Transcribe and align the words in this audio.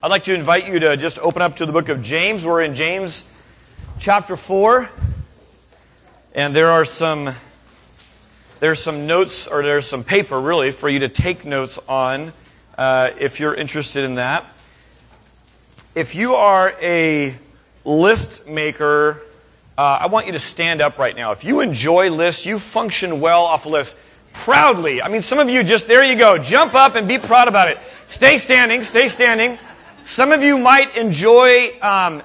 I'd 0.00 0.12
like 0.12 0.22
to 0.24 0.32
invite 0.32 0.68
you 0.68 0.78
to 0.78 0.96
just 0.96 1.18
open 1.18 1.42
up 1.42 1.56
to 1.56 1.66
the 1.66 1.72
book 1.72 1.88
of 1.88 2.02
James. 2.02 2.44
We're 2.44 2.62
in 2.62 2.76
James 2.76 3.24
chapter 3.98 4.36
4. 4.36 4.88
And 6.36 6.54
there 6.54 6.70
are 6.70 6.84
some 6.84 7.34
there's 8.60 8.80
some 8.80 9.08
notes 9.08 9.48
or 9.48 9.64
there's 9.64 9.88
some 9.88 10.04
paper 10.04 10.40
really 10.40 10.70
for 10.70 10.88
you 10.88 11.00
to 11.00 11.08
take 11.08 11.44
notes 11.44 11.80
on 11.88 12.32
uh, 12.78 13.10
if 13.18 13.40
you're 13.40 13.56
interested 13.56 14.04
in 14.04 14.14
that. 14.14 14.46
If 15.96 16.14
you 16.14 16.36
are 16.36 16.76
a 16.80 17.34
list 17.84 18.46
maker, 18.46 19.20
uh, 19.76 19.98
I 20.02 20.06
want 20.06 20.26
you 20.26 20.32
to 20.32 20.38
stand 20.38 20.80
up 20.80 20.98
right 20.98 21.16
now. 21.16 21.32
If 21.32 21.42
you 21.42 21.58
enjoy 21.58 22.08
lists, 22.10 22.46
you 22.46 22.60
function 22.60 23.18
well 23.18 23.44
off 23.44 23.66
a 23.66 23.68
list 23.68 23.96
proudly. 24.32 25.02
I 25.02 25.08
mean, 25.08 25.22
some 25.22 25.40
of 25.40 25.50
you 25.50 25.64
just, 25.64 25.88
there 25.88 26.04
you 26.04 26.14
go, 26.14 26.38
jump 26.38 26.76
up 26.76 26.94
and 26.94 27.08
be 27.08 27.18
proud 27.18 27.48
about 27.48 27.66
it. 27.66 27.80
Stay 28.06 28.38
standing, 28.38 28.82
stay 28.82 29.08
standing. 29.08 29.58
Some 30.08 30.32
of 30.32 30.42
you 30.42 30.56
might 30.56 30.96
enjoy 30.96 31.78
um, 31.82 32.22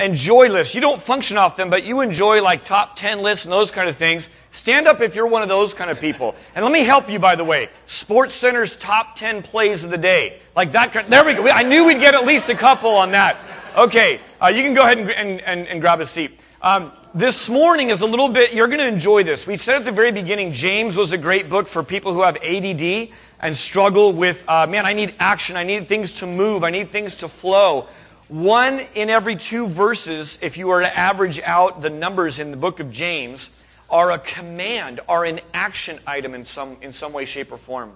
enjoy 0.00 0.48
lists. 0.48 0.74
You 0.74 0.80
don't 0.80 1.00
function 1.00 1.36
off 1.36 1.54
them, 1.58 1.68
but 1.68 1.84
you 1.84 2.00
enjoy 2.00 2.40
like 2.40 2.64
top 2.64 2.96
10 2.96 3.20
lists 3.20 3.44
and 3.44 3.52
those 3.52 3.70
kind 3.70 3.90
of 3.90 3.96
things. 3.98 4.30
Stand 4.52 4.88
up 4.88 5.02
if 5.02 5.14
you're 5.14 5.26
one 5.26 5.42
of 5.42 5.50
those 5.50 5.74
kind 5.74 5.90
of 5.90 6.00
people. 6.00 6.34
And 6.54 6.64
let 6.64 6.72
me 6.72 6.82
help 6.82 7.10
you, 7.10 7.18
by 7.18 7.36
the 7.36 7.44
way. 7.44 7.68
Sports 7.84 8.32
Center's 8.32 8.74
top 8.74 9.16
10 9.16 9.42
plays 9.42 9.84
of 9.84 9.90
the 9.90 9.98
day. 9.98 10.40
Like 10.56 10.72
that. 10.72 11.10
There 11.10 11.24
we 11.26 11.34
go. 11.34 11.46
I 11.50 11.62
knew 11.62 11.84
we'd 11.84 12.00
get 12.00 12.14
at 12.14 12.24
least 12.24 12.48
a 12.48 12.54
couple 12.54 12.92
on 12.92 13.10
that. 13.10 13.36
Okay. 13.76 14.18
Uh, 14.42 14.46
you 14.46 14.62
can 14.62 14.72
go 14.72 14.84
ahead 14.84 14.96
and, 14.96 15.10
and, 15.10 15.40
and, 15.42 15.68
and 15.68 15.80
grab 15.82 16.00
a 16.00 16.06
seat. 16.06 16.40
Um, 16.62 16.90
this 17.14 17.50
morning 17.50 17.90
is 17.90 18.00
a 18.00 18.06
little 18.06 18.30
bit, 18.30 18.54
you're 18.54 18.66
going 18.66 18.78
to 18.78 18.86
enjoy 18.86 19.24
this. 19.24 19.46
We 19.46 19.58
said 19.58 19.76
at 19.76 19.84
the 19.84 19.92
very 19.92 20.10
beginning, 20.10 20.54
James 20.54 20.96
was 20.96 21.12
a 21.12 21.18
great 21.18 21.50
book 21.50 21.68
for 21.68 21.82
people 21.82 22.14
who 22.14 22.22
have 22.22 22.38
ADD 22.38 23.10
and 23.40 23.54
struggle 23.54 24.14
with, 24.14 24.42
uh, 24.48 24.66
man, 24.66 24.86
I 24.86 24.94
need 24.94 25.14
action. 25.18 25.56
I 25.56 25.64
need 25.64 25.86
things 25.86 26.14
to 26.14 26.26
move. 26.26 26.64
I 26.64 26.70
need 26.70 26.90
things 26.90 27.16
to 27.16 27.28
flow. 27.28 27.88
One 28.28 28.80
in 28.94 29.10
every 29.10 29.36
two 29.36 29.68
verses, 29.68 30.38
if 30.40 30.56
you 30.56 30.68
were 30.68 30.80
to 30.80 30.98
average 30.98 31.38
out 31.40 31.82
the 31.82 31.90
numbers 31.90 32.38
in 32.38 32.52
the 32.52 32.56
book 32.56 32.80
of 32.80 32.90
James, 32.90 33.50
are 33.90 34.10
a 34.10 34.18
command, 34.18 35.00
are 35.08 35.26
an 35.26 35.40
action 35.52 36.00
item 36.06 36.34
in 36.34 36.46
some, 36.46 36.78
in 36.80 36.94
some 36.94 37.12
way, 37.12 37.26
shape, 37.26 37.52
or 37.52 37.58
form. 37.58 37.92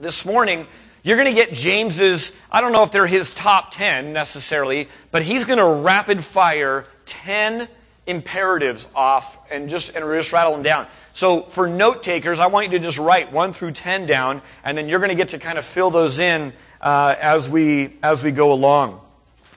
This 0.00 0.24
morning, 0.24 0.66
you're 1.04 1.16
going 1.16 1.34
to 1.34 1.40
get 1.40 1.54
James's, 1.54 2.32
I 2.50 2.60
don't 2.60 2.72
know 2.72 2.82
if 2.82 2.90
they're 2.90 3.06
his 3.06 3.32
top 3.32 3.70
10 3.70 4.12
necessarily, 4.12 4.88
but 5.12 5.22
he's 5.22 5.44
going 5.44 5.58
to 5.58 5.64
rapid 5.64 6.24
fire 6.24 6.84
10 7.06 7.68
imperatives 8.10 8.88
off 8.94 9.38
and 9.50 9.70
just, 9.70 9.94
and 9.94 10.04
just 10.04 10.32
rattle 10.32 10.52
them 10.52 10.62
down. 10.62 10.86
So 11.14 11.42
for 11.42 11.68
note 11.68 12.02
takers, 12.02 12.38
I 12.38 12.46
want 12.46 12.66
you 12.66 12.78
to 12.78 12.84
just 12.84 12.98
write 12.98 13.32
1 13.32 13.52
through 13.52 13.72
10 13.72 14.06
down, 14.06 14.42
and 14.64 14.76
then 14.76 14.88
you're 14.88 14.98
going 14.98 15.10
to 15.10 15.14
get 15.14 15.28
to 15.28 15.38
kind 15.38 15.58
of 15.58 15.64
fill 15.64 15.90
those 15.90 16.18
in 16.18 16.52
uh, 16.80 17.14
as, 17.20 17.48
we, 17.48 17.96
as 18.02 18.22
we 18.22 18.30
go 18.30 18.52
along. 18.52 19.00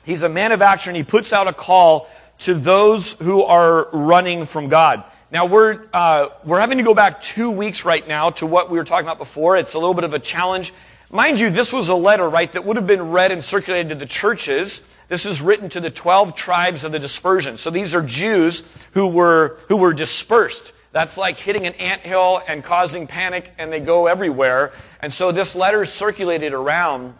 He's 0.05 0.21
a 0.23 0.29
man 0.29 0.51
of 0.51 0.61
action. 0.61 0.95
He 0.95 1.03
puts 1.03 1.33
out 1.33 1.47
a 1.47 1.53
call 1.53 2.09
to 2.39 2.53
those 2.53 3.13
who 3.13 3.43
are 3.43 3.87
running 3.91 4.45
from 4.45 4.67
God. 4.67 5.03
Now 5.31 5.45
we're 5.45 5.85
uh, 5.93 6.27
we're 6.43 6.59
having 6.59 6.77
to 6.77 6.83
go 6.83 6.93
back 6.93 7.21
two 7.21 7.49
weeks 7.49 7.85
right 7.85 8.07
now 8.07 8.29
to 8.31 8.45
what 8.45 8.69
we 8.69 8.77
were 8.77 8.83
talking 8.83 9.07
about 9.07 9.17
before. 9.17 9.57
It's 9.57 9.73
a 9.73 9.79
little 9.79 9.95
bit 9.95 10.03
of 10.03 10.13
a 10.13 10.19
challenge, 10.19 10.73
mind 11.09 11.39
you. 11.39 11.49
This 11.49 11.73
was 11.73 11.87
a 11.87 11.95
letter, 11.95 12.29
right, 12.29 12.51
that 12.51 12.65
would 12.65 12.75
have 12.75 12.85
been 12.85 13.09
read 13.09 13.31
and 13.31 13.43
circulated 13.43 13.89
to 13.89 13.95
the 13.95 14.05
churches. 14.05 14.81
This 15.09 15.25
is 15.25 15.41
written 15.41 15.69
to 15.69 15.79
the 15.79 15.89
twelve 15.89 16.35
tribes 16.35 16.83
of 16.83 16.91
the 16.91 16.99
dispersion. 16.99 17.57
So 17.57 17.69
these 17.69 17.93
are 17.93 18.01
Jews 18.01 18.63
who 18.91 19.07
were 19.07 19.57
who 19.67 19.77
were 19.77 19.93
dispersed. 19.93 20.73
That's 20.91 21.17
like 21.17 21.37
hitting 21.37 21.65
an 21.65 21.73
ant 21.73 22.01
hill 22.01 22.41
and 22.47 22.63
causing 22.63 23.07
panic 23.07 23.51
and 23.57 23.73
they 23.73 23.79
go 23.79 24.07
everywhere. 24.07 24.73
And 25.01 25.13
so 25.13 25.31
this 25.31 25.55
letter 25.55 25.85
circulated 25.85 26.53
around. 26.53 27.15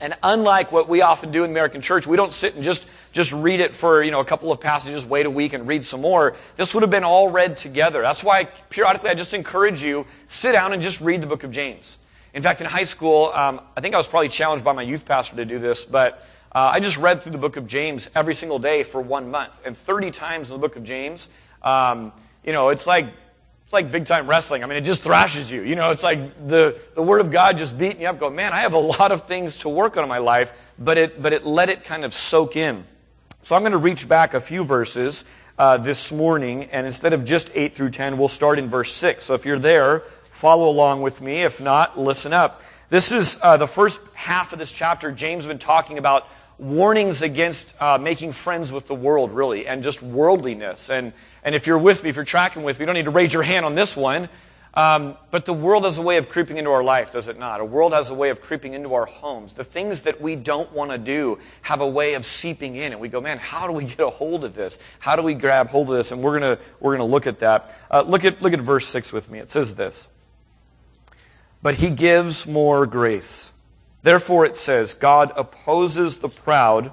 And 0.00 0.14
unlike 0.22 0.70
what 0.70 0.88
we 0.88 1.02
often 1.02 1.32
do 1.32 1.44
in 1.44 1.50
American 1.50 1.82
church, 1.82 2.06
we 2.06 2.16
don't 2.16 2.32
sit 2.32 2.54
and 2.54 2.62
just, 2.62 2.86
just 3.12 3.32
read 3.32 3.60
it 3.60 3.74
for, 3.74 4.02
you 4.02 4.12
know, 4.12 4.20
a 4.20 4.24
couple 4.24 4.52
of 4.52 4.60
passages, 4.60 5.04
wait 5.04 5.26
a 5.26 5.30
week 5.30 5.54
and 5.54 5.66
read 5.66 5.84
some 5.84 6.00
more. 6.00 6.36
This 6.56 6.72
would 6.72 6.82
have 6.82 6.90
been 6.90 7.04
all 7.04 7.28
read 7.28 7.56
together. 7.56 8.00
That's 8.00 8.22
why 8.22 8.44
periodically 8.70 9.10
I 9.10 9.14
just 9.14 9.34
encourage 9.34 9.82
you, 9.82 10.06
sit 10.28 10.52
down 10.52 10.72
and 10.72 10.80
just 10.80 11.00
read 11.00 11.20
the 11.20 11.26
book 11.26 11.42
of 11.42 11.50
James. 11.50 11.98
In 12.32 12.42
fact, 12.44 12.60
in 12.60 12.66
high 12.66 12.84
school, 12.84 13.32
um, 13.34 13.60
I 13.76 13.80
think 13.80 13.94
I 13.94 13.98
was 13.98 14.06
probably 14.06 14.28
challenged 14.28 14.64
by 14.64 14.72
my 14.72 14.82
youth 14.82 15.04
pastor 15.04 15.34
to 15.36 15.44
do 15.44 15.58
this, 15.58 15.84
but 15.84 16.24
uh, 16.52 16.70
I 16.72 16.80
just 16.80 16.96
read 16.96 17.22
through 17.22 17.32
the 17.32 17.38
book 17.38 17.56
of 17.56 17.66
James 17.66 18.08
every 18.14 18.34
single 18.34 18.58
day 18.58 18.82
for 18.82 19.00
one 19.00 19.30
month. 19.30 19.52
And 19.64 19.76
30 19.76 20.10
times 20.10 20.50
in 20.50 20.54
the 20.54 20.60
book 20.60 20.76
of 20.76 20.84
James, 20.84 21.28
um, 21.62 22.12
you 22.44 22.52
know, 22.52 22.70
it's 22.70 22.86
like 22.86 23.06
it's 23.68 23.72
like 23.74 23.92
big 23.92 24.06
time 24.06 24.26
wrestling. 24.26 24.64
I 24.64 24.66
mean, 24.66 24.78
it 24.78 24.84
just 24.84 25.02
thrashes 25.02 25.50
you. 25.50 25.60
You 25.60 25.76
know, 25.76 25.90
it's 25.90 26.02
like 26.02 26.48
the, 26.48 26.78
the 26.94 27.02
Word 27.02 27.20
of 27.20 27.30
God 27.30 27.58
just 27.58 27.76
beating 27.76 28.00
you 28.00 28.08
up. 28.08 28.18
Go, 28.18 28.30
man, 28.30 28.54
I 28.54 28.60
have 28.60 28.72
a 28.72 28.78
lot 28.78 29.12
of 29.12 29.26
things 29.26 29.58
to 29.58 29.68
work 29.68 29.98
on 29.98 30.04
in 30.04 30.08
my 30.08 30.16
life, 30.16 30.50
but 30.78 30.96
it, 30.96 31.22
but 31.22 31.34
it 31.34 31.44
let 31.44 31.68
it 31.68 31.84
kind 31.84 32.02
of 32.02 32.14
soak 32.14 32.56
in. 32.56 32.86
So 33.42 33.54
I'm 33.54 33.60
going 33.60 33.72
to 33.72 33.78
reach 33.78 34.08
back 34.08 34.32
a 34.32 34.40
few 34.40 34.64
verses 34.64 35.22
uh, 35.58 35.76
this 35.76 36.10
morning, 36.10 36.64
and 36.64 36.86
instead 36.86 37.12
of 37.12 37.26
just 37.26 37.50
8 37.54 37.74
through 37.74 37.90
10, 37.90 38.16
we'll 38.16 38.28
start 38.28 38.58
in 38.58 38.70
verse 38.70 38.94
6. 38.94 39.26
So 39.26 39.34
if 39.34 39.44
you're 39.44 39.58
there, 39.58 40.02
follow 40.30 40.70
along 40.70 41.02
with 41.02 41.20
me. 41.20 41.42
If 41.42 41.60
not, 41.60 41.98
listen 41.98 42.32
up. 42.32 42.62
This 42.88 43.12
is 43.12 43.38
uh, 43.42 43.58
the 43.58 43.66
first 43.66 44.00
half 44.14 44.54
of 44.54 44.58
this 44.58 44.72
chapter. 44.72 45.12
James 45.12 45.44
has 45.44 45.48
been 45.48 45.58
talking 45.58 45.98
about 45.98 46.26
warnings 46.58 47.22
against 47.22 47.74
uh, 47.80 47.98
making 47.98 48.32
friends 48.32 48.72
with 48.72 48.86
the 48.86 48.94
world, 48.94 49.32
really, 49.32 49.66
and 49.66 49.82
just 49.82 50.02
worldliness. 50.02 50.90
And 50.90 51.12
and 51.42 51.54
if 51.54 51.66
you're 51.66 51.78
with 51.78 52.02
me, 52.02 52.10
if 52.10 52.16
you're 52.16 52.24
tracking 52.24 52.62
with 52.62 52.78
me, 52.78 52.82
you 52.82 52.86
don't 52.86 52.94
need 52.94 53.04
to 53.04 53.10
raise 53.10 53.32
your 53.32 53.44
hand 53.44 53.64
on 53.64 53.74
this 53.74 53.96
one. 53.96 54.28
Um, 54.74 55.16
but 55.30 55.44
the 55.44 55.54
world 55.54 55.84
has 55.84 55.98
a 55.98 56.02
way 56.02 56.18
of 56.18 56.28
creeping 56.28 56.56
into 56.58 56.70
our 56.70 56.84
life, 56.84 57.10
does 57.10 57.26
it 57.26 57.38
not? 57.38 57.60
A 57.60 57.64
world 57.64 57.92
has 57.94 58.10
a 58.10 58.14
way 58.14 58.28
of 58.28 58.40
creeping 58.40 58.74
into 58.74 58.94
our 58.94 59.06
homes. 59.06 59.52
The 59.54 59.64
things 59.64 60.02
that 60.02 60.20
we 60.20 60.36
don't 60.36 60.70
want 60.72 60.90
to 60.90 60.98
do 60.98 61.38
have 61.62 61.80
a 61.80 61.88
way 61.88 62.14
of 62.14 62.24
seeping 62.24 62.76
in, 62.76 62.92
and 62.92 63.00
we 63.00 63.08
go, 63.08 63.20
"Man, 63.20 63.38
how 63.38 63.66
do 63.66 63.72
we 63.72 63.84
get 63.84 64.00
a 64.00 64.10
hold 64.10 64.44
of 64.44 64.54
this? 64.54 64.78
How 64.98 65.16
do 65.16 65.22
we 65.22 65.34
grab 65.34 65.70
hold 65.70 65.90
of 65.90 65.96
this?" 65.96 66.12
And 66.12 66.22
we're 66.22 66.38
gonna 66.38 66.58
we're 66.80 66.92
gonna 66.92 67.10
look 67.10 67.26
at 67.26 67.38
that. 67.40 67.74
Uh, 67.90 68.02
look 68.02 68.24
at 68.24 68.42
look 68.42 68.52
at 68.52 68.60
verse 68.60 68.86
six 68.86 69.12
with 69.12 69.30
me. 69.30 69.38
It 69.38 69.50
says 69.50 69.74
this: 69.74 70.06
"But 71.62 71.76
He 71.76 71.90
gives 71.90 72.46
more 72.46 72.86
grace. 72.86 73.50
Therefore, 74.02 74.44
it 74.46 74.56
says, 74.56 74.94
God 74.94 75.32
opposes 75.36 76.18
the 76.18 76.28
proud, 76.28 76.92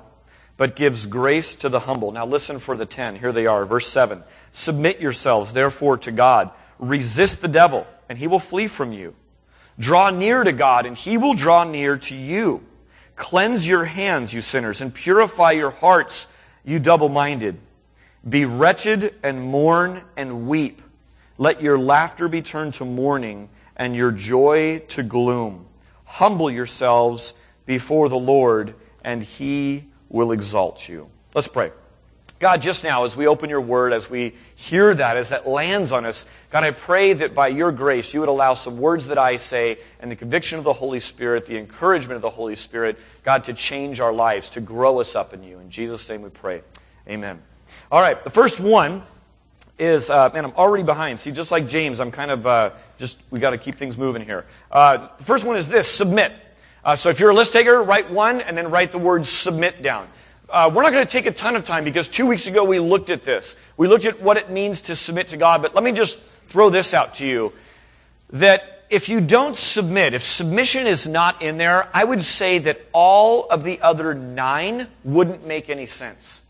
but 0.57 0.75
gives 0.75 1.05
grace 1.05 1.55
to 1.55 1.69
the 1.69 1.81
humble." 1.81 2.11
Now, 2.11 2.25
listen 2.25 2.59
for 2.59 2.75
the 2.75 2.85
ten. 2.85 3.17
Here 3.17 3.31
they 3.31 3.45
are, 3.45 3.65
verse 3.65 3.87
seven. 3.87 4.23
Submit 4.51 4.99
yourselves, 4.99 5.53
therefore, 5.53 5.97
to 5.97 6.11
God. 6.11 6.49
Resist 6.79 7.41
the 7.41 7.47
devil, 7.47 7.85
and 8.09 8.17
he 8.17 8.27
will 8.27 8.39
flee 8.39 8.67
from 8.67 8.91
you. 8.91 9.13
Draw 9.77 10.11
near 10.11 10.43
to 10.43 10.51
God, 10.51 10.85
and 10.85 10.97
he 10.97 11.17
will 11.17 11.33
draw 11.33 11.63
near 11.63 11.97
to 11.97 12.15
you. 12.15 12.63
Cleanse 13.15 13.67
your 13.67 13.85
hands, 13.85 14.33
you 14.33 14.41
sinners, 14.41 14.81
and 14.81 14.93
purify 14.93 15.51
your 15.51 15.71
hearts, 15.71 16.27
you 16.63 16.79
double-minded. 16.79 17.57
Be 18.27 18.45
wretched 18.45 19.13
and 19.23 19.41
mourn 19.41 20.01
and 20.17 20.47
weep. 20.47 20.81
Let 21.37 21.61
your 21.61 21.77
laughter 21.77 22.27
be 22.27 22.41
turned 22.41 22.73
to 22.75 22.85
mourning 22.85 23.49
and 23.75 23.95
your 23.95 24.11
joy 24.11 24.79
to 24.89 25.03
gloom. 25.03 25.65
Humble 26.05 26.49
yourselves 26.49 27.33
before 27.65 28.09
the 28.09 28.17
Lord, 28.17 28.75
and 29.03 29.23
he 29.23 29.85
will 30.09 30.31
exalt 30.31 30.87
you. 30.87 31.09
Let's 31.33 31.47
pray. 31.47 31.71
God, 32.37 32.61
just 32.61 32.83
now, 32.83 33.05
as 33.05 33.15
we 33.15 33.27
open 33.27 33.49
your 33.49 33.61
word, 33.61 33.93
as 33.93 34.09
we 34.09 34.35
hear 34.55 34.93
that, 34.93 35.15
as 35.15 35.29
that 35.29 35.47
lands 35.47 35.91
on 35.93 36.05
us, 36.05 36.25
God, 36.51 36.65
I 36.65 36.71
pray 36.71 37.13
that 37.13 37.33
by 37.33 37.47
your 37.47 37.71
grace, 37.71 38.13
you 38.13 38.19
would 38.19 38.29
allow 38.29 38.53
some 38.55 38.77
words 38.77 39.07
that 39.07 39.17
I 39.17 39.37
say 39.37 39.77
and 40.01 40.11
the 40.11 40.17
conviction 40.17 40.57
of 40.57 40.65
the 40.65 40.73
Holy 40.73 40.99
Spirit, 40.99 41.45
the 41.45 41.57
encouragement 41.57 42.17
of 42.17 42.21
the 42.21 42.29
Holy 42.29 42.57
Spirit, 42.57 42.99
God, 43.23 43.45
to 43.45 43.53
change 43.53 44.01
our 44.01 44.11
lives, 44.11 44.49
to 44.51 44.61
grow 44.61 44.99
us 44.99 45.15
up 45.15 45.33
in 45.33 45.43
you. 45.43 45.59
In 45.59 45.69
Jesus' 45.69 46.07
name 46.09 46.23
we 46.23 46.29
pray. 46.29 46.61
Amen. 47.07 47.41
All 47.89 48.01
right, 48.01 48.21
the 48.21 48.29
first 48.29 48.59
one 48.59 49.03
is, 49.77 50.09
uh, 50.09 50.29
man, 50.33 50.45
I'm 50.45 50.53
already 50.53 50.83
behind. 50.83 51.19
See, 51.19 51.31
just 51.31 51.51
like 51.51 51.67
James, 51.67 51.99
I'm 51.99 52.11
kind 52.11 52.31
of, 52.31 52.47
uh, 52.47 52.71
just, 52.97 53.17
we 53.31 53.39
got 53.39 53.51
to 53.51 53.57
keep 53.57 53.75
things 53.75 53.97
moving 53.97 54.23
here. 54.23 54.45
Uh, 54.71 55.09
the 55.17 55.23
first 55.23 55.43
one 55.43 55.57
is 55.57 55.67
this 55.67 55.87
submit. 55.87 56.33
Uh, 56.83 56.95
so 56.95 57.09
if 57.09 57.19
you're 57.19 57.31
a 57.31 57.35
list 57.35 57.51
taker, 57.53 57.81
write 57.81 58.11
one 58.11 58.41
and 58.41 58.57
then 58.57 58.69
write 58.69 58.91
the 58.91 58.99
word 58.99 59.25
submit 59.25 59.81
down. 59.81 60.07
Uh, 60.49 60.71
we're 60.73 60.83
not 60.83 60.91
going 60.91 61.05
to 61.05 61.11
take 61.11 61.25
a 61.25 61.31
ton 61.31 61.55
of 61.55 61.65
time 61.65 61.83
because 61.83 62.07
two 62.07 62.25
weeks 62.25 62.47
ago 62.47 62.63
we 62.63 62.79
looked 62.79 63.09
at 63.09 63.23
this. 63.23 63.55
We 63.75 63.87
looked 63.87 64.05
at 64.05 64.21
what 64.21 64.37
it 64.37 64.51
means 64.51 64.81
to 64.81 64.95
submit 64.95 65.29
to 65.29 65.37
God, 65.37 65.61
but 65.61 65.73
let 65.73 65.83
me 65.83 65.91
just 65.91 66.19
throw 66.47 66.69
this 66.69 66.93
out 66.93 67.15
to 67.15 67.25
you. 67.25 67.51
That 68.29 68.85
if 68.89 69.09
you 69.09 69.19
don't 69.19 69.57
submit, 69.57 70.13
if 70.13 70.23
submission 70.23 70.85
is 70.85 71.07
not 71.07 71.41
in 71.41 71.57
there, 71.57 71.89
I 71.93 72.03
would 72.03 72.23
say 72.23 72.59
that 72.59 72.79
all 72.93 73.49
of 73.49 73.63
the 73.63 73.81
other 73.81 74.13
nine 74.13 74.87
wouldn't 75.03 75.45
make 75.47 75.69
any 75.69 75.87
sense. 75.87 76.41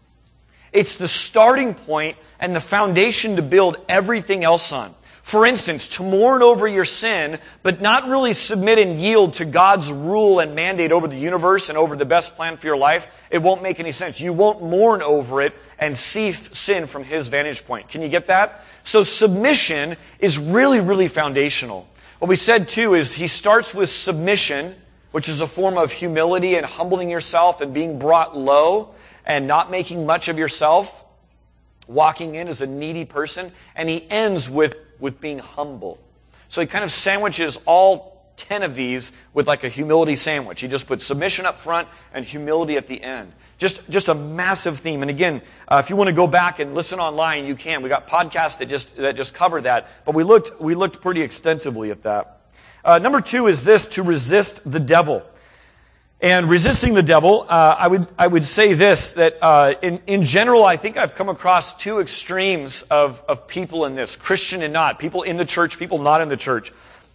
It's 0.75 0.97
the 0.97 1.07
starting 1.07 1.73
point 1.73 2.17
and 2.37 2.53
the 2.53 2.59
foundation 2.59 3.37
to 3.37 3.41
build 3.41 3.77
everything 3.87 4.43
else 4.43 4.73
on. 4.73 4.93
For 5.23 5.45
instance, 5.45 5.87
to 5.89 6.03
mourn 6.03 6.43
over 6.43 6.67
your 6.67 6.85
sin, 6.85 7.39
but 7.63 7.81
not 7.81 8.07
really 8.07 8.33
submit 8.33 8.77
and 8.77 8.99
yield 8.99 9.35
to 9.35 9.45
God's 9.45 9.91
rule 9.91 10.39
and 10.39 10.53
mandate 10.53 10.91
over 10.91 11.07
the 11.07 11.17
universe 11.17 11.69
and 11.69 11.77
over 11.77 11.95
the 11.95 12.05
best 12.05 12.35
plan 12.35 12.57
for 12.57 12.67
your 12.67 12.77
life, 12.77 13.07
it 13.31 13.41
won't 13.41 13.63
make 13.63 13.79
any 13.79 13.91
sense. 13.91 14.19
You 14.19 14.33
won't 14.33 14.61
mourn 14.61 15.01
over 15.01 15.41
it 15.41 15.53
and 15.79 15.97
see 15.97 16.33
sin 16.33 16.87
from 16.87 17.05
His 17.05 17.29
vantage 17.29 17.65
point. 17.65 17.87
Can 17.87 18.01
you 18.01 18.09
get 18.09 18.27
that? 18.27 18.61
So 18.83 19.03
submission 19.03 19.95
is 20.19 20.37
really, 20.37 20.81
really 20.81 21.07
foundational. 21.07 21.87
What 22.19 22.27
we 22.27 22.35
said 22.35 22.67
too 22.67 22.95
is 22.95 23.13
He 23.13 23.27
starts 23.27 23.73
with 23.73 23.89
submission, 23.89 24.75
which 25.11 25.29
is 25.29 25.39
a 25.39 25.47
form 25.47 25.77
of 25.77 25.91
humility 25.93 26.55
and 26.55 26.65
humbling 26.65 27.09
yourself 27.09 27.61
and 27.61 27.73
being 27.73 27.97
brought 27.97 28.37
low 28.37 28.93
and 29.25 29.47
not 29.47 29.71
making 29.71 30.05
much 30.05 30.27
of 30.27 30.37
yourself, 30.37 31.03
walking 31.87 32.35
in 32.35 32.47
as 32.47 32.61
a 32.61 32.67
needy 32.67 33.05
person. 33.05 33.51
And 33.75 33.89
he 33.89 34.05
ends 34.09 34.49
with, 34.49 34.75
with 34.99 35.19
being 35.19 35.39
humble. 35.39 35.99
So 36.49 36.61
he 36.61 36.67
kind 36.67 36.83
of 36.83 36.91
sandwiches 36.91 37.57
all 37.65 38.15
10 38.37 38.63
of 38.63 38.75
these 38.75 39.11
with 39.33 39.47
like 39.47 39.63
a 39.63 39.69
humility 39.69 40.15
sandwich. 40.15 40.61
He 40.61 40.67
just 40.67 40.87
puts 40.87 41.05
submission 41.05 41.45
up 41.45 41.57
front 41.57 41.87
and 42.13 42.25
humility 42.25 42.77
at 42.77 42.87
the 42.87 43.01
end. 43.01 43.31
Just, 43.57 43.89
just 43.89 44.09
a 44.09 44.13
massive 44.13 44.79
theme. 44.79 45.01
And 45.01 45.09
again, 45.09 45.41
uh, 45.67 45.81
if 45.83 45.89
you 45.89 45.95
want 45.95 46.09
to 46.09 46.13
go 46.13 46.27
back 46.27 46.59
and 46.59 46.75
listen 46.75 46.99
online, 46.99 47.45
you 47.45 47.55
can. 47.55 47.81
We 47.81 47.89
got 47.89 48.07
podcasts 48.07 48.57
that 48.57 48.67
just, 48.67 48.97
that 48.97 49.15
just 49.15 49.33
cover 49.33 49.61
that. 49.61 49.87
But 50.05 50.13
we 50.13 50.23
looked, 50.23 50.59
we 50.59 50.75
looked 50.75 51.01
pretty 51.01 51.21
extensively 51.21 51.89
at 51.91 52.03
that. 52.03 52.41
Uh, 52.83 52.99
number 52.99 53.21
two 53.21 53.47
is 53.47 53.63
this, 53.63 53.87
to 53.87 54.03
resist 54.03 54.69
the 54.69 54.79
devil. 54.79 55.23
And 56.25 56.49
resisting 56.49 56.95
the 56.95 57.03
devil, 57.03 57.45
uh, 57.47 57.75
I 57.77 57.87
would 57.87 58.07
I 58.17 58.25
would 58.25 58.45
say 58.45 58.73
this 58.73 59.11
that 59.11 59.37
uh, 59.43 59.75
in 59.83 60.01
in 60.07 60.23
general, 60.23 60.65
I 60.65 60.75
think 60.75 60.97
I've 60.97 61.13
come 61.13 61.29
across 61.29 61.77
two 61.77 61.99
extremes 61.99 62.81
of 62.89 63.23
of 63.29 63.47
people 63.47 63.85
in 63.85 63.93
this: 63.93 64.15
Christian 64.15 64.63
and 64.63 64.73
not, 64.73 64.97
people 64.97 65.21
in 65.21 65.37
the 65.37 65.45
church, 65.45 65.77
people 65.77 65.99
not 65.99 66.21
in 66.21 66.27
the 66.27 66.35
church. 66.35 66.73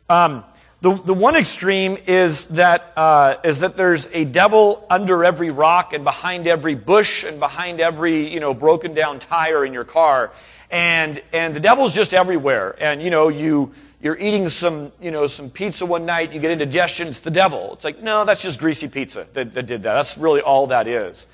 Um, 0.08 0.44
the, 0.80 0.94
the 0.94 1.12
one 1.12 1.34
extreme 1.34 1.98
is 2.06 2.44
that, 2.50 2.92
uh, 2.96 3.34
is 3.44 3.60
that 3.60 3.76
there's 3.76 4.06
a 4.12 4.24
devil 4.24 4.86
under 4.88 5.24
every 5.24 5.50
rock 5.50 5.92
and 5.92 6.04
behind 6.04 6.46
every 6.46 6.74
bush 6.74 7.24
and 7.24 7.38
behind 7.38 7.80
every, 7.80 8.32
you 8.32 8.40
know, 8.40 8.54
broken 8.54 8.94
down 8.94 9.18
tire 9.18 9.64
in 9.64 9.74
your 9.74 9.84
car. 9.84 10.30
And, 10.70 11.20
and 11.34 11.54
the 11.54 11.60
devil's 11.60 11.94
just 11.94 12.14
everywhere. 12.14 12.76
And, 12.80 13.02
you 13.02 13.10
know, 13.10 13.28
you, 13.28 13.72
you're 14.02 14.18
eating 14.18 14.48
some, 14.48 14.92
you 15.00 15.10
know, 15.10 15.26
some 15.26 15.50
pizza 15.50 15.84
one 15.84 16.06
night, 16.06 16.32
you 16.32 16.40
get 16.40 16.50
indigestion, 16.50 17.08
it's 17.08 17.20
the 17.20 17.30
devil. 17.30 17.74
It's 17.74 17.84
like, 17.84 18.02
no, 18.02 18.24
that's 18.24 18.42
just 18.42 18.58
greasy 18.58 18.88
pizza 18.88 19.26
that, 19.34 19.54
that 19.54 19.66
did 19.66 19.82
that. 19.82 19.94
That's 19.94 20.16
really 20.16 20.40
all 20.40 20.68
that 20.68 20.86
is. 20.86 21.26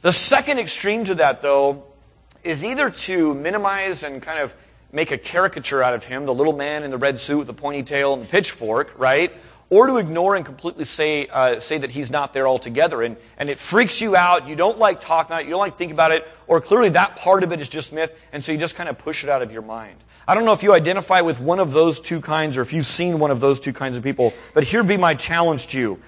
The 0.00 0.12
second 0.12 0.58
extreme 0.58 1.04
to 1.06 1.16
that, 1.16 1.42
though, 1.42 1.84
is 2.44 2.64
either 2.64 2.90
to 2.90 3.34
minimize 3.34 4.04
and 4.04 4.22
kind 4.22 4.38
of 4.38 4.54
make 4.90 5.10
a 5.10 5.18
caricature 5.18 5.82
out 5.82 5.94
of 5.94 6.04
him, 6.04 6.24
the 6.24 6.32
little 6.32 6.54
man 6.54 6.82
in 6.82 6.90
the 6.90 6.96
red 6.96 7.20
suit 7.20 7.38
with 7.38 7.46
the 7.46 7.52
pointy 7.52 7.82
tail 7.82 8.14
and 8.14 8.22
the 8.22 8.26
pitchfork, 8.26 8.92
right? 8.96 9.32
Or 9.70 9.86
to 9.86 9.98
ignore 9.98 10.34
and 10.34 10.46
completely 10.46 10.86
say, 10.86 11.26
uh, 11.26 11.60
say 11.60 11.76
that 11.76 11.90
he's 11.90 12.10
not 12.10 12.32
there 12.32 12.48
altogether. 12.48 13.02
And, 13.02 13.18
and 13.36 13.50
it 13.50 13.58
freaks 13.58 14.00
you 14.00 14.16
out. 14.16 14.48
You 14.48 14.56
don't 14.56 14.78
like 14.78 15.02
talking 15.02 15.30
about 15.30 15.42
it. 15.42 15.44
You 15.44 15.50
don't 15.50 15.60
like 15.60 15.76
thinking 15.76 15.94
about 15.94 16.12
it. 16.12 16.26
Or 16.46 16.62
clearly 16.62 16.88
that 16.90 17.16
part 17.16 17.44
of 17.44 17.52
it 17.52 17.60
is 17.60 17.68
just 17.68 17.92
myth. 17.92 18.16
And 18.32 18.42
so 18.42 18.50
you 18.50 18.56
just 18.56 18.76
kind 18.76 18.88
of 18.88 18.96
push 18.96 19.24
it 19.24 19.28
out 19.28 19.42
of 19.42 19.52
your 19.52 19.60
mind. 19.60 19.98
I 20.28 20.34
don't 20.34 20.44
know 20.44 20.52
if 20.52 20.62
you 20.62 20.74
identify 20.74 21.22
with 21.22 21.40
one 21.40 21.58
of 21.58 21.72
those 21.72 21.98
two 21.98 22.20
kinds 22.20 22.58
or 22.58 22.60
if 22.60 22.74
you've 22.74 22.84
seen 22.84 23.18
one 23.18 23.30
of 23.30 23.40
those 23.40 23.58
two 23.60 23.72
kinds 23.72 23.96
of 23.96 24.02
people. 24.02 24.34
But 24.52 24.62
here 24.62 24.84
be 24.84 24.98
my 24.98 25.14
challenge 25.14 25.68
to 25.68 25.78
you. 25.78 26.02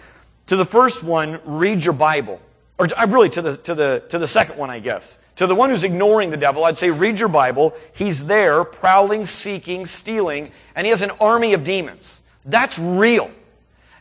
To 0.49 0.57
the 0.57 0.67
first 0.67 1.03
one, 1.03 1.41
read 1.47 1.83
your 1.83 1.95
Bible. 1.95 2.39
Or 2.79 2.87
uh, 2.95 3.07
really 3.07 3.31
to 3.31 3.41
the, 3.41 3.57
to 3.57 3.75
the, 3.75 4.03
to 4.11 4.19
the 4.19 4.29
second 4.29 4.59
one, 4.59 4.69
I 4.69 4.79
guess. 4.79 5.17
To 5.37 5.47
the 5.47 5.55
one 5.55 5.71
who's 5.71 5.85
ignoring 5.85 6.29
the 6.29 6.37
devil, 6.37 6.65
I'd 6.65 6.77
say 6.77 6.91
read 6.91 7.19
your 7.19 7.31
Bible. 7.31 7.75
He's 7.95 8.27
there, 8.27 8.63
prowling, 8.63 9.25
seeking, 9.25 9.87
stealing, 9.87 10.53
and 10.77 10.87
he 10.87 10.91
has 10.91 11.01
an 11.01 11.13
army 11.13 11.55
of 11.55 11.65
demons. 11.65 12.21
That's 12.45 12.79
real. 12.79 13.31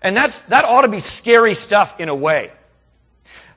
And 0.01 0.18
that's, 0.18 0.38
that 0.50 0.65
ought 0.65 0.81
to 0.81 0.89
be 0.89 1.00
scary 1.00 1.54
stuff 1.54 1.98
in 1.98 2.10
a 2.10 2.15
way. 2.15 2.51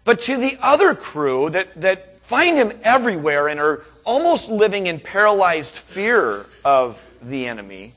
But 0.04 0.22
to 0.22 0.36
the 0.36 0.58
other 0.60 0.94
crew 0.94 1.50
that, 1.50 1.80
that 1.80 2.20
find 2.22 2.56
him 2.56 2.72
everywhere 2.84 3.48
and 3.48 3.58
are 3.58 3.84
almost 4.04 4.48
living 4.48 4.86
in 4.86 5.00
paralyzed 5.00 5.74
fear 5.74 6.46
of 6.64 7.02
the 7.20 7.46
enemy 7.46 7.94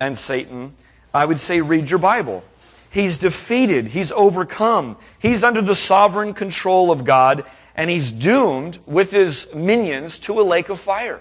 and 0.00 0.18
Satan, 0.18 0.74
I 1.12 1.24
would 1.24 1.40
say 1.40 1.60
read 1.60 1.88
your 1.90 1.98
Bible. 1.98 2.44
He's 2.90 3.18
defeated. 3.18 3.88
He's 3.88 4.12
overcome. 4.12 4.96
He's 5.18 5.44
under 5.44 5.62
the 5.62 5.74
sovereign 5.74 6.34
control 6.34 6.90
of 6.90 7.04
God 7.04 7.44
and 7.74 7.90
he's 7.90 8.10
doomed 8.10 8.78
with 8.86 9.10
his 9.10 9.52
minions 9.54 10.18
to 10.20 10.40
a 10.40 10.42
lake 10.42 10.68
of 10.70 10.80
fire. 10.80 11.20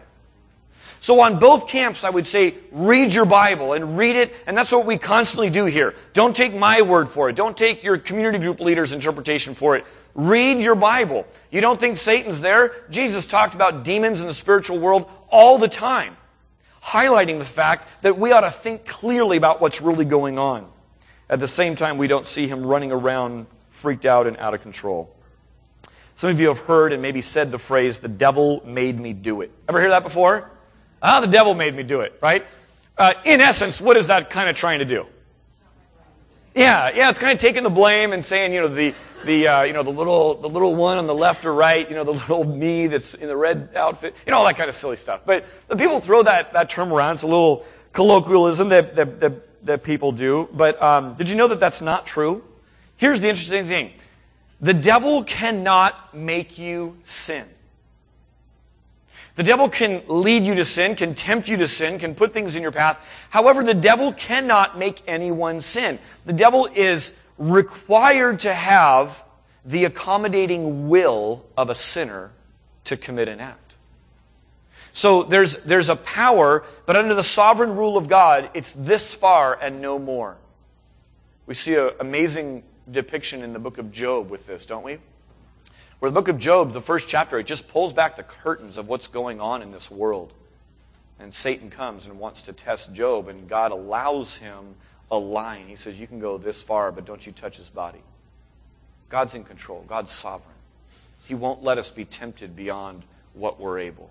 So 1.01 1.19
on 1.19 1.37
both 1.37 1.67
camps, 1.67 2.03
I 2.03 2.09
would 2.09 2.25
say, 2.25 2.55
read 2.71 3.13
your 3.13 3.25
Bible 3.25 3.73
and 3.73 3.95
read 3.95 4.15
it, 4.15 4.33
and 4.47 4.57
that's 4.57 4.71
what 4.71 4.87
we 4.87 4.97
constantly 4.97 5.51
do 5.51 5.65
here. 5.65 5.93
Don't 6.13 6.35
take 6.35 6.55
my 6.55 6.81
word 6.81 7.09
for 7.09 7.29
it. 7.29 7.35
Don't 7.35 7.55
take 7.55 7.83
your 7.83 7.99
community 7.99 8.39
group 8.39 8.59
leader's 8.59 8.91
interpretation 8.91 9.53
for 9.53 9.75
it. 9.75 9.85
Read 10.15 10.59
your 10.59 10.75
Bible. 10.75 11.27
You 11.51 11.61
don't 11.61 11.79
think 11.79 11.97
Satan's 11.97 12.41
there? 12.41 12.73
Jesus 12.89 13.27
talked 13.27 13.53
about 13.53 13.83
demons 13.83 14.21
in 14.21 14.27
the 14.27 14.33
spiritual 14.33 14.79
world 14.79 15.09
all 15.29 15.57
the 15.57 15.67
time, 15.67 16.15
highlighting 16.81 17.37
the 17.37 17.45
fact 17.45 17.87
that 18.01 18.17
we 18.17 18.31
ought 18.31 18.41
to 18.41 18.51
think 18.51 18.85
clearly 18.85 19.35
about 19.35 19.61
what's 19.61 19.81
really 19.81 20.05
going 20.05 20.39
on. 20.39 20.67
At 21.29 21.39
the 21.39 21.47
same 21.47 21.75
time, 21.75 21.97
we 21.97 22.07
don't 22.07 22.25
see 22.25 22.47
him 22.47 22.65
running 22.65 22.91
around 22.91 23.47
freaked 23.69 24.05
out 24.05 24.25
and 24.25 24.37
out 24.37 24.53
of 24.53 24.61
control. 24.61 25.13
Some 26.15 26.29
of 26.29 26.39
you 26.39 26.47
have 26.47 26.59
heard 26.59 26.93
and 26.93 27.01
maybe 27.01 27.21
said 27.21 27.51
the 27.51 27.59
phrase, 27.59 27.97
the 27.97 28.07
devil 28.07 28.63
made 28.65 28.97
me 28.97 29.11
do 29.11 29.41
it. 29.41 29.51
Ever 29.67 29.81
hear 29.81 29.89
that 29.89 30.03
before? 30.03 30.49
Ah, 31.01 31.19
the 31.19 31.27
devil 31.27 31.53
made 31.53 31.75
me 31.75 31.83
do 31.83 31.99
it, 32.01 32.17
right? 32.21 32.45
Uh, 32.97 33.13
in 33.25 33.41
essence, 33.41 33.81
what 33.81 33.97
is 33.97 34.07
that 34.07 34.29
kind 34.29 34.49
of 34.49 34.55
trying 34.55 34.79
to 34.79 34.85
do? 34.85 35.05
Yeah, 36.55 36.89
yeah, 36.95 37.09
it's 37.09 37.19
kind 37.19 37.33
of 37.33 37.39
taking 37.39 37.63
the 37.63 37.69
blame 37.69 38.13
and 38.13 38.23
saying, 38.23 38.53
you 38.53 38.61
know, 38.61 38.69
the, 38.69 38.93
the, 39.25 39.47
uh, 39.47 39.63
you 39.63 39.73
know, 39.73 39.83
the 39.83 39.89
little, 39.89 40.35
the 40.35 40.47
little 40.47 40.75
one 40.75 40.97
on 40.97 41.07
the 41.07 41.13
left 41.13 41.45
or 41.45 41.53
right, 41.53 41.87
you 41.89 41.95
know, 41.95 42.03
the 42.03 42.11
little 42.29 42.43
me 42.43 42.87
that's 42.87 43.13
in 43.13 43.27
the 43.27 43.35
red 43.35 43.69
outfit, 43.75 44.15
you 44.25 44.31
know, 44.31 44.37
all 44.37 44.45
that 44.45 44.57
kind 44.57 44.69
of 44.69 44.75
silly 44.75 44.97
stuff. 44.97 45.21
But 45.25 45.45
the 45.67 45.75
people 45.75 45.99
throw 45.99 46.23
that, 46.23 46.53
that 46.53 46.69
term 46.69 46.93
around. 46.93 47.15
It's 47.15 47.23
a 47.23 47.27
little 47.27 47.65
colloquialism 47.93 48.69
that, 48.69 48.95
that, 48.95 49.19
that, 49.19 49.65
that 49.65 49.83
people 49.83 50.11
do. 50.11 50.47
But 50.53 50.81
um, 50.81 51.15
did 51.15 51.29
you 51.29 51.35
know 51.35 51.47
that 51.47 51.59
that's 51.59 51.81
not 51.81 52.05
true? 52.05 52.43
Here's 52.97 53.19
the 53.19 53.27
interesting 53.27 53.67
thing. 53.67 53.91
The 54.61 54.73
devil 54.73 55.23
cannot 55.23 56.15
make 56.15 56.57
you 56.57 56.97
sin. 57.03 57.45
The 59.35 59.43
devil 59.43 59.67
can 59.67 60.03
lead 60.07 60.45
you 60.45 60.55
to 60.55 60.63
sin, 60.63 60.95
can 60.95 61.13
tempt 61.13 61.49
you 61.49 61.57
to 61.57 61.67
sin, 61.67 61.99
can 61.99 62.15
put 62.15 62.31
things 62.33 62.55
in 62.55 62.61
your 62.61 62.71
path. 62.71 62.97
However, 63.29 63.63
the 63.63 63.73
devil 63.73 64.13
cannot 64.13 64.79
make 64.79 65.01
anyone 65.07 65.59
sin. 65.59 65.99
The 66.25 66.31
devil 66.31 66.69
is 66.73 67.11
required 67.37 68.39
to 68.41 68.53
have 68.53 69.23
the 69.65 69.85
accommodating 69.85 70.89
will 70.89 71.45
of 71.57 71.69
a 71.69 71.75
sinner 71.75 72.31
to 72.85 72.95
commit 72.95 73.27
an 73.27 73.39
act. 73.39 73.73
So 74.93 75.23
there's, 75.23 75.57
there's 75.57 75.89
a 75.89 75.95
power, 75.95 76.63
but 76.85 76.95
under 76.95 77.13
the 77.13 77.23
sovereign 77.23 77.75
rule 77.75 77.97
of 77.97 78.07
God, 78.07 78.49
it's 78.53 78.71
this 78.71 79.13
far 79.13 79.57
and 79.61 79.81
no 79.81 79.99
more. 79.99 80.37
We 81.47 81.53
see 81.53 81.75
an 81.75 81.91
amazing 81.99 82.63
depiction 82.89 83.43
in 83.43 83.51
the 83.51 83.59
book 83.59 83.77
of 83.77 83.91
Job 83.91 84.29
with 84.29 84.47
this, 84.47 84.65
don't 84.65 84.83
we? 84.83 84.99
Where 85.99 86.09
the 86.09 86.13
book 86.13 86.27
of 86.27 86.39
Job, 86.39 86.71
the 86.71 86.81
first 86.81 87.07
chapter, 87.07 87.39
it 87.39 87.45
just 87.45 87.67
pulls 87.67 87.91
back 87.91 88.15
the 88.15 88.23
curtains 88.23 88.77
of 88.77 88.87
what's 88.87 89.07
going 89.07 89.41
on 89.41 89.61
in 89.61 89.71
this 89.71 89.91
world. 89.91 90.31
And 91.19 91.33
Satan 91.33 91.69
comes 91.69 92.05
and 92.05 92.19
wants 92.19 92.43
to 92.43 92.53
test 92.53 92.93
Job, 92.93 93.27
and 93.27 93.49
God 93.49 93.71
allows 93.71 94.35
him 94.35 94.75
a 95.11 95.17
line. 95.17 95.67
He 95.67 95.75
says, 95.75 95.99
You 95.99 96.07
can 96.07 96.19
go 96.19 96.37
this 96.37 96.61
far, 96.61 96.91
but 96.91 97.05
don't 97.05 97.25
you 97.25 97.31
touch 97.31 97.57
his 97.57 97.69
body. 97.69 98.01
God's 99.09 99.35
in 99.35 99.43
control, 99.43 99.83
God's 99.87 100.11
sovereign. 100.11 100.55
He 101.27 101.35
won't 101.35 101.63
let 101.63 101.77
us 101.77 101.89
be 101.89 102.05
tempted 102.05 102.55
beyond 102.55 103.03
what 103.33 103.59
we're 103.59 103.79
able. 103.79 104.09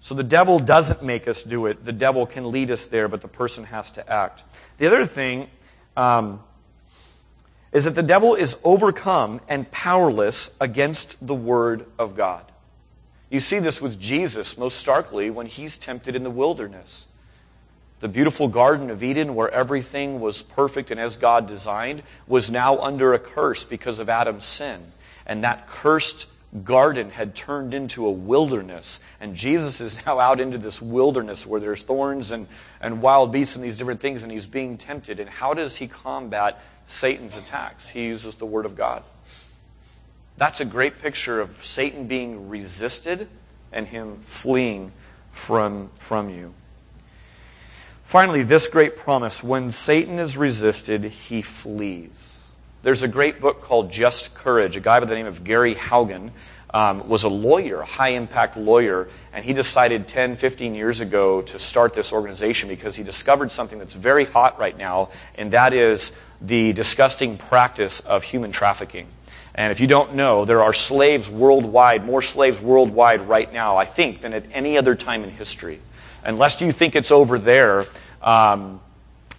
So 0.00 0.14
the 0.14 0.22
devil 0.22 0.58
doesn't 0.58 1.02
make 1.02 1.26
us 1.26 1.42
do 1.42 1.66
it. 1.66 1.84
The 1.84 1.92
devil 1.92 2.26
can 2.26 2.50
lead 2.50 2.70
us 2.70 2.86
there, 2.86 3.08
but 3.08 3.20
the 3.20 3.28
person 3.28 3.64
has 3.64 3.90
to 3.92 4.10
act. 4.10 4.44
The 4.78 4.86
other 4.86 5.06
thing 5.06 5.48
um, 5.96 6.40
is 7.72 7.84
that 7.84 7.94
the 7.94 8.02
devil 8.02 8.34
is 8.34 8.56
overcome 8.64 9.40
and 9.48 9.70
powerless 9.70 10.50
against 10.60 11.26
the 11.26 11.34
Word 11.34 11.86
of 11.98 12.16
God. 12.16 12.44
You 13.28 13.40
see 13.40 13.58
this 13.58 13.80
with 13.80 14.00
Jesus 14.00 14.56
most 14.56 14.78
starkly 14.78 15.28
when 15.30 15.46
he's 15.46 15.76
tempted 15.76 16.16
in 16.16 16.22
the 16.22 16.30
wilderness. 16.30 17.06
The 18.00 18.08
beautiful 18.08 18.48
Garden 18.48 18.90
of 18.90 19.02
Eden, 19.02 19.34
where 19.34 19.50
everything 19.50 20.20
was 20.20 20.42
perfect 20.42 20.90
and 20.90 21.00
as 21.00 21.16
God 21.16 21.46
designed, 21.46 22.02
was 22.26 22.50
now 22.50 22.78
under 22.78 23.12
a 23.12 23.18
curse 23.18 23.64
because 23.64 23.98
of 23.98 24.08
Adam's 24.08 24.44
sin. 24.44 24.80
And 25.26 25.44
that 25.44 25.66
cursed 25.66 26.26
garden 26.64 27.10
had 27.10 27.34
turned 27.34 27.74
into 27.74 28.06
a 28.06 28.10
wilderness. 28.10 29.00
And 29.20 29.34
Jesus 29.34 29.80
is 29.80 29.96
now 30.06 30.18
out 30.20 30.40
into 30.40 30.58
this 30.58 30.80
wilderness 30.80 31.44
where 31.44 31.60
there's 31.60 31.82
thorns 31.82 32.30
and, 32.30 32.46
and 32.80 33.02
wild 33.02 33.32
beasts 33.32 33.56
and 33.56 33.64
these 33.64 33.76
different 33.76 34.00
things, 34.00 34.22
and 34.22 34.30
he's 34.30 34.46
being 34.46 34.78
tempted. 34.78 35.20
And 35.20 35.28
how 35.28 35.54
does 35.54 35.76
he 35.76 35.88
combat 35.88 36.60
Satan's 36.88 37.36
attacks. 37.36 37.88
He 37.88 38.06
uses 38.06 38.34
the 38.34 38.46
Word 38.46 38.66
of 38.66 38.74
God. 38.74 39.02
That's 40.36 40.60
a 40.60 40.64
great 40.64 41.00
picture 41.00 41.40
of 41.40 41.62
Satan 41.64 42.06
being 42.06 42.48
resisted 42.48 43.28
and 43.72 43.86
him 43.86 44.20
fleeing 44.20 44.92
from, 45.30 45.90
from 45.98 46.30
you. 46.30 46.54
Finally, 48.08 48.42
this 48.42 48.68
great 48.68 48.96
promise 48.96 49.42
when 49.42 49.70
Satan 49.70 50.18
is 50.18 50.34
resisted, 50.34 51.04
he 51.04 51.42
flees. 51.42 52.38
There's 52.82 53.02
a 53.02 53.06
great 53.06 53.38
book 53.38 53.60
called 53.60 53.92
Just 53.92 54.34
Courage. 54.34 54.76
A 54.76 54.80
guy 54.80 54.98
by 54.98 55.04
the 55.04 55.14
name 55.14 55.26
of 55.26 55.44
Gary 55.44 55.74
Haugen 55.74 56.30
um, 56.72 57.06
was 57.06 57.24
a 57.24 57.28
lawyer, 57.28 57.82
a 57.82 57.84
high 57.84 58.12
impact 58.12 58.56
lawyer, 58.56 59.10
and 59.34 59.44
he 59.44 59.52
decided 59.52 60.08
10, 60.08 60.36
15 60.36 60.74
years 60.74 61.00
ago 61.00 61.42
to 61.42 61.58
start 61.58 61.92
this 61.92 62.10
organization 62.10 62.70
because 62.70 62.96
he 62.96 63.02
discovered 63.02 63.52
something 63.52 63.78
that's 63.78 63.92
very 63.92 64.24
hot 64.24 64.58
right 64.58 64.78
now, 64.78 65.10
and 65.34 65.50
that 65.50 65.74
is 65.74 66.10
the 66.40 66.72
disgusting 66.72 67.36
practice 67.36 68.00
of 68.00 68.22
human 68.22 68.52
trafficking. 68.52 69.06
And 69.54 69.70
if 69.70 69.80
you 69.80 69.86
don't 69.86 70.14
know, 70.14 70.46
there 70.46 70.62
are 70.62 70.72
slaves 70.72 71.28
worldwide, 71.28 72.06
more 72.06 72.22
slaves 72.22 72.58
worldwide 72.58 73.28
right 73.28 73.52
now, 73.52 73.76
I 73.76 73.84
think, 73.84 74.22
than 74.22 74.32
at 74.32 74.44
any 74.54 74.78
other 74.78 74.94
time 74.94 75.24
in 75.24 75.28
history. 75.28 75.80
Unless 76.24 76.60
you 76.60 76.72
think 76.72 76.96
it's 76.96 77.10
over 77.10 77.38
there, 77.38 77.86
um, 78.22 78.80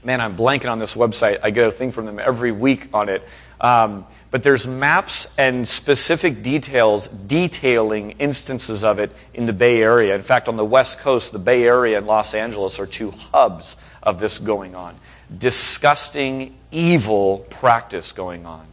man, 0.03 0.21
I'm 0.21 0.35
blanking 0.35 0.71
on 0.71 0.79
this 0.79 0.93
website. 0.93 1.39
I 1.43 1.51
get 1.51 1.67
a 1.67 1.71
thing 1.71 1.91
from 1.91 2.05
them 2.05 2.19
every 2.19 2.51
week 2.51 2.89
on 2.93 3.09
it. 3.09 3.23
Um, 3.61 4.05
but 4.31 4.43
there's 4.43 4.67
maps 4.67 5.27
and 5.37 5.67
specific 5.67 6.43
details 6.43 7.07
detailing 7.07 8.11
instances 8.11 8.83
of 8.83 8.99
it 8.99 9.11
in 9.33 9.45
the 9.47 9.53
Bay 9.53 9.81
Area. 9.81 10.15
In 10.15 10.21
fact, 10.21 10.47
on 10.47 10.55
the 10.55 10.65
West 10.65 10.99
Coast, 10.99 11.31
the 11.31 11.39
Bay 11.39 11.63
Area 11.63 11.97
and 11.97 12.07
Los 12.07 12.33
Angeles 12.33 12.79
are 12.79 12.85
two 12.85 13.11
hubs 13.11 13.75
of 14.03 14.19
this 14.19 14.37
going 14.37 14.75
on. 14.75 14.95
Disgusting, 15.35 16.55
evil 16.71 17.39
practice 17.49 18.11
going 18.11 18.45
on. 18.45 18.65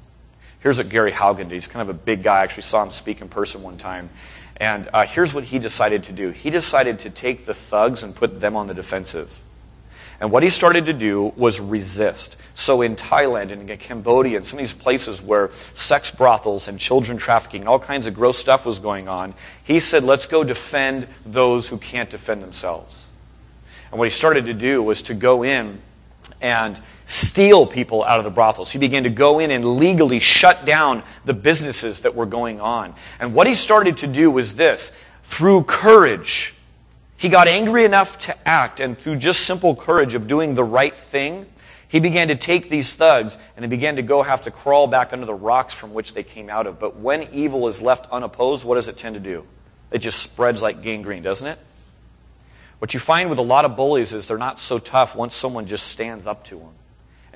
Here's 0.61 0.79
what 0.79 0.89
Gary 0.89 1.13
Haugen 1.13 1.49
did. 1.49 1.53
He's 1.53 1.67
kind 1.67 1.89
of 1.89 1.95
a 1.95 1.99
big 1.99 2.23
guy. 2.23 2.41
I 2.41 2.43
actually 2.43 2.65
saw 2.65 2.83
him 2.83 2.91
speak 2.91 3.21
in 3.21 3.29
person 3.29 3.63
one 3.63 3.79
time. 3.79 4.11
And 4.59 4.89
uh, 4.93 5.07
here's 5.07 5.35
what 5.35 5.45
he 5.45 5.59
decided 5.59 6.05
to 6.05 6.13
do. 6.13 6.31
He 6.31 6.51
decided 6.51 7.01
to 7.01 7.11
take 7.11 7.47
the 7.47 7.55
thugs 7.55 8.03
and 8.03 8.15
put 8.15 8.41
them 8.41 8.57
on 8.57 8.67
the 8.67 8.75
defensive. 8.75 9.39
And 10.19 10.31
what 10.31 10.43
he 10.43 10.49
started 10.49 10.87
to 10.87 10.95
do 10.95 11.33
was 11.37 11.61
resist. 11.61 12.37
So 12.55 12.81
in 12.81 12.97
Thailand 12.97 13.53
and 13.53 13.69
in 13.69 13.77
Cambodia 13.77 14.39
and 14.39 14.47
some 14.47 14.59
of 14.59 14.63
these 14.63 14.73
places 14.73 15.21
where 15.21 15.51
sex 15.75 16.11
brothels 16.11 16.69
and 16.69 16.79
children 16.79 17.19
trafficking 17.19 17.61
and 17.61 17.69
all 17.69 17.79
kinds 17.79 18.07
of 18.07 18.15
gross 18.15 18.39
stuff 18.39 18.65
was 18.65 18.79
going 18.79 19.09
on, 19.09 19.35
he 19.63 19.79
said, 19.79 20.05
let's 20.05 20.25
go 20.25 20.43
defend 20.43 21.07
those 21.27 21.69
who 21.69 21.77
can't 21.77 22.09
defend 22.09 22.43
themselves. 22.43 23.05
And 23.91 23.99
what 23.99 24.09
he 24.09 24.15
started 24.15 24.47
to 24.47 24.55
do 24.55 24.83
was 24.83 25.03
to 25.03 25.15
go 25.15 25.45
in 25.45 25.81
and 26.41 26.81
steal 27.07 27.67
people 27.67 28.05
out 28.05 28.19
of 28.19 28.25
the 28.25 28.31
brothels. 28.31 28.71
He 28.71 28.79
began 28.79 29.05
to 29.05 29.11
go 29.11 29.39
in 29.39 29.51
and 29.51 29.77
legally 29.79 30.21
shut 30.21 30.67
down 30.67 31.03
the 31.25 31.35
businesses 31.35 32.01
that 32.01 32.15
were 32.15 32.27
going 32.27 32.61
on. 32.61 32.95
And 33.21 33.33
what 33.33 33.47
he 33.47 33.55
started 33.55 33.99
to 33.99 34.07
do 34.07 34.31
was 34.31 34.55
this 34.55 34.93
through 35.25 35.65
courage, 35.65 36.55
he 37.17 37.29
got 37.29 37.49
angry 37.49 37.85
enough 37.85 38.19
to 38.21 38.49
act, 38.49 38.81
and 38.81 38.99
through 38.99 39.17
just 39.17 39.41
simple 39.41 39.75
courage 39.75 40.15
of 40.15 40.29
doing 40.29 40.55
the 40.55 40.65
right 40.65 40.97
thing, 40.97 41.47
he 41.89 42.01
began 42.01 42.29
to 42.29 42.35
take 42.35 42.69
these 42.69 42.93
thugs 42.95 43.39
and 43.55 43.63
they 43.63 43.69
began 43.69 43.97
to 43.97 44.03
go 44.03 44.23
have 44.23 44.43
to 44.43 44.51
crawl 44.51 44.89
back 44.89 45.13
under 45.13 45.25
the 45.25 45.35
rocks 45.35 45.73
from 45.73 45.95
which 45.95 46.15
they 46.15 46.25
came 46.25 46.51
out 46.51 46.67
of. 46.67 46.81
But 46.81 46.97
when 46.97 47.33
evil 47.33 47.69
is 47.69 47.81
left 47.81 48.11
unopposed, 48.11 48.65
what 48.65 48.75
does 48.75 48.89
it 48.89 48.99
tend 48.99 49.15
to 49.15 49.21
do? 49.21 49.47
It 49.93 49.99
just 49.99 50.19
spreads 50.19 50.61
like 50.61 50.83
gangrene, 50.83 51.23
doesn't 51.23 51.47
it? 51.47 51.59
What 52.81 52.93
you 52.93 53.01
find 53.01 53.31
with 53.31 53.39
a 53.39 53.43
lot 53.43 53.65
of 53.65 53.77
bullies 53.77 54.13
is 54.13 54.27
they're 54.27 54.37
not 54.37 54.59
so 54.59 54.79
tough 54.79 55.15
once 55.15 55.35
someone 55.35 55.67
just 55.67 55.87
stands 55.87 56.27
up 56.27 56.45
to 56.47 56.57
them. 56.57 56.73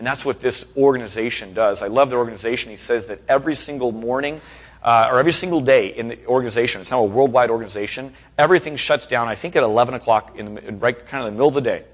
And 0.00 0.06
that's 0.06 0.24
what 0.24 0.40
this 0.40 0.64
organization 0.78 1.52
does. 1.52 1.82
I 1.82 1.88
love 1.88 2.08
the 2.08 2.16
organization. 2.16 2.70
He 2.70 2.78
says 2.78 3.08
that 3.08 3.20
every 3.28 3.54
single 3.54 3.92
morning 3.92 4.40
uh, 4.82 5.10
or 5.12 5.18
every 5.18 5.34
single 5.34 5.60
day 5.60 5.88
in 5.88 6.08
the 6.08 6.24
organization, 6.24 6.80
it's 6.80 6.90
now 6.90 7.02
a 7.02 7.04
worldwide 7.04 7.50
organization, 7.50 8.14
everything 8.38 8.76
shuts 8.76 9.04
down, 9.04 9.28
I 9.28 9.34
think 9.34 9.56
at 9.56 9.62
11 9.62 9.92
o'clock 9.92 10.38
in 10.38 10.54
the, 10.54 10.72
right 10.72 11.06
kind 11.06 11.22
of 11.22 11.26
the 11.26 11.32
middle 11.32 11.48
of 11.48 11.54
the 11.54 11.60
day. 11.60 11.84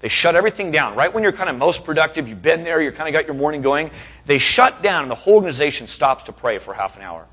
They 0.00 0.10
shut 0.10 0.36
everything 0.36 0.70
down. 0.70 0.96
Right 0.96 1.14
when 1.14 1.22
you're 1.22 1.32
kind 1.32 1.48
of 1.48 1.56
most 1.56 1.86
productive, 1.86 2.28
you've 2.28 2.42
been 2.42 2.62
there, 2.62 2.82
you're 2.82 2.92
kind 2.92 3.08
of 3.08 3.14
got 3.14 3.24
your 3.24 3.36
morning 3.36 3.62
going, 3.62 3.90
they 4.26 4.36
shut 4.36 4.82
down 4.82 5.04
and 5.04 5.10
the 5.10 5.14
whole 5.14 5.36
organization 5.36 5.86
stops 5.86 6.24
to 6.24 6.34
pray 6.34 6.58
for 6.58 6.74
half 6.74 6.98
an 6.98 7.04
hour. 7.04 7.24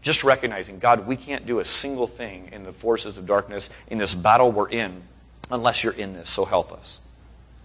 Just 0.00 0.24
recognizing, 0.24 0.78
God, 0.78 1.06
we 1.06 1.16
can't 1.16 1.44
do 1.44 1.58
a 1.58 1.66
single 1.66 2.06
thing 2.06 2.48
in 2.50 2.62
the 2.62 2.72
forces 2.72 3.18
of 3.18 3.26
darkness 3.26 3.68
in 3.88 3.98
this 3.98 4.14
battle 4.14 4.50
we're 4.50 4.70
in 4.70 5.02
unless 5.50 5.84
you're 5.84 5.92
in 5.92 6.14
this, 6.14 6.30
so 6.30 6.46
help 6.46 6.72
us. 6.72 7.00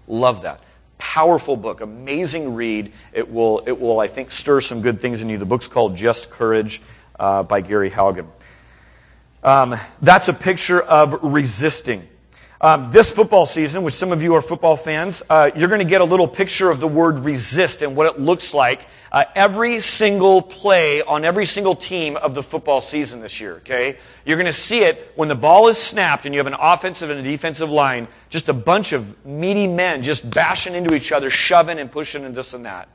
Love 0.09 0.41
that 0.41 0.59
powerful 1.01 1.57
book, 1.57 1.81
amazing 1.81 2.53
read. 2.53 2.93
It 3.11 3.31
will, 3.31 3.63
it 3.65 3.81
will, 3.81 3.99
I 3.99 4.07
think, 4.07 4.31
stir 4.31 4.61
some 4.61 4.81
good 4.81 5.01
things 5.01 5.23
in 5.23 5.29
you. 5.29 5.39
The 5.39 5.45
book's 5.45 5.67
called 5.67 5.97
Just 5.97 6.29
Courage 6.29 6.79
uh, 7.19 7.41
by 7.41 7.61
Gary 7.61 7.89
Haugen. 7.89 8.27
Um, 9.43 9.75
that's 10.03 10.27
a 10.27 10.33
picture 10.33 10.79
of 10.79 11.23
resisting. 11.23 12.07
Um, 12.63 12.91
this 12.91 13.09
football 13.09 13.47
season, 13.47 13.81
which 13.81 13.95
some 13.95 14.11
of 14.11 14.21
you 14.21 14.35
are 14.35 14.41
football 14.41 14.75
fans, 14.75 15.23
uh, 15.31 15.49
you're 15.55 15.67
going 15.67 15.79
to 15.79 15.83
get 15.83 16.01
a 16.01 16.05
little 16.05 16.27
picture 16.27 16.69
of 16.69 16.79
the 16.79 16.87
word 16.87 17.17
resist 17.17 17.81
and 17.81 17.95
what 17.95 18.05
it 18.05 18.21
looks 18.21 18.53
like 18.53 18.85
uh, 19.11 19.25
every 19.33 19.81
single 19.81 20.43
play 20.43 21.01
on 21.01 21.25
every 21.25 21.47
single 21.47 21.75
team 21.75 22.15
of 22.17 22.35
the 22.35 22.43
football 22.43 22.79
season 22.79 23.19
this 23.19 23.41
year. 23.41 23.55
Okay, 23.55 23.97
you're 24.27 24.37
going 24.37 24.45
to 24.45 24.53
see 24.53 24.83
it 24.83 25.11
when 25.15 25.27
the 25.27 25.33
ball 25.33 25.69
is 25.69 25.79
snapped 25.79 26.27
and 26.27 26.35
you 26.35 26.39
have 26.39 26.45
an 26.45 26.55
offensive 26.59 27.09
and 27.09 27.19
a 27.19 27.23
defensive 27.23 27.71
line, 27.71 28.07
just 28.29 28.47
a 28.47 28.53
bunch 28.53 28.93
of 28.93 29.25
meaty 29.25 29.65
men 29.65 30.03
just 30.03 30.29
bashing 30.29 30.75
into 30.75 30.93
each 30.93 31.11
other, 31.11 31.31
shoving 31.31 31.79
and 31.79 31.91
pushing 31.91 32.25
and 32.25 32.35
this 32.35 32.53
and 32.53 32.65
that. 32.65 32.89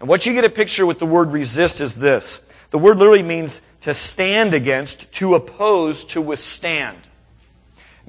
And 0.00 0.10
what 0.10 0.26
you 0.26 0.34
get 0.34 0.44
a 0.44 0.50
picture 0.50 0.84
with 0.84 0.98
the 0.98 1.06
word 1.06 1.32
resist 1.32 1.80
is 1.80 1.94
this: 1.94 2.38
the 2.68 2.78
word 2.78 2.98
literally 2.98 3.22
means 3.22 3.62
to 3.80 3.94
stand 3.94 4.52
against, 4.52 5.10
to 5.14 5.36
oppose, 5.36 6.04
to 6.04 6.20
withstand 6.20 6.98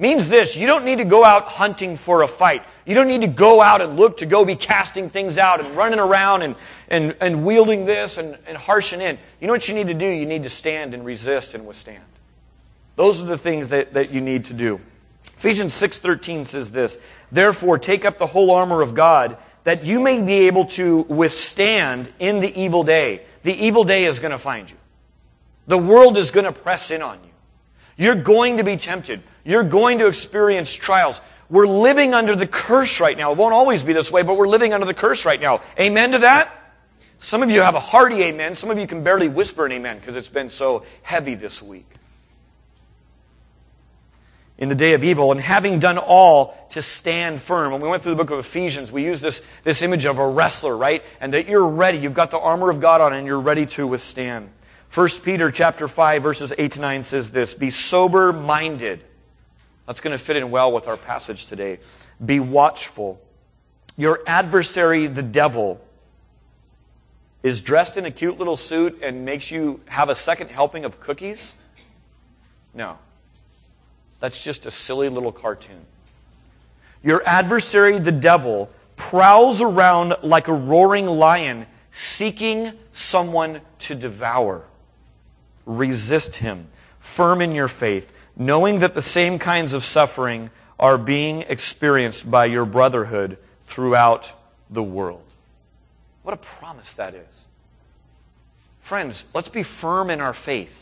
means 0.02 0.28
this 0.28 0.54
you 0.54 0.66
don't 0.66 0.84
need 0.84 0.98
to 0.98 1.04
go 1.04 1.24
out 1.24 1.44
hunting 1.44 1.96
for 1.96 2.22
a 2.22 2.28
fight. 2.28 2.62
You 2.84 2.94
don't 2.94 3.06
need 3.06 3.22
to 3.22 3.28
go 3.28 3.62
out 3.62 3.80
and 3.80 3.96
look 3.96 4.18
to 4.18 4.26
go 4.26 4.44
be 4.44 4.56
casting 4.56 5.08
things 5.08 5.38
out 5.38 5.64
and 5.64 5.74
running 5.76 6.00
around 6.00 6.42
and, 6.42 6.56
and, 6.88 7.16
and 7.20 7.46
wielding 7.46 7.86
this 7.86 8.18
and, 8.18 8.36
and 8.46 8.58
harshing 8.58 9.00
in. 9.00 9.18
You 9.40 9.46
know 9.46 9.52
what 9.52 9.68
you 9.68 9.74
need 9.74 9.86
to 9.86 9.94
do? 9.94 10.06
You 10.06 10.26
need 10.26 10.42
to 10.42 10.50
stand 10.50 10.92
and 10.92 11.06
resist 11.06 11.54
and 11.54 11.64
withstand. 11.64 12.02
Those 12.96 13.20
are 13.20 13.24
the 13.24 13.38
things 13.38 13.68
that, 13.70 13.94
that 13.94 14.10
you 14.10 14.20
need 14.20 14.46
to 14.46 14.52
do. 14.52 14.80
Ephesians 15.24 15.72
6:13 15.72 16.44
says 16.44 16.72
this, 16.72 16.98
"Therefore 17.30 17.78
take 17.78 18.04
up 18.04 18.18
the 18.18 18.26
whole 18.26 18.50
armor 18.50 18.82
of 18.82 18.94
God 18.94 19.38
that 19.64 19.84
you 19.84 20.00
may 20.00 20.20
be 20.20 20.46
able 20.48 20.66
to 20.66 20.98
withstand 21.08 22.12
in 22.18 22.40
the 22.40 22.60
evil 22.60 22.82
day." 22.82 23.22
The 23.44 23.54
evil 23.54 23.84
day 23.84 24.04
is 24.04 24.18
going 24.18 24.32
to 24.32 24.38
find 24.38 24.68
you. 24.68 24.76
The 25.66 25.78
world 25.78 26.16
is 26.16 26.30
going 26.30 26.44
to 26.44 26.52
press 26.52 26.90
in 26.90 27.02
on 27.02 27.18
you. 27.24 27.31
You're 27.96 28.14
going 28.14 28.56
to 28.56 28.64
be 28.64 28.76
tempted. 28.76 29.22
You're 29.44 29.64
going 29.64 29.98
to 29.98 30.06
experience 30.06 30.72
trials. 30.72 31.20
We're 31.50 31.66
living 31.66 32.14
under 32.14 32.34
the 32.34 32.46
curse 32.46 32.98
right 32.98 33.16
now. 33.16 33.32
It 33.32 33.38
won't 33.38 33.52
always 33.52 33.82
be 33.82 33.92
this 33.92 34.10
way, 34.10 34.22
but 34.22 34.36
we're 34.36 34.48
living 34.48 34.72
under 34.72 34.86
the 34.86 34.94
curse 34.94 35.24
right 35.24 35.40
now. 35.40 35.60
Amen 35.78 36.12
to 36.12 36.18
that? 36.20 36.50
Some 37.18 37.42
of 37.42 37.50
you 37.50 37.60
have 37.60 37.76
a 37.76 37.80
hearty 37.80 38.22
amen. 38.22 38.54
Some 38.56 38.70
of 38.70 38.78
you 38.78 38.86
can 38.86 39.04
barely 39.04 39.28
whisper 39.28 39.66
an 39.66 39.72
amen 39.72 39.98
because 39.98 40.16
it's 40.16 40.28
been 40.28 40.50
so 40.50 40.84
heavy 41.02 41.34
this 41.34 41.62
week. 41.62 41.86
In 44.58 44.68
the 44.68 44.74
day 44.74 44.94
of 44.94 45.04
evil, 45.04 45.30
and 45.30 45.40
having 45.40 45.78
done 45.78 45.98
all 45.98 46.56
to 46.70 46.82
stand 46.82 47.42
firm. 47.42 47.72
When 47.72 47.80
we 47.80 47.88
went 47.88 48.02
through 48.02 48.12
the 48.12 48.16
book 48.16 48.30
of 48.30 48.38
Ephesians, 48.38 48.90
we 48.90 49.04
used 49.04 49.22
this, 49.22 49.40
this 49.62 49.82
image 49.82 50.04
of 50.04 50.18
a 50.18 50.26
wrestler, 50.26 50.76
right? 50.76 51.02
And 51.20 51.34
that 51.34 51.48
you're 51.48 51.66
ready. 51.66 51.98
You've 51.98 52.14
got 52.14 52.30
the 52.30 52.38
armor 52.38 52.70
of 52.70 52.80
God 52.80 53.00
on 53.00 53.12
and 53.12 53.26
you're 53.26 53.40
ready 53.40 53.66
to 53.66 53.86
withstand. 53.86 54.48
1 54.94 55.08
Peter 55.22 55.50
chapter 55.50 55.88
5 55.88 56.22
verses 56.22 56.52
8 56.56 56.72
to 56.72 56.80
9 56.80 57.02
says 57.02 57.30
this, 57.30 57.54
be 57.54 57.70
sober 57.70 58.30
minded. 58.30 59.02
That's 59.86 60.00
going 60.00 60.16
to 60.16 60.22
fit 60.22 60.36
in 60.36 60.50
well 60.50 60.70
with 60.70 60.86
our 60.86 60.98
passage 60.98 61.46
today. 61.46 61.78
Be 62.24 62.40
watchful. 62.40 63.18
Your 63.96 64.20
adversary, 64.26 65.06
the 65.06 65.22
devil, 65.22 65.80
is 67.42 67.62
dressed 67.62 67.96
in 67.96 68.04
a 68.04 68.10
cute 68.10 68.38
little 68.38 68.58
suit 68.58 69.00
and 69.02 69.24
makes 69.24 69.50
you 69.50 69.80
have 69.86 70.10
a 70.10 70.14
second 70.14 70.50
helping 70.50 70.84
of 70.84 71.00
cookies? 71.00 71.54
No. 72.74 72.98
That's 74.20 74.44
just 74.44 74.66
a 74.66 74.70
silly 74.70 75.08
little 75.08 75.32
cartoon. 75.32 75.86
Your 77.02 77.26
adversary, 77.26 77.98
the 77.98 78.12
devil, 78.12 78.70
prowls 78.96 79.62
around 79.62 80.16
like 80.22 80.48
a 80.48 80.52
roaring 80.52 81.06
lion 81.06 81.66
seeking 81.92 82.72
someone 82.92 83.62
to 83.80 83.94
devour 83.94 84.64
resist 85.66 86.36
him, 86.36 86.68
firm 86.98 87.40
in 87.40 87.52
your 87.52 87.68
faith, 87.68 88.12
knowing 88.36 88.78
that 88.80 88.94
the 88.94 89.02
same 89.02 89.38
kinds 89.38 89.72
of 89.72 89.84
suffering 89.84 90.50
are 90.78 90.98
being 90.98 91.42
experienced 91.42 92.30
by 92.30 92.46
your 92.46 92.64
brotherhood 92.64 93.38
throughout 93.62 94.32
the 94.70 94.82
world. 94.82 95.22
What 96.22 96.34
a 96.34 96.38
promise 96.38 96.94
that 96.94 97.14
is. 97.14 97.44
Friends, 98.80 99.24
let's 99.34 99.48
be 99.48 99.62
firm 99.62 100.10
in 100.10 100.20
our 100.20 100.32
faith. 100.32 100.76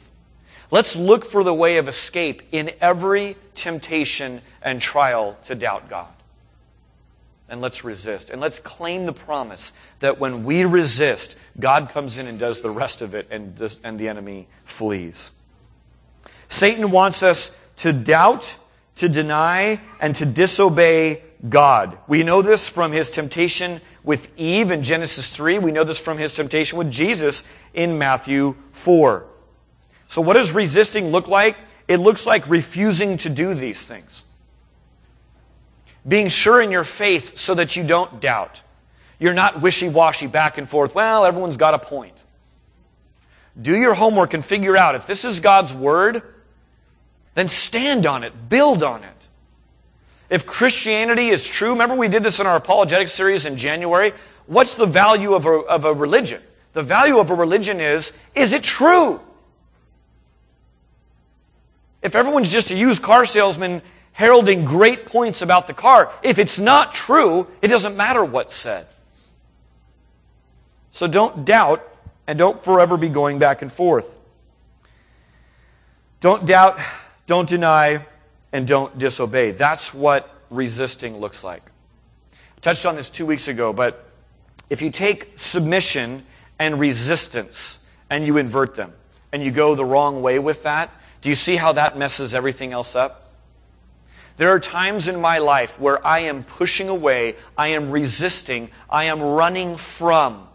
Let's 0.71 0.95
look 0.95 1.25
for 1.25 1.43
the 1.43 1.55
way 1.55 1.79
of 1.79 1.89
escape 1.89 2.43
in 2.53 2.71
every 2.81 3.37
temptation 3.55 4.41
and 4.63 4.81
trial 4.81 5.37
to 5.45 5.55
doubt 5.55 5.89
God. 5.89 6.09
And 7.51 7.61
let's 7.61 7.85
resist. 7.85 8.31
And 8.31 8.41
let's 8.41 8.61
claim 8.61 9.05
the 9.05 9.13
promise 9.13 9.73
that 9.99 10.19
when 10.19 10.45
we 10.45 10.65
resist, 10.65 11.35
God 11.59 11.91
comes 11.91 12.17
in 12.17 12.27
and 12.27 12.39
does 12.39 12.63
the 12.63 12.71
rest 12.71 13.03
of 13.03 13.15
it, 13.15 13.27
and, 13.31 13.57
this, 13.57 13.79
and 13.85 13.99
the 13.99 14.09
enemy 14.09 14.47
flees. 14.65 15.33
Satan 16.49 16.91
wants 16.91 17.23
us 17.23 17.55
to 17.79 17.93
doubt, 17.93 18.55
to 18.97 19.09
deny, 19.09 19.81
and 20.01 20.15
to 20.17 20.25
disobey 20.25 21.23
God. 21.49 21.99
We 22.07 22.23
know 22.23 22.41
this 22.41 22.69
from 22.69 22.93
his 22.93 23.11
temptation 23.11 23.81
with 24.05 24.29
Eve 24.37 24.71
in 24.71 24.83
Genesis 24.83 25.35
3. 25.35 25.59
We 25.59 25.73
know 25.73 25.85
this 25.85 25.99
from 25.99 26.19
his 26.19 26.35
temptation 26.35 26.79
with 26.79 26.91
Jesus 26.91 27.43
in 27.75 27.99
Matthew 27.99 28.55
4. 28.73 29.27
So 30.09 30.21
what 30.21 30.35
does 30.35 30.53
resisting 30.53 31.11
look 31.11 31.29
like? 31.29 31.57
It 31.89 31.99
looks 31.99 32.27
like 32.27 32.49
refusing 32.49 33.17
to 33.19 33.29
do 33.29 33.55
these 33.55 33.83
things. 33.83 34.23
Being 36.07 36.29
sure 36.29 36.61
in 36.61 36.71
your 36.71 36.85
faith 36.85 37.39
so 37.39 37.55
that 37.55 37.77
you 37.77 37.85
don't 37.85 38.21
doubt. 38.21 38.63
You're 39.19 39.35
not 39.35 39.61
wishy-washy 39.61 40.29
back 40.29 40.57
and 40.57 40.69
forth. 40.69 40.95
Well, 40.95 41.25
everyone's 41.25 41.59
got 41.59 41.75
a 41.75 41.79
point. 41.79 42.23
Do 43.61 43.77
your 43.77 43.95
homework 43.95 44.33
and 44.33 44.45
figure 44.45 44.77
out 44.77 44.95
if 44.95 45.07
this 45.07 45.25
is 45.25 45.41
God's 45.41 45.75
word, 45.75 46.23
then 47.35 47.49
stand 47.49 48.07
on 48.07 48.25
it, 48.25 48.49
build 48.49 48.83
on 48.83 49.05
it. 49.05 49.29
If 50.31 50.47
Christianity 50.47 51.29
is 51.29 51.47
true, 51.47 51.71
remember 51.71 51.97
we 51.97 52.09
did 52.09 52.23
this 52.23 52.39
in 52.41 52.47
our 52.47 52.57
apologetic 52.57 53.09
series 53.09 53.45
in 53.45 53.59
January? 53.59 54.13
What's 54.47 54.77
the 54.77 54.87
value 54.87 55.35
of 55.35 55.45
a, 55.45 55.51
of 55.51 55.85
a 55.85 55.93
religion? 55.93 56.41
The 56.73 56.83
value 56.83 57.19
of 57.19 57.31
a 57.31 57.35
religion 57.35 57.81
is, 57.81 58.13
is 58.35 58.53
it 58.53 58.63
true? 58.63 59.21
If 62.01 62.15
everyone's 62.15 62.51
just 62.51 62.71
a 62.71 62.75
used 62.75 63.03
car 63.03 63.27
salesman 63.27 63.83
heralding 64.21 64.67
great 64.67 65.07
points 65.07 65.41
about 65.41 65.67
the 65.67 65.73
car, 65.73 66.13
if 66.23 66.39
it's 66.39 66.59
not 66.59 66.93
true, 66.93 67.47
it 67.63 67.69
doesn't 67.69 67.97
matter 67.97 68.23
what's 68.23 68.55
said. 68.55 68.87
So 70.93 71.07
don't 71.07 71.47
doubt 71.47 71.83
and 72.27 72.39
don't 72.39 72.61
forever 72.61 72.99
be 72.99 73.09
going 73.09 73.39
back 73.39 73.63
and 73.63 73.73
forth. 73.73 74.19
Don't 76.21 76.45
doubt, 76.45 76.79
don't 77.27 77.49
deny, 77.49 78.05
and 78.53 78.67
don't 78.67 78.99
disobey. 78.99 79.53
That's 79.53 79.95
what 79.95 80.29
resisting 80.51 81.17
looks 81.17 81.43
like. 81.43 81.63
I 82.35 82.61
touched 82.61 82.85
on 82.85 82.97
this 82.97 83.09
two 83.09 83.25
weeks 83.25 83.49
ago, 83.49 83.73
but 83.73 84.05
if 84.69 84.83
you 84.83 84.91
take 84.91 85.39
submission 85.39 86.27
and 86.59 86.79
resistance 86.79 87.79
and 88.11 88.27
you 88.27 88.37
invert 88.37 88.75
them 88.75 88.93
and 89.33 89.43
you 89.43 89.51
go 89.51 89.75
the 89.75 89.87
wrong 89.87 90.21
way 90.21 90.39
with 90.39 90.65
that, 90.65 90.91
do 91.23 91.31
you 91.31 91.35
see 91.35 91.57
how 91.57 91.73
that 91.73 91.97
messes 91.97 92.35
everything 92.35 92.75
else 92.75 92.95
up? 92.95 93.30
There 94.41 94.55
are 94.55 94.59
times 94.59 95.07
in 95.07 95.21
my 95.21 95.37
life 95.37 95.79
where 95.79 96.05
I 96.07 96.21
am 96.21 96.45
pushing 96.45 96.89
away, 96.89 97.37
I 97.59 97.69
am 97.69 97.91
resisting, 97.91 98.71
I 98.89 99.05
am 99.05 99.21
running 99.21 99.77
from 99.77 100.49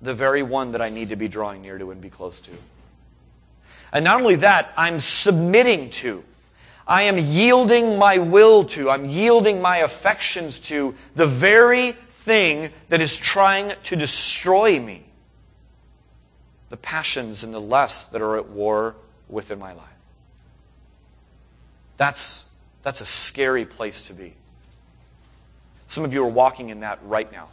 the 0.00 0.14
very 0.14 0.42
one 0.42 0.72
that 0.72 0.80
I 0.80 0.88
need 0.88 1.10
to 1.10 1.16
be 1.16 1.28
drawing 1.28 1.60
near 1.60 1.76
to 1.76 1.90
and 1.90 2.00
be 2.00 2.08
close 2.08 2.40
to. 2.40 2.50
And 3.92 4.06
not 4.06 4.22
only 4.22 4.36
that, 4.36 4.72
I'm 4.74 5.00
submitting 5.00 5.90
to. 5.90 6.24
I 6.88 7.02
am 7.02 7.18
yielding 7.18 7.98
my 7.98 8.16
will 8.16 8.64
to. 8.68 8.88
I'm 8.88 9.04
yielding 9.04 9.60
my 9.60 9.76
affections 9.80 10.58
to 10.60 10.94
the 11.14 11.26
very 11.26 11.92
thing 12.24 12.72
that 12.88 13.02
is 13.02 13.14
trying 13.14 13.74
to 13.82 13.96
destroy 13.96 14.80
me. 14.80 15.04
The 16.70 16.78
passions 16.78 17.44
and 17.44 17.52
the 17.52 17.60
lusts 17.60 18.08
that 18.12 18.22
are 18.22 18.38
at 18.38 18.48
war 18.48 18.94
within 19.28 19.58
my 19.58 19.74
life. 19.74 19.84
That's, 21.98 22.44
that's 22.82 23.00
a 23.00 23.06
scary 23.06 23.64
place 23.64 24.02
to 24.02 24.12
be. 24.12 24.34
Some 25.88 26.04
of 26.04 26.12
you 26.14 26.22
are 26.22 26.28
walking 26.28 26.68
in 26.70 26.80
that 26.80 27.00
right 27.04 27.30
now. 27.30 27.48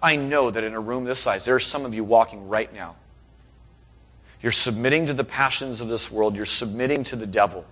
I 0.00 0.16
know 0.16 0.50
that 0.50 0.64
in 0.64 0.74
a 0.74 0.80
room 0.80 1.04
this 1.04 1.20
size, 1.20 1.44
there 1.44 1.54
are 1.54 1.60
some 1.60 1.84
of 1.84 1.94
you 1.94 2.04
walking 2.04 2.48
right 2.48 2.72
now. 2.72 2.96
You're 4.42 4.52
submitting 4.52 5.06
to 5.06 5.14
the 5.14 5.24
passions 5.24 5.80
of 5.80 5.88
this 5.88 6.10
world. 6.10 6.36
You're 6.36 6.46
submitting 6.46 7.04
to 7.04 7.16
the 7.16 7.26
devil 7.26 7.64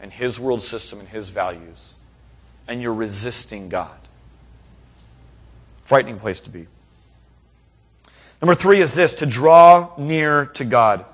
and 0.00 0.12
his 0.12 0.38
world 0.38 0.62
system 0.62 1.00
and 1.00 1.08
his 1.08 1.30
values. 1.30 1.94
And 2.68 2.80
you're 2.80 2.94
resisting 2.94 3.68
God. 3.68 3.90
Frightening 5.82 6.20
place 6.20 6.40
to 6.40 6.50
be. 6.50 6.68
Number 8.40 8.54
three 8.54 8.80
is 8.80 8.94
this 8.94 9.16
to 9.16 9.26
draw 9.26 9.90
near 9.98 10.46
to 10.46 10.64
God. 10.64 11.04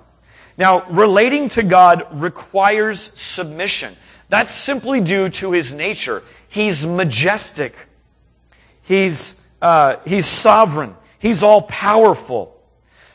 Now, 0.59 0.87
relating 0.91 1.49
to 1.51 1.63
God 1.63 2.07
requires 2.13 3.11
submission. 3.15 3.95
That's 4.29 4.55
simply 4.55 5.01
due 5.01 5.29
to 5.29 5.53
his 5.53 5.73
nature. 5.73 6.23
He's 6.49 6.85
majestic. 6.85 7.75
He's 8.83 9.35
uh, 9.63 9.97
he's 10.07 10.27
sovereign. 10.27 10.95
He's 11.19 11.43
all 11.43 11.63
powerful. 11.63 12.57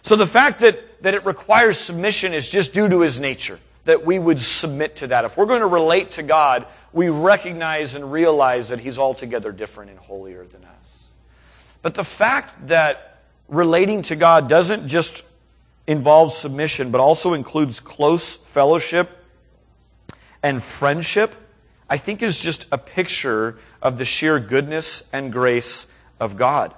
So 0.03 0.15
the 0.15 0.27
fact 0.27 0.59
that, 0.59 1.03
that 1.03 1.13
it 1.13 1.25
requires 1.25 1.77
submission 1.77 2.33
is 2.33 2.49
just 2.49 2.73
due 2.73 2.89
to 2.89 3.01
his 3.01 3.19
nature, 3.19 3.59
that 3.85 4.05
we 4.05 4.17
would 4.17 4.41
submit 4.41 4.97
to 4.97 5.07
that. 5.07 5.25
If 5.25 5.37
we're 5.37 5.45
going 5.45 5.61
to 5.61 5.67
relate 5.67 6.11
to 6.11 6.23
God, 6.23 6.65
we 6.91 7.09
recognize 7.09 7.95
and 7.95 8.11
realize 8.11 8.69
that 8.69 8.79
he's 8.79 8.97
altogether 8.97 9.51
different 9.51 9.91
and 9.91 9.99
holier 9.99 10.45
than 10.45 10.63
us. 10.65 11.03
But 11.81 11.93
the 11.93 12.03
fact 12.03 12.67
that 12.67 13.19
relating 13.47 14.01
to 14.03 14.15
God 14.15 14.49
doesn't 14.49 14.87
just 14.87 15.23
involve 15.87 16.33
submission, 16.33 16.91
but 16.91 17.01
also 17.01 17.33
includes 17.33 17.79
close 17.79 18.35
fellowship 18.35 19.20
and 20.43 20.61
friendship, 20.61 21.35
I 21.89 21.97
think 21.97 22.21
is 22.21 22.39
just 22.39 22.65
a 22.71 22.77
picture 22.77 23.59
of 23.81 23.97
the 23.97 24.05
sheer 24.05 24.39
goodness 24.39 25.03
and 25.11 25.31
grace 25.31 25.87
of 26.19 26.37
God. 26.37 26.73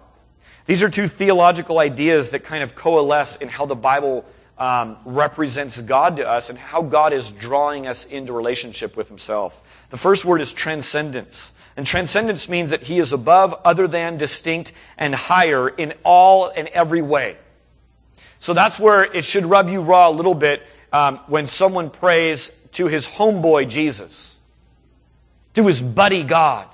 These 0.65 0.82
are 0.82 0.89
two 0.89 1.08
theological 1.08 1.80
ideas 1.80 2.30
that 2.30 2.43
kind 2.43 2.63
of 2.63 2.73
coalesce 2.73 3.36
in 3.36 3.49
how 3.49 3.65
the 3.65 3.76
Bible 3.76 4.26
um, 4.58 4.97
represents 5.06 5.78
God 5.80 6.17
to 6.17 6.28
us 6.28 6.49
and 6.49 6.58
how 6.58 6.82
God 6.82 7.12
is 7.12 7.30
drawing 7.30 7.86
us 7.86 8.06
into 8.06 8.34
relationship 8.34 8.95
with 8.95 9.10
Himself. 9.10 9.62
The 9.89 9.97
first 9.97 10.23
word 10.23 10.41
is 10.41 10.54
transcendence. 10.54 11.52
And 11.76 11.88
transcendence 11.88 12.47
means 12.47 12.69
that 12.69 12.84
He 12.84 12.99
is 12.99 13.12
above, 13.12 13.54
other 13.65 13.88
than, 13.88 14.17
distinct, 14.17 14.73
and 14.97 15.13
higher 15.13 15.67
in 15.67 15.93
all 16.04 16.49
and 16.49 16.67
every 16.69 17.02
way. 17.02 17.38
So 18.39 18.54
that's 18.54 18.80
where 18.80 19.04
it 19.04 19.26
should 19.26 19.45
rub 19.45 19.69
you 19.69 19.82
raw 19.82 20.10
a 20.10 20.12
little 20.12 20.36
bit 20.36 20.63
um, 20.91 21.19
when 21.28 21.47
someone 21.47 21.89
prays 21.89 22.52
to 22.74 22.88
his 22.88 23.06
homeboy 23.06 23.70
Jesus, 23.70 24.36
to 25.54 25.66
his 25.66 25.82
buddy 25.82 26.24
God. 26.24 26.68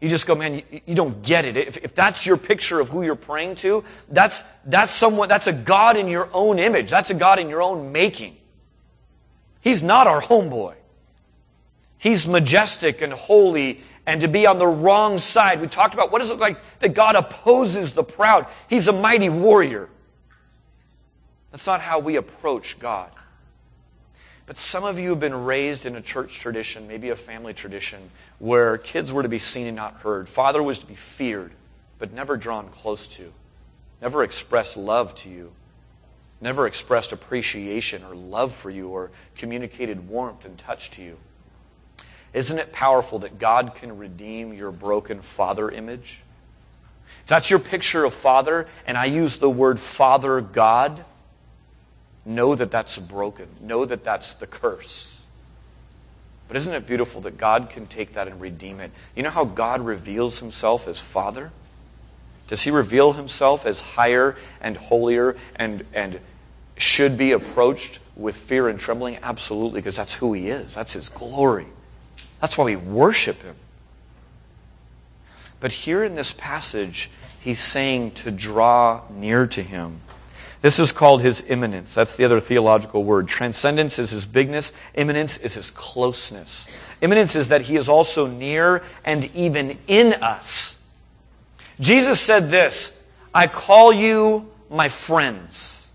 You 0.00 0.08
just 0.08 0.26
go, 0.26 0.34
man, 0.34 0.54
you, 0.54 0.80
you 0.86 0.94
don't 0.94 1.22
get 1.22 1.44
it. 1.44 1.56
If, 1.56 1.76
if, 1.78 1.94
that's 1.94 2.24
your 2.24 2.36
picture 2.36 2.78
of 2.78 2.88
who 2.88 3.02
you're 3.02 3.16
praying 3.16 3.56
to, 3.56 3.82
that's, 4.08 4.44
that's 4.64 4.92
someone, 4.92 5.28
that's 5.28 5.48
a 5.48 5.52
God 5.52 5.96
in 5.96 6.06
your 6.06 6.28
own 6.32 6.60
image. 6.60 6.88
That's 6.88 7.10
a 7.10 7.14
God 7.14 7.40
in 7.40 7.48
your 7.48 7.62
own 7.62 7.90
making. 7.90 8.36
He's 9.60 9.82
not 9.82 10.06
our 10.06 10.22
homeboy. 10.22 10.74
He's 11.98 12.28
majestic 12.28 13.02
and 13.02 13.12
holy 13.12 13.80
and 14.06 14.20
to 14.20 14.28
be 14.28 14.46
on 14.46 14.58
the 14.58 14.66
wrong 14.66 15.18
side. 15.18 15.60
We 15.60 15.66
talked 15.66 15.94
about 15.94 16.12
what 16.12 16.20
does 16.20 16.30
it 16.30 16.34
look 16.34 16.40
like 16.40 16.58
that 16.78 16.94
God 16.94 17.16
opposes 17.16 17.92
the 17.92 18.04
proud. 18.04 18.46
He's 18.68 18.86
a 18.88 18.92
mighty 18.92 19.28
warrior. 19.28 19.88
That's 21.50 21.66
not 21.66 21.80
how 21.80 21.98
we 21.98 22.16
approach 22.16 22.78
God. 22.78 23.10
But 24.48 24.58
some 24.58 24.84
of 24.84 24.98
you 24.98 25.10
have 25.10 25.20
been 25.20 25.44
raised 25.44 25.84
in 25.84 25.94
a 25.94 26.00
church 26.00 26.40
tradition, 26.40 26.88
maybe 26.88 27.10
a 27.10 27.16
family 27.16 27.52
tradition, 27.52 28.10
where 28.38 28.78
kids 28.78 29.12
were 29.12 29.22
to 29.22 29.28
be 29.28 29.38
seen 29.38 29.66
and 29.66 29.76
not 29.76 29.96
heard. 29.96 30.26
Father 30.26 30.62
was 30.62 30.78
to 30.78 30.86
be 30.86 30.94
feared, 30.94 31.52
but 31.98 32.14
never 32.14 32.38
drawn 32.38 32.70
close 32.70 33.06
to. 33.08 33.30
Never 34.00 34.22
expressed 34.24 34.78
love 34.78 35.14
to 35.16 35.28
you. 35.28 35.52
Never 36.40 36.66
expressed 36.66 37.12
appreciation 37.12 38.02
or 38.04 38.14
love 38.14 38.54
for 38.54 38.70
you 38.70 38.88
or 38.88 39.10
communicated 39.36 40.08
warmth 40.08 40.46
and 40.46 40.56
touch 40.56 40.92
to 40.92 41.02
you. 41.02 41.18
Isn't 42.32 42.58
it 42.58 42.72
powerful 42.72 43.18
that 43.18 43.38
God 43.38 43.74
can 43.74 43.98
redeem 43.98 44.54
your 44.54 44.70
broken 44.70 45.20
father 45.20 45.70
image? 45.70 46.20
If 47.20 47.26
that's 47.26 47.50
your 47.50 47.58
picture 47.58 48.06
of 48.06 48.14
father, 48.14 48.66
and 48.86 48.96
I 48.96 49.04
use 49.06 49.36
the 49.36 49.50
word 49.50 49.78
father 49.78 50.40
God, 50.40 51.04
know 52.28 52.54
that 52.54 52.70
that's 52.70 52.98
broken. 52.98 53.48
Know 53.60 53.84
that 53.84 54.04
that's 54.04 54.34
the 54.34 54.46
curse. 54.46 55.20
But 56.46 56.56
isn't 56.56 56.72
it 56.72 56.86
beautiful 56.86 57.22
that 57.22 57.36
God 57.36 57.70
can 57.70 57.86
take 57.86 58.14
that 58.14 58.28
and 58.28 58.40
redeem 58.40 58.80
it? 58.80 58.90
You 59.16 59.22
know 59.22 59.30
how 59.30 59.44
God 59.44 59.80
reveals 59.80 60.38
himself 60.38 60.86
as 60.86 61.00
Father? 61.00 61.50
Does 62.48 62.62
he 62.62 62.70
reveal 62.70 63.12
himself 63.12 63.66
as 63.66 63.80
higher 63.80 64.36
and 64.60 64.76
holier 64.76 65.36
and, 65.56 65.84
and 65.92 66.20
should 66.76 67.18
be 67.18 67.32
approached 67.32 67.98
with 68.16 68.36
fear 68.36 68.68
and 68.68 68.78
trembling? 68.78 69.18
Absolutely, 69.22 69.80
because 69.80 69.96
that's 69.96 70.14
who 70.14 70.32
he 70.32 70.48
is. 70.48 70.74
That's 70.74 70.92
his 70.92 71.08
glory. 71.10 71.66
That's 72.40 72.56
why 72.56 72.64
we 72.64 72.76
worship 72.76 73.42
him. 73.42 73.56
But 75.60 75.72
here 75.72 76.04
in 76.04 76.14
this 76.14 76.32
passage, 76.32 77.10
he's 77.40 77.60
saying 77.60 78.12
to 78.12 78.30
draw 78.30 79.02
near 79.10 79.46
to 79.48 79.62
him. 79.62 80.00
This 80.60 80.78
is 80.80 80.90
called 80.90 81.22
his 81.22 81.42
immanence. 81.48 81.94
That's 81.94 82.16
the 82.16 82.24
other 82.24 82.40
theological 82.40 83.04
word. 83.04 83.28
Transcendence 83.28 83.98
is 83.98 84.10
his 84.10 84.24
bigness. 84.24 84.72
Immanence 84.94 85.36
is 85.36 85.54
his 85.54 85.70
closeness. 85.70 86.66
Immanence 87.00 87.36
is 87.36 87.48
that 87.48 87.62
he 87.62 87.76
is 87.76 87.88
also 87.88 88.26
near 88.26 88.82
and 89.04 89.24
even 89.36 89.78
in 89.86 90.14
us. 90.14 90.80
Jesus 91.78 92.20
said 92.20 92.50
this, 92.50 92.96
I 93.32 93.46
call 93.46 93.92
you 93.92 94.50
my 94.68 94.88
friends. 94.88 95.86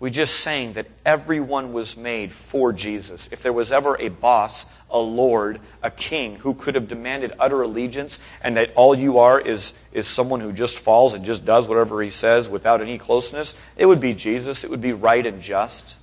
We 0.00 0.10
just 0.10 0.40
sang 0.40 0.72
that 0.72 0.88
everyone 1.06 1.72
was 1.72 1.96
made 1.96 2.32
for 2.32 2.72
Jesus. 2.72 3.28
If 3.30 3.44
there 3.44 3.52
was 3.52 3.70
ever 3.70 3.96
a 4.00 4.08
boss, 4.08 4.66
a 4.92 4.98
lord, 4.98 5.60
a 5.82 5.90
king 5.90 6.36
who 6.36 6.54
could 6.54 6.74
have 6.74 6.86
demanded 6.86 7.32
utter 7.38 7.62
allegiance 7.62 8.18
and 8.42 8.56
that 8.56 8.72
all 8.74 8.94
you 8.94 9.18
are 9.18 9.40
is, 9.40 9.72
is 9.92 10.06
someone 10.06 10.40
who 10.40 10.52
just 10.52 10.78
falls 10.78 11.14
and 11.14 11.24
just 11.24 11.44
does 11.44 11.66
whatever 11.66 12.02
he 12.02 12.10
says 12.10 12.48
without 12.48 12.80
any 12.80 12.98
closeness, 12.98 13.54
it 13.76 13.86
would 13.86 14.00
be 14.00 14.14
Jesus. 14.14 14.64
It 14.64 14.70
would 14.70 14.80
be 14.80 14.92
right 14.92 15.26
and 15.26 15.42
just. 15.42 15.96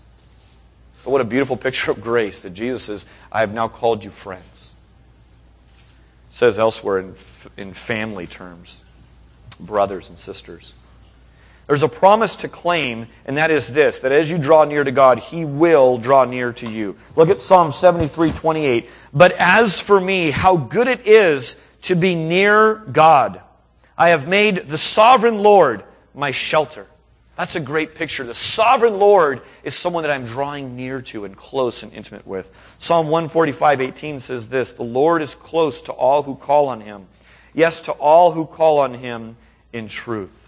But 1.04 1.12
what 1.12 1.21
a 1.21 1.25
beautiful 1.25 1.58
picture 1.67 1.91
of 1.91 2.02
grace 2.02 2.41
that 2.41 2.52
Jesus 2.52 2.84
says, 2.84 3.06
I 3.32 3.41
have 3.41 3.54
now 3.54 3.67
called 3.67 4.04
you 4.04 4.10
friends. 4.10 4.71
It 6.32 6.36
says 6.36 6.60
elsewhere 6.60 6.99
in, 6.99 7.15
in 7.56 7.73
family 7.73 8.28
terms, 8.28 8.82
brothers 9.60 10.10
and 10.10 10.17
sisters. 10.17 10.73
There's 11.70 11.84
a 11.84 11.88
promise 11.88 12.36
to 12.38 12.48
claim, 12.48 13.06
and 13.26 13.38
that 13.38 13.52
is 13.52 13.68
this, 13.68 14.00
that 14.00 14.12
as 14.12 14.28
you 14.28 14.40
draw 14.40 14.66
near 14.66 14.84
to 14.84 14.90
God, 14.90 15.20
He 15.20 15.46
will 15.46 16.00
draw 16.00 16.26
near 16.26 16.52
to 16.54 16.68
you. 16.68 16.98
Look 17.16 17.30
at 17.30 17.42
Psalm 17.42 17.72
73, 17.72 18.32
28. 18.32 18.90
But 19.14 19.34
as 19.34 19.80
for 19.80 20.02
me, 20.02 20.32
how 20.32 20.58
good 20.58 20.88
it 20.88 21.06
is 21.06 21.56
to 21.84 21.94
be 21.94 22.16
near 22.16 22.74
God. 22.74 23.42
I 23.96 24.10
have 24.10 24.28
made 24.28 24.68
the 24.68 24.80
sovereign 24.80 25.44
Lord 25.44 25.84
my 26.16 26.32
shelter. 26.32 26.88
That's 27.38 27.56
a 27.56 27.60
great 27.60 27.94
picture. 27.94 28.24
The 28.24 28.34
sovereign 28.34 28.98
Lord 28.98 29.42
is 29.64 29.76
someone 29.76 30.02
that 30.06 30.12
I'm 30.12 30.26
drawing 30.26 30.76
near 30.76 31.04
to 31.04 31.24
and 31.24 31.38
close 31.38 31.84
and 31.84 31.94
intimate 31.94 32.26
with. 32.26 32.52
Psalm 32.80 33.10
145, 33.10 33.80
18 33.80 34.22
says 34.22 34.50
this, 34.50 34.72
The 34.72 34.82
Lord 34.82 35.22
is 35.22 35.36
close 35.36 35.84
to 35.84 35.92
all 35.92 36.24
who 36.24 36.34
call 36.34 36.68
on 36.70 36.82
Him. 36.82 37.06
Yes, 37.54 37.80
to 37.82 37.92
all 37.92 38.32
who 38.32 38.48
call 38.48 38.80
on 38.80 38.96
Him 38.96 39.38
in 39.72 39.88
truth. 39.88 40.38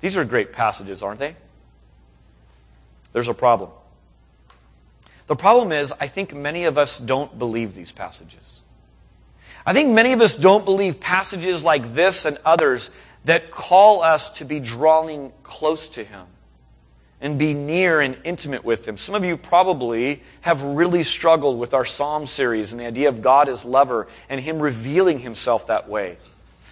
These 0.00 0.16
are 0.16 0.24
great 0.24 0.52
passages, 0.52 1.02
aren't 1.02 1.18
they? 1.18 1.36
There's 3.12 3.28
a 3.28 3.34
problem. 3.34 3.70
The 5.26 5.36
problem 5.36 5.72
is, 5.72 5.92
I 6.00 6.08
think 6.08 6.34
many 6.34 6.64
of 6.64 6.78
us 6.78 6.98
don't 6.98 7.38
believe 7.38 7.74
these 7.74 7.92
passages. 7.92 8.60
I 9.66 9.72
think 9.72 9.90
many 9.90 10.12
of 10.12 10.20
us 10.22 10.36
don't 10.36 10.64
believe 10.64 11.00
passages 11.00 11.62
like 11.62 11.94
this 11.94 12.24
and 12.24 12.38
others 12.44 12.90
that 13.24 13.50
call 13.50 14.02
us 14.02 14.30
to 14.32 14.44
be 14.44 14.60
drawing 14.60 15.32
close 15.42 15.90
to 15.90 16.04
Him 16.04 16.26
and 17.20 17.38
be 17.38 17.52
near 17.52 18.00
and 18.00 18.16
intimate 18.24 18.64
with 18.64 18.86
Him. 18.86 18.96
Some 18.96 19.14
of 19.14 19.24
you 19.24 19.36
probably 19.36 20.22
have 20.40 20.62
really 20.62 21.02
struggled 21.02 21.58
with 21.58 21.74
our 21.74 21.84
Psalm 21.84 22.26
series 22.26 22.72
and 22.72 22.80
the 22.80 22.86
idea 22.86 23.08
of 23.08 23.20
God 23.20 23.48
as 23.48 23.64
lover 23.64 24.06
and 24.30 24.40
Him 24.40 24.60
revealing 24.60 25.18
Himself 25.18 25.66
that 25.66 25.88
way 25.88 26.16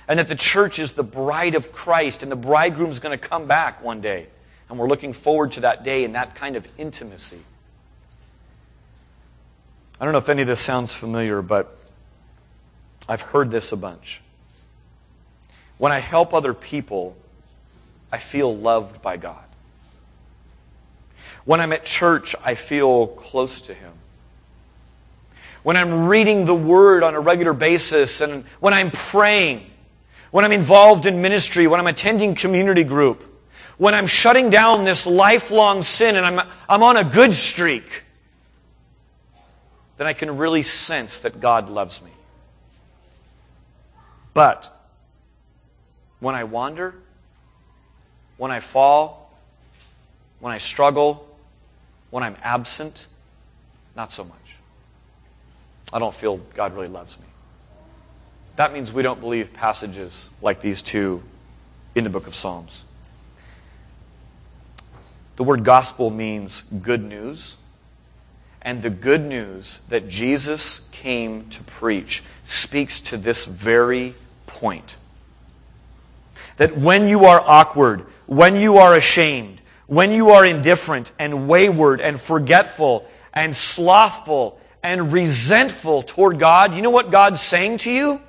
and 0.09 0.19
that 0.19 0.29
the 0.29 0.37
church 0.37 0.79
is 0.79 0.93
the 0.93 1.03
bride 1.03 1.55
of 1.55 1.73
Christ 1.73 2.23
and 2.23 2.31
the 2.31 2.37
bridegroom 2.37 2.91
is 2.91 2.99
going 2.99 3.19
to 3.19 3.29
come 3.29 3.47
back 3.47 3.83
one 3.83 4.01
day. 4.01 4.27
And 4.69 4.79
we're 4.79 4.89
looking 4.89 5.13
forward 5.13 5.53
to 5.53 5.61
that 5.61 5.85
day 5.85 6.05
and 6.05 6.15
that 6.15 6.35
kind 6.35 6.57
of 6.57 6.67
intimacy. 6.79 7.41
I 10.01 10.05
don't 10.05 10.13
know 10.13 10.19
if 10.19 10.29
any 10.29 10.43
of 10.43 10.49
this 10.49 10.61
sounds 10.61 10.95
familiar, 10.95 11.41
but 11.43 11.77
I've 13.09 13.23
heard 13.23 13.51
this 13.51 13.73
a 13.73 13.77
bunch. 13.77 14.21
When 15.79 15.93
I 15.93 15.99
help 15.99 16.35
other 16.35 16.55
people, 16.55 17.17
I 18.13 18.19
feel 18.19 18.55
loved 18.55 19.03
by 19.03 19.17
God. 19.17 19.43
When 21.45 21.61
I'm 21.61 21.73
at 21.73 21.85
church, 21.85 22.35
I 22.45 22.55
feel 22.57 23.07
close 23.07 23.63
to 23.63 23.75
Him. 23.75 23.93
When 25.63 25.77
I'm 25.77 26.07
reading 26.09 26.45
the 26.45 26.55
Word 26.55 27.03
on 27.03 27.15
a 27.15 27.21
regular 27.21 27.53
basis 27.53 28.21
and 28.21 28.45
when 28.61 28.75
I'm 28.75 28.91
praying, 28.91 29.71
when 30.31 30.45
I'm 30.45 30.53
involved 30.53 31.07
in 31.07 31.23
ministry, 31.23 31.67
when 31.67 31.81
I'm 31.81 31.87
attending 31.87 32.35
community 32.35 32.85
group, 32.85 33.23
when 33.79 33.95
I'm 33.95 34.07
shutting 34.07 34.51
down 34.51 34.85
this 34.85 35.07
lifelong 35.07 35.83
sin 35.83 36.17
and 36.17 36.27
I'm, 36.27 36.49
I'm 36.69 36.83
on 36.83 36.97
a 36.97 37.05
good 37.05 37.33
streak, 37.33 38.05
then 39.99 40.07
I 40.07 40.13
can 40.13 40.37
really 40.37 40.63
sense 40.63 41.21
that 41.21 41.41
God 41.41 41.71
loves 41.71 42.03
me. 42.03 42.11
But 44.35 44.71
when 46.21 46.35
I 46.35 46.45
wander, 46.45 46.95
when 48.37 48.51
I 48.51 48.61
fall, 48.61 49.33
when 50.41 50.53
I 50.53 50.59
struggle, 50.59 51.27
when 52.11 52.23
I'm 52.23 52.37
absent, 52.43 53.07
not 53.95 54.13
so 54.13 54.25
much. 54.25 54.35
I 55.93 55.99
don't 55.99 56.15
feel 56.15 56.39
God 56.55 56.75
really 56.75 56.89
loves 56.89 57.19
me 57.19 57.26
that 58.57 58.73
means 58.73 58.93
we 58.93 59.03
don't 59.03 59.21
believe 59.21 59.53
passages 59.53 60.31
like 60.43 60.61
these 60.61 60.83
two 60.83 61.23
in 61.95 62.05
the 62.05 62.11
book 62.11 62.27
of 62.27 62.35
Psalms. 62.35 62.83
The 65.37 65.45
word 65.45 65.65
gospel 65.65 66.11
means 66.11 66.63
good 66.83 67.03
news. 67.03 67.57
And 68.63 68.83
the 68.83 68.91
good 68.91 69.25
news 69.25 69.81
that 69.91 70.09
Jesus 70.09 70.81
came 70.91 71.49
to 71.51 71.63
preach 71.63 72.25
speaks 72.45 73.01
to 73.03 73.17
this 73.17 73.45
very 73.45 74.15
point. 74.47 74.97
That 76.57 76.77
when 76.77 77.09
you 77.09 77.27
are 77.27 77.41
awkward, 77.41 78.07
when 78.27 78.57
you 78.57 78.79
are 78.79 78.95
ashamed, 78.95 79.61
when 79.87 80.11
you 80.11 80.31
are 80.31 80.45
indifferent 80.45 81.13
and 81.19 81.47
wayward 81.47 82.01
and 82.01 82.21
forgetful 82.21 83.07
and 83.33 83.55
slothful 83.55 84.59
and 84.83 85.13
resentful 85.13 86.03
toward 86.03 86.39
God, 86.39 86.75
you 86.75 86.83
know 86.83 86.91
what 86.91 87.11
God's 87.11 87.41
saying 87.41 87.79
to 87.79 87.91
you? 87.91 88.21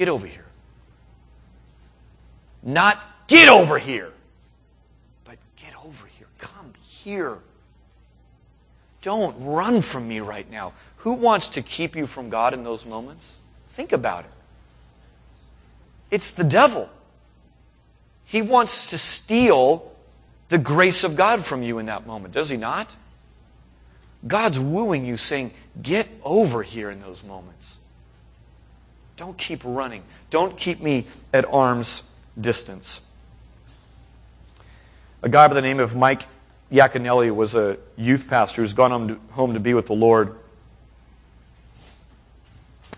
Get 0.00 0.08
over 0.08 0.26
here. 0.26 0.46
Not 2.62 2.98
get 3.26 3.50
over 3.50 3.78
here, 3.78 4.10
but 5.26 5.36
get 5.56 5.74
over 5.84 6.06
here. 6.06 6.26
Come 6.38 6.72
here. 6.80 7.36
Don't 9.02 9.44
run 9.44 9.82
from 9.82 10.08
me 10.08 10.20
right 10.20 10.50
now. 10.50 10.72
Who 11.00 11.12
wants 11.12 11.48
to 11.48 11.60
keep 11.60 11.96
you 11.96 12.06
from 12.06 12.30
God 12.30 12.54
in 12.54 12.64
those 12.64 12.86
moments? 12.86 13.36
Think 13.74 13.92
about 13.92 14.24
it. 14.24 14.30
It's 16.10 16.30
the 16.30 16.44
devil. 16.44 16.88
He 18.24 18.40
wants 18.40 18.88
to 18.88 18.96
steal 18.96 19.92
the 20.48 20.56
grace 20.56 21.04
of 21.04 21.14
God 21.14 21.44
from 21.44 21.62
you 21.62 21.78
in 21.78 21.84
that 21.86 22.06
moment, 22.06 22.32
does 22.32 22.48
he 22.48 22.56
not? 22.56 22.88
God's 24.26 24.58
wooing 24.58 25.04
you, 25.04 25.18
saying, 25.18 25.52
Get 25.82 26.08
over 26.24 26.62
here 26.62 26.90
in 26.90 27.02
those 27.02 27.22
moments. 27.22 27.76
Don't 29.20 29.36
keep 29.36 29.60
running. 29.64 30.02
Don't 30.30 30.56
keep 30.56 30.80
me 30.80 31.04
at 31.34 31.44
arm's 31.44 32.04
distance. 32.40 33.02
A 35.22 35.28
guy 35.28 35.46
by 35.46 35.52
the 35.52 35.60
name 35.60 35.78
of 35.78 35.94
Mike 35.94 36.22
Yaconelli 36.72 37.30
was 37.30 37.54
a 37.54 37.76
youth 37.98 38.28
pastor 38.30 38.62
who's 38.62 38.72
gone 38.72 38.92
home 38.92 39.08
to, 39.08 39.20
home 39.32 39.52
to 39.52 39.60
be 39.60 39.74
with 39.74 39.88
the 39.88 39.92
Lord. 39.92 40.40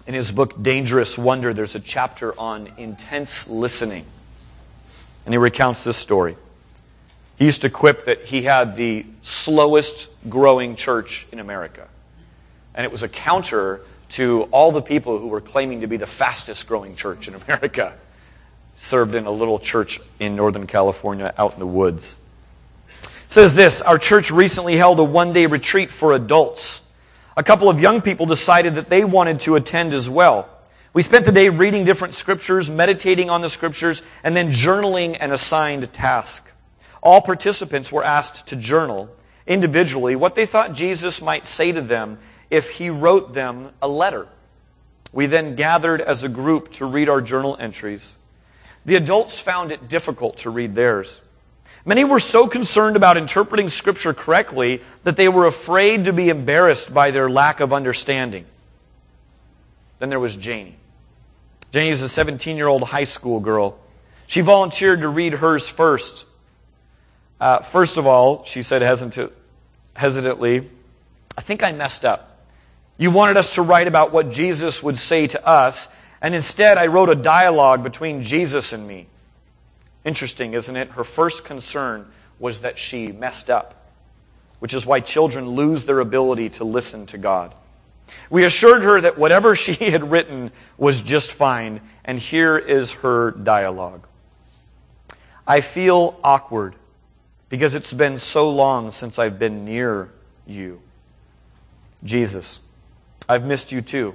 In 0.06 0.14
his 0.14 0.30
book, 0.30 0.62
Dangerous 0.62 1.18
Wonder, 1.18 1.52
there's 1.52 1.74
a 1.74 1.80
chapter 1.80 2.38
on 2.38 2.68
intense 2.78 3.48
listening. 3.48 4.04
And 5.24 5.34
he 5.34 5.38
recounts 5.38 5.82
this 5.82 5.96
story. 5.96 6.36
He 7.36 7.46
used 7.46 7.62
to 7.62 7.68
quip 7.68 8.04
that 8.04 8.26
he 8.26 8.42
had 8.42 8.76
the 8.76 9.06
slowest 9.22 10.06
growing 10.28 10.76
church 10.76 11.26
in 11.32 11.40
America. 11.40 11.88
And 12.76 12.84
it 12.84 12.92
was 12.92 13.02
a 13.02 13.08
counter 13.08 13.80
to 14.12 14.42
all 14.50 14.72
the 14.72 14.82
people 14.82 15.18
who 15.18 15.26
were 15.26 15.40
claiming 15.40 15.80
to 15.80 15.86
be 15.86 15.96
the 15.96 16.06
fastest 16.06 16.66
growing 16.66 16.96
church 16.96 17.28
in 17.28 17.34
America, 17.34 17.94
served 18.76 19.14
in 19.14 19.26
a 19.26 19.30
little 19.30 19.58
church 19.58 20.00
in 20.20 20.36
Northern 20.36 20.66
California 20.66 21.32
out 21.38 21.54
in 21.54 21.58
the 21.58 21.66
woods. 21.66 22.16
It 23.02 23.10
says 23.28 23.54
this 23.54 23.80
Our 23.80 23.98
church 23.98 24.30
recently 24.30 24.76
held 24.76 24.98
a 24.98 25.04
one 25.04 25.32
day 25.32 25.46
retreat 25.46 25.90
for 25.90 26.12
adults. 26.12 26.80
A 27.36 27.42
couple 27.42 27.70
of 27.70 27.80
young 27.80 28.02
people 28.02 28.26
decided 28.26 28.74
that 28.74 28.90
they 28.90 29.04
wanted 29.04 29.40
to 29.40 29.56
attend 29.56 29.94
as 29.94 30.10
well. 30.10 30.48
We 30.92 31.00
spent 31.00 31.24
the 31.24 31.32
day 31.32 31.48
reading 31.48 31.84
different 31.84 32.12
scriptures, 32.12 32.68
meditating 32.70 33.30
on 33.30 33.40
the 33.40 33.48
scriptures, 33.48 34.02
and 34.22 34.36
then 34.36 34.52
journaling 34.52 35.16
an 35.18 35.32
assigned 35.32 35.90
task. 35.94 36.50
All 37.02 37.22
participants 37.22 37.90
were 37.90 38.04
asked 38.04 38.48
to 38.48 38.56
journal 38.56 39.08
individually 39.46 40.14
what 40.14 40.34
they 40.34 40.44
thought 40.44 40.74
Jesus 40.74 41.22
might 41.22 41.46
say 41.46 41.72
to 41.72 41.80
them 41.80 42.18
if 42.52 42.68
he 42.68 42.90
wrote 42.90 43.32
them 43.32 43.70
a 43.80 43.88
letter. 43.88 44.28
We 45.10 45.24
then 45.24 45.56
gathered 45.56 46.02
as 46.02 46.22
a 46.22 46.28
group 46.28 46.70
to 46.72 46.84
read 46.84 47.08
our 47.08 47.22
journal 47.22 47.56
entries. 47.58 48.12
The 48.84 48.94
adults 48.94 49.38
found 49.38 49.72
it 49.72 49.88
difficult 49.88 50.36
to 50.38 50.50
read 50.50 50.74
theirs. 50.74 51.22
Many 51.86 52.04
were 52.04 52.20
so 52.20 52.46
concerned 52.46 52.94
about 52.94 53.16
interpreting 53.16 53.70
Scripture 53.70 54.12
correctly 54.12 54.82
that 55.02 55.16
they 55.16 55.30
were 55.30 55.46
afraid 55.46 56.04
to 56.04 56.12
be 56.12 56.28
embarrassed 56.28 56.92
by 56.92 57.10
their 57.10 57.30
lack 57.30 57.60
of 57.60 57.72
understanding. 57.72 58.44
Then 59.98 60.10
there 60.10 60.20
was 60.20 60.36
Janie. 60.36 60.76
Janie 61.72 61.88
is 61.88 62.02
a 62.02 62.08
17 62.08 62.58
year 62.58 62.68
old 62.68 62.82
high 62.82 63.04
school 63.04 63.40
girl. 63.40 63.78
She 64.26 64.42
volunteered 64.42 65.00
to 65.00 65.08
read 65.08 65.32
hers 65.34 65.66
first. 65.66 66.26
Uh, 67.40 67.60
first 67.60 67.96
of 67.96 68.06
all, 68.06 68.44
she 68.44 68.62
said 68.62 68.82
hesitantly, 69.94 70.70
I 71.36 71.40
think 71.40 71.62
I 71.62 71.72
messed 71.72 72.04
up. 72.04 72.31
You 72.98 73.10
wanted 73.10 73.36
us 73.36 73.54
to 73.54 73.62
write 73.62 73.88
about 73.88 74.12
what 74.12 74.30
Jesus 74.30 74.82
would 74.82 74.98
say 74.98 75.26
to 75.26 75.46
us, 75.46 75.88
and 76.20 76.34
instead 76.34 76.78
I 76.78 76.86
wrote 76.86 77.08
a 77.08 77.14
dialogue 77.14 77.82
between 77.82 78.22
Jesus 78.22 78.72
and 78.72 78.86
me. 78.86 79.06
Interesting, 80.04 80.54
isn't 80.54 80.76
it? 80.76 80.90
Her 80.90 81.04
first 81.04 81.44
concern 81.44 82.06
was 82.38 82.60
that 82.60 82.78
she 82.78 83.12
messed 83.12 83.48
up, 83.48 83.74
which 84.58 84.74
is 84.74 84.84
why 84.84 85.00
children 85.00 85.50
lose 85.50 85.84
their 85.84 86.00
ability 86.00 86.50
to 86.50 86.64
listen 86.64 87.06
to 87.06 87.18
God. 87.18 87.54
We 88.30 88.44
assured 88.44 88.82
her 88.82 89.00
that 89.00 89.18
whatever 89.18 89.54
she 89.56 89.90
had 89.90 90.10
written 90.10 90.50
was 90.76 91.02
just 91.02 91.32
fine, 91.32 91.80
and 92.04 92.18
here 92.18 92.56
is 92.58 92.90
her 92.92 93.30
dialogue. 93.30 94.06
I 95.46 95.60
feel 95.60 96.18
awkward 96.22 96.74
because 97.48 97.74
it's 97.74 97.92
been 97.92 98.18
so 98.18 98.50
long 98.50 98.92
since 98.92 99.18
I've 99.18 99.38
been 99.38 99.64
near 99.64 100.10
you. 100.46 100.80
Jesus, 102.04 102.58
I've 103.28 103.44
missed 103.44 103.72
you 103.72 103.80
too. 103.80 104.14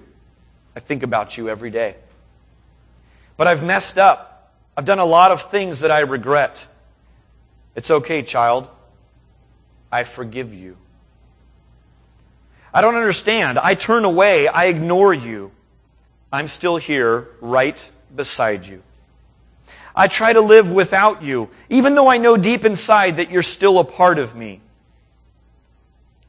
I 0.75 0.79
think 0.79 1.03
about 1.03 1.37
you 1.37 1.49
every 1.49 1.69
day. 1.69 1.95
But 3.35 3.47
I've 3.47 3.63
messed 3.63 3.97
up. 3.97 4.53
I've 4.75 4.85
done 4.85 4.99
a 4.99 5.05
lot 5.05 5.31
of 5.31 5.49
things 5.49 5.79
that 5.79 5.91
I 5.91 5.99
regret. 5.99 6.65
It's 7.75 7.89
okay, 7.89 8.21
child. 8.21 8.67
I 9.91 10.03
forgive 10.03 10.53
you. 10.53 10.77
I 12.73 12.81
don't 12.81 12.95
understand. 12.95 13.57
I 13.57 13.75
turn 13.75 14.05
away. 14.05 14.47
I 14.47 14.65
ignore 14.65 15.13
you. 15.13 15.51
I'm 16.31 16.47
still 16.47 16.77
here, 16.77 17.27
right 17.39 17.89
beside 18.15 18.65
you. 18.65 18.83
I 19.95 20.07
try 20.07 20.33
to 20.33 20.41
live 20.41 20.69
without 20.69 21.23
you, 21.23 21.49
even 21.69 21.95
though 21.95 22.07
I 22.07 22.17
know 22.17 22.37
deep 22.37 22.65
inside 22.65 23.15
that 23.15 23.31
you're 23.31 23.41
still 23.41 23.79
a 23.79 23.83
part 23.83 24.19
of 24.19 24.35
me. 24.35 24.61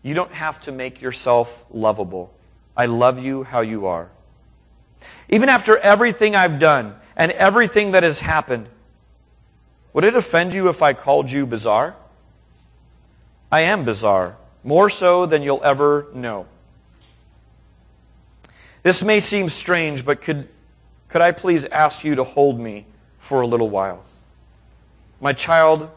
You 0.02 0.14
don't 0.14 0.32
have 0.32 0.60
to 0.62 0.72
make 0.72 1.02
yourself 1.02 1.66
lovable. 1.70 2.32
I 2.78 2.86
love 2.86 3.18
you 3.18 3.42
how 3.42 3.60
you 3.60 3.86
are. 3.86 4.08
Even 5.28 5.48
after 5.48 5.76
everything 5.76 6.36
I've 6.36 6.60
done 6.60 6.94
and 7.16 7.32
everything 7.32 7.90
that 7.90 8.04
has 8.04 8.20
happened, 8.20 8.68
would 9.92 10.04
it 10.04 10.14
offend 10.14 10.54
you 10.54 10.68
if 10.68 10.80
I 10.80 10.92
called 10.92 11.28
you 11.28 11.44
bizarre? 11.44 11.96
I 13.50 13.62
am 13.62 13.84
bizarre, 13.84 14.36
more 14.62 14.88
so 14.88 15.26
than 15.26 15.42
you'll 15.42 15.64
ever 15.64 16.06
know. 16.14 16.46
This 18.84 19.02
may 19.02 19.18
seem 19.18 19.48
strange, 19.48 20.04
but 20.04 20.22
could, 20.22 20.48
could 21.08 21.20
I 21.20 21.32
please 21.32 21.64
ask 21.64 22.04
you 22.04 22.14
to 22.14 22.24
hold 22.24 22.60
me 22.60 22.86
for 23.18 23.40
a 23.40 23.46
little 23.46 23.68
while? 23.68 24.04
My 25.20 25.32
child, 25.32 25.90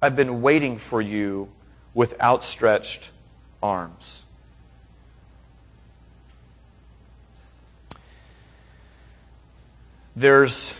I've 0.00 0.16
been 0.16 0.40
waiting 0.40 0.78
for 0.78 1.02
you 1.02 1.50
with 1.92 2.18
outstretched 2.18 3.10
arms. 3.62 4.23
There's, 10.16 10.72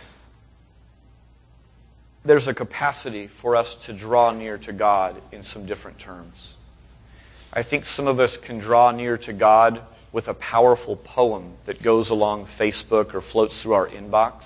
there's 2.23 2.47
a 2.47 2.53
capacity 2.53 3.27
for 3.27 3.55
us 3.55 3.75
to 3.85 3.93
draw 3.93 4.31
near 4.31 4.57
to 4.59 4.71
God 4.71 5.21
in 5.31 5.43
some 5.43 5.65
different 5.65 5.99
terms. 5.99 6.53
I 7.51 7.63
think 7.63 7.85
some 7.85 8.07
of 8.07 8.19
us 8.19 8.37
can 8.37 8.59
draw 8.59 8.91
near 8.91 9.17
to 9.19 9.33
God 9.33 9.81
with 10.11 10.29
a 10.29 10.33
powerful 10.33 10.95
poem 10.95 11.53
that 11.65 11.81
goes 11.83 12.09
along 12.09 12.45
Facebook 12.45 13.13
or 13.13 13.21
floats 13.21 13.61
through 13.61 13.73
our 13.73 13.87
inbox 13.87 14.45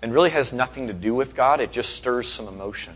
and 0.00 0.12
really 0.12 0.30
has 0.30 0.52
nothing 0.52 0.86
to 0.86 0.94
do 0.94 1.14
with 1.14 1.34
God. 1.34 1.60
It 1.60 1.72
just 1.72 1.94
stirs 1.94 2.32
some 2.32 2.48
emotion. 2.48 2.94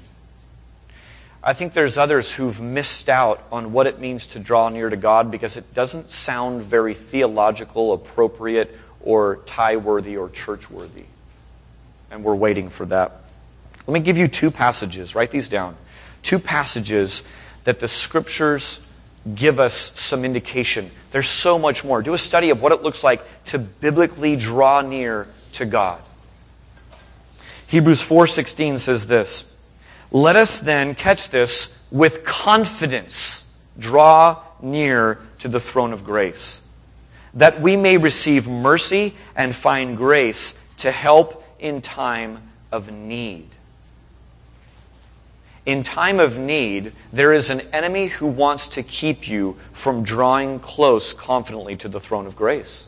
I 1.45 1.53
think 1.53 1.75
there's 1.75 1.99
others 1.99 2.33
who've 2.33 2.61
missed 2.61 3.09
out 3.09 3.43
on 3.51 3.73
what 3.73 3.87
it 3.87 3.99
means 3.99 4.29
to 4.29 4.39
draw 4.39 4.69
near 4.69 4.89
to 4.89 4.97
God 4.97 5.31
because 5.31 5.57
it 5.57 5.75
doesn't 5.75 6.11
sound 6.11 6.63
very 6.63 6.95
theological, 6.95 7.93
appropriate, 7.93 8.79
or 9.03 9.37
tie 9.47 9.77
worthy 9.77 10.17
or 10.17 10.29
church 10.29 10.71
worthy. 10.71 11.05
And 12.11 12.25
we're 12.25 12.35
waiting 12.35 12.69
for 12.69 12.87
that. 12.87 13.23
Let 13.87 13.95
me 13.95 14.01
give 14.01 14.17
you 14.17 14.29
two 14.29 14.51
passages. 14.51 15.15
Write 15.15 15.31
these 15.31 15.49
down. 15.49 15.77
Two 16.23 16.39
passages 16.39 17.23
that 17.65 17.81
the 17.81 17.89
scriptures 17.89 18.81
give 19.35 19.59
us 19.59 19.93
some 19.99 20.25
indication. 20.25 20.91
There's 21.11 21.29
so 21.29 21.59
much 21.59 21.85
more. 21.85 22.03
Do 22.03 22.15
a 22.15 22.19
study 22.19 22.51
of 22.51 22.61
what 22.61 22.73
it 22.73 22.83
looks 22.83 23.05
like 23.05 23.23
to 23.47 23.59
biblically 23.59 24.37
draw 24.37 24.81
near 24.83 25.29
to 25.53 25.65
God. 25.65 26.01
Hebrews 27.67 28.03
4:16 28.03 28.79
says 28.79 29.07
this, 29.07 29.45
"Let 30.11 30.37
us 30.37 30.59
then 30.59 30.95
catch 30.95 31.31
this 31.31 31.69
with 31.91 32.25
confidence 32.25 33.45
draw 33.79 34.39
near 34.61 35.19
to 35.39 35.49
the 35.49 35.61
throne 35.61 35.93
of 35.93 36.05
grace, 36.05 36.59
that 37.35 37.61
we 37.61 37.77
may 37.77 37.97
receive 37.97 38.49
mercy 38.49 39.15
and 39.35 39.55
find 39.55 39.97
grace 39.97 40.55
to 40.79 40.91
help 40.91 41.45
in 41.59 41.81
time 41.81 42.39
of 42.71 42.91
need." 42.91 43.49
In 45.65 45.85
time 45.85 46.19
of 46.19 46.37
need, 46.37 46.93
there 47.13 47.33
is 47.33 47.49
an 47.49 47.61
enemy 47.73 48.09
who 48.09 48.27
wants 48.27 48.67
to 48.69 48.83
keep 48.83 49.29
you 49.29 49.57
from 49.73 50.03
drawing 50.03 50.59
close 50.59 51.13
confidently 51.13 51.77
to 51.77 51.89
the 51.89 52.01
throne 52.01 52.27
of 52.27 52.35
grace. 52.35 52.87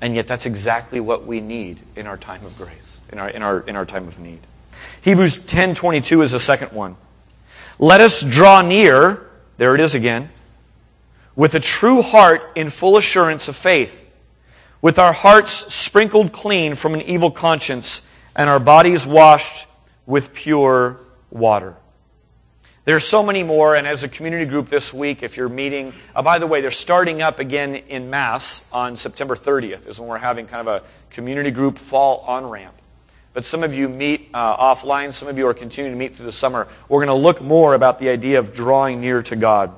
And 0.00 0.14
yet 0.14 0.26
that's 0.26 0.44
exactly 0.44 1.00
what 1.00 1.26
we 1.26 1.40
need 1.40 1.78
in 1.96 2.06
our 2.06 2.18
time 2.18 2.44
of 2.44 2.58
grace, 2.58 3.00
in 3.10 3.18
our, 3.18 3.28
in 3.28 3.42
our, 3.42 3.60
in 3.60 3.74
our 3.76 3.86
time 3.86 4.06
of 4.06 4.18
need. 4.18 4.40
Hebrews 5.00 5.38
10:22 5.38 6.22
is 6.22 6.32
the 6.32 6.40
second 6.40 6.72
one. 6.72 6.96
Let 7.78 8.02
us 8.02 8.20
draw 8.20 8.60
near, 8.60 9.26
there 9.56 9.74
it 9.74 9.80
is 9.80 9.94
again, 9.94 10.28
with 11.36 11.54
a 11.54 11.60
true 11.60 12.02
heart 12.02 12.42
in 12.56 12.70
full 12.70 12.96
assurance 12.96 13.46
of 13.46 13.54
faith, 13.54 14.10
with 14.80 14.98
our 14.98 15.12
hearts 15.12 15.72
sprinkled 15.72 16.32
clean 16.32 16.74
from 16.74 16.94
an 16.94 17.02
evil 17.02 17.30
conscience 17.30 18.00
and 18.34 18.50
our 18.50 18.58
bodies 18.58 19.06
washed 19.06 19.68
with 20.06 20.32
pure 20.32 20.98
water. 21.30 21.76
There 22.84 22.94
are 22.94 23.00
so 23.00 23.22
many 23.22 23.42
more, 23.42 23.74
and 23.74 23.84
as 23.84 24.04
a 24.04 24.08
community 24.08 24.44
group 24.44 24.68
this 24.70 24.94
week, 24.94 25.24
if 25.24 25.36
you're 25.36 25.48
meeting, 25.48 25.92
uh, 26.14 26.22
by 26.22 26.38
the 26.38 26.46
way, 26.46 26.60
they're 26.60 26.70
starting 26.70 27.20
up 27.20 27.40
again 27.40 27.74
in 27.74 28.10
Mass 28.10 28.62
on 28.70 28.96
September 28.96 29.34
30th, 29.34 29.88
is 29.88 29.98
when 29.98 30.08
we're 30.08 30.18
having 30.18 30.46
kind 30.46 30.68
of 30.68 30.82
a 30.82 30.86
community 31.10 31.50
group 31.50 31.78
fall 31.78 32.20
on 32.20 32.48
ramp. 32.48 32.74
But 33.34 33.44
some 33.44 33.64
of 33.64 33.74
you 33.74 33.88
meet 33.88 34.30
uh, 34.32 34.56
offline, 34.56 35.12
some 35.12 35.26
of 35.26 35.36
you 35.36 35.48
are 35.48 35.54
continuing 35.54 35.94
to 35.94 35.98
meet 35.98 36.14
through 36.14 36.26
the 36.26 36.32
summer. 36.32 36.68
We're 36.88 37.04
going 37.04 37.08
to 37.08 37.22
look 37.22 37.42
more 37.42 37.74
about 37.74 37.98
the 37.98 38.08
idea 38.08 38.38
of 38.38 38.54
drawing 38.54 39.00
near 39.00 39.20
to 39.24 39.34
God. 39.34 39.74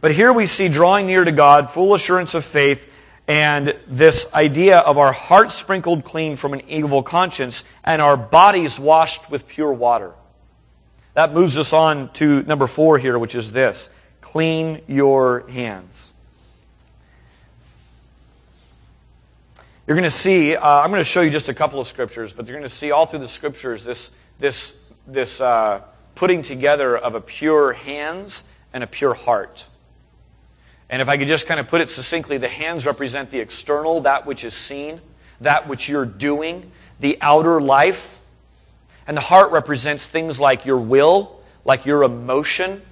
But 0.00 0.12
here 0.14 0.32
we 0.32 0.46
see 0.46 0.68
drawing 0.68 1.06
near 1.06 1.24
to 1.24 1.32
God, 1.32 1.70
full 1.70 1.94
assurance 1.94 2.34
of 2.34 2.44
faith, 2.44 2.88
and 3.26 3.76
this 3.86 4.26
idea 4.32 4.78
of 4.78 4.96
our 4.96 5.12
hearts 5.12 5.54
sprinkled 5.54 6.04
clean 6.04 6.36
from 6.36 6.54
an 6.54 6.62
evil 6.68 7.02
conscience 7.02 7.64
and 7.84 8.00
our 8.00 8.16
bodies 8.16 8.78
washed 8.78 9.30
with 9.30 9.46
pure 9.48 9.72
water. 9.72 10.12
That 11.14 11.34
moves 11.34 11.58
us 11.58 11.72
on 11.72 12.12
to 12.14 12.42
number 12.44 12.66
four 12.66 12.96
here, 12.98 13.18
which 13.18 13.34
is 13.34 13.52
this 13.52 13.90
clean 14.20 14.82
your 14.86 15.48
hands. 15.48 16.12
You're 19.86 19.96
going 19.96 20.04
to 20.04 20.10
see, 20.10 20.54
uh, 20.54 20.66
I'm 20.66 20.90
going 20.90 21.00
to 21.00 21.04
show 21.04 21.22
you 21.22 21.30
just 21.30 21.48
a 21.48 21.54
couple 21.54 21.80
of 21.80 21.88
scriptures, 21.88 22.32
but 22.32 22.46
you're 22.46 22.56
going 22.56 22.68
to 22.68 22.74
see 22.74 22.90
all 22.90 23.06
through 23.06 23.20
the 23.20 23.28
scriptures 23.28 23.84
this, 23.84 24.10
this, 24.38 24.74
this 25.06 25.40
uh, 25.40 25.80
putting 26.14 26.42
together 26.42 26.96
of 26.96 27.14
a 27.14 27.20
pure 27.20 27.72
hands 27.72 28.44
and 28.72 28.84
a 28.84 28.86
pure 28.86 29.14
heart. 29.14 29.66
And 30.90 31.02
if 31.02 31.08
I 31.08 31.18
could 31.18 31.28
just 31.28 31.46
kind 31.46 31.60
of 31.60 31.68
put 31.68 31.80
it 31.80 31.90
succinctly, 31.90 32.38
the 32.38 32.48
hands 32.48 32.86
represent 32.86 33.30
the 33.30 33.40
external, 33.40 34.00
that 34.02 34.26
which 34.26 34.44
is 34.44 34.54
seen, 34.54 35.00
that 35.40 35.68
which 35.68 35.88
you're 35.88 36.06
doing, 36.06 36.72
the 37.00 37.18
outer 37.20 37.60
life, 37.60 38.18
and 39.06 39.16
the 39.16 39.22
heart 39.22 39.52
represents 39.52 40.06
things 40.06 40.40
like 40.40 40.64
your 40.64 40.78
will, 40.78 41.40
like 41.64 41.86
your 41.86 42.02
emotion, 42.02 42.82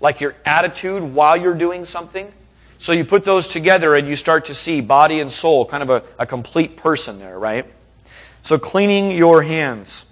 like 0.00 0.20
your 0.20 0.34
attitude 0.44 1.02
while 1.02 1.36
you're 1.36 1.54
doing 1.54 1.84
something. 1.84 2.32
So 2.78 2.92
you 2.92 3.04
put 3.04 3.24
those 3.24 3.48
together 3.48 3.94
and 3.94 4.08
you 4.08 4.16
start 4.16 4.46
to 4.46 4.54
see 4.54 4.80
body 4.80 5.20
and 5.20 5.32
soul, 5.32 5.66
kind 5.66 5.82
of 5.82 5.90
a, 5.90 6.02
a 6.18 6.26
complete 6.26 6.76
person 6.76 7.18
there, 7.18 7.38
right? 7.38 7.66
So 8.42 8.58
cleaning 8.58 9.10
your 9.10 9.42
hands. 9.42 10.04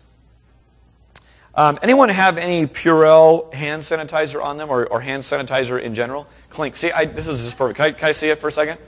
Um, 1.57 1.79
anyone 1.83 2.11
have 2.11 2.37
any 2.37 2.67
Purell 2.67 3.53
hand 3.55 3.83
sanitizer 3.83 4.45
on 4.45 4.59
them 4.59 4.69
or, 4.69 4.87
or 4.87 5.01
hand 5.01 5.23
sanitizer 5.23 5.81
in 5.81 5.95
general? 5.95 6.27
Clink. 6.51 6.77
See, 6.77 6.93
I, 6.93 7.07
this 7.07 7.27
is 7.27 7.43
just 7.43 7.57
perfect. 7.57 7.79
Can 7.79 7.87
I, 7.87 7.93
can 7.93 8.09
I 8.11 8.13
see 8.13 8.29
it 8.29 8.39
for 8.39 8.49
a 8.49 8.53
second? 8.53 8.79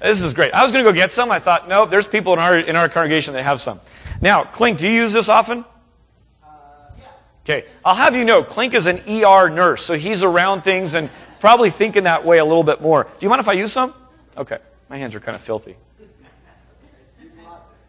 This 0.00 0.22
is 0.22 0.32
great. 0.32 0.52
I 0.54 0.62
was 0.62 0.72
going 0.72 0.84
to 0.84 0.90
go 0.90 0.94
get 0.94 1.12
some. 1.12 1.30
I 1.30 1.38
thought, 1.38 1.68
no, 1.68 1.84
there's 1.84 2.06
people 2.06 2.32
in 2.32 2.38
our, 2.38 2.58
in 2.58 2.76
our 2.76 2.88
congregation 2.88 3.34
that 3.34 3.42
have 3.44 3.60
some. 3.60 3.78
Now, 4.22 4.44
Clink, 4.44 4.78
do 4.78 4.88
you 4.88 5.02
use 5.02 5.12
this 5.12 5.28
often? 5.28 5.66
Uh, 6.42 6.46
yeah. 6.98 7.04
Okay. 7.44 7.66
I'll 7.84 7.94
have 7.94 8.16
you 8.16 8.24
know, 8.24 8.42
Clink 8.42 8.72
is 8.72 8.86
an 8.86 9.02
ER 9.06 9.50
nurse, 9.50 9.84
so 9.84 9.94
he's 9.94 10.22
around 10.22 10.62
things 10.62 10.94
and 10.94 11.10
probably 11.40 11.68
thinking 11.68 12.04
that 12.04 12.24
way 12.24 12.38
a 12.38 12.44
little 12.44 12.64
bit 12.64 12.80
more. 12.80 13.04
Do 13.04 13.10
you 13.20 13.28
mind 13.28 13.40
if 13.40 13.48
I 13.48 13.52
use 13.52 13.72
some? 13.72 13.92
Okay. 14.34 14.58
My 14.88 14.96
hands 14.96 15.14
are 15.14 15.20
kind 15.20 15.36
of 15.36 15.42
filthy. 15.42 15.76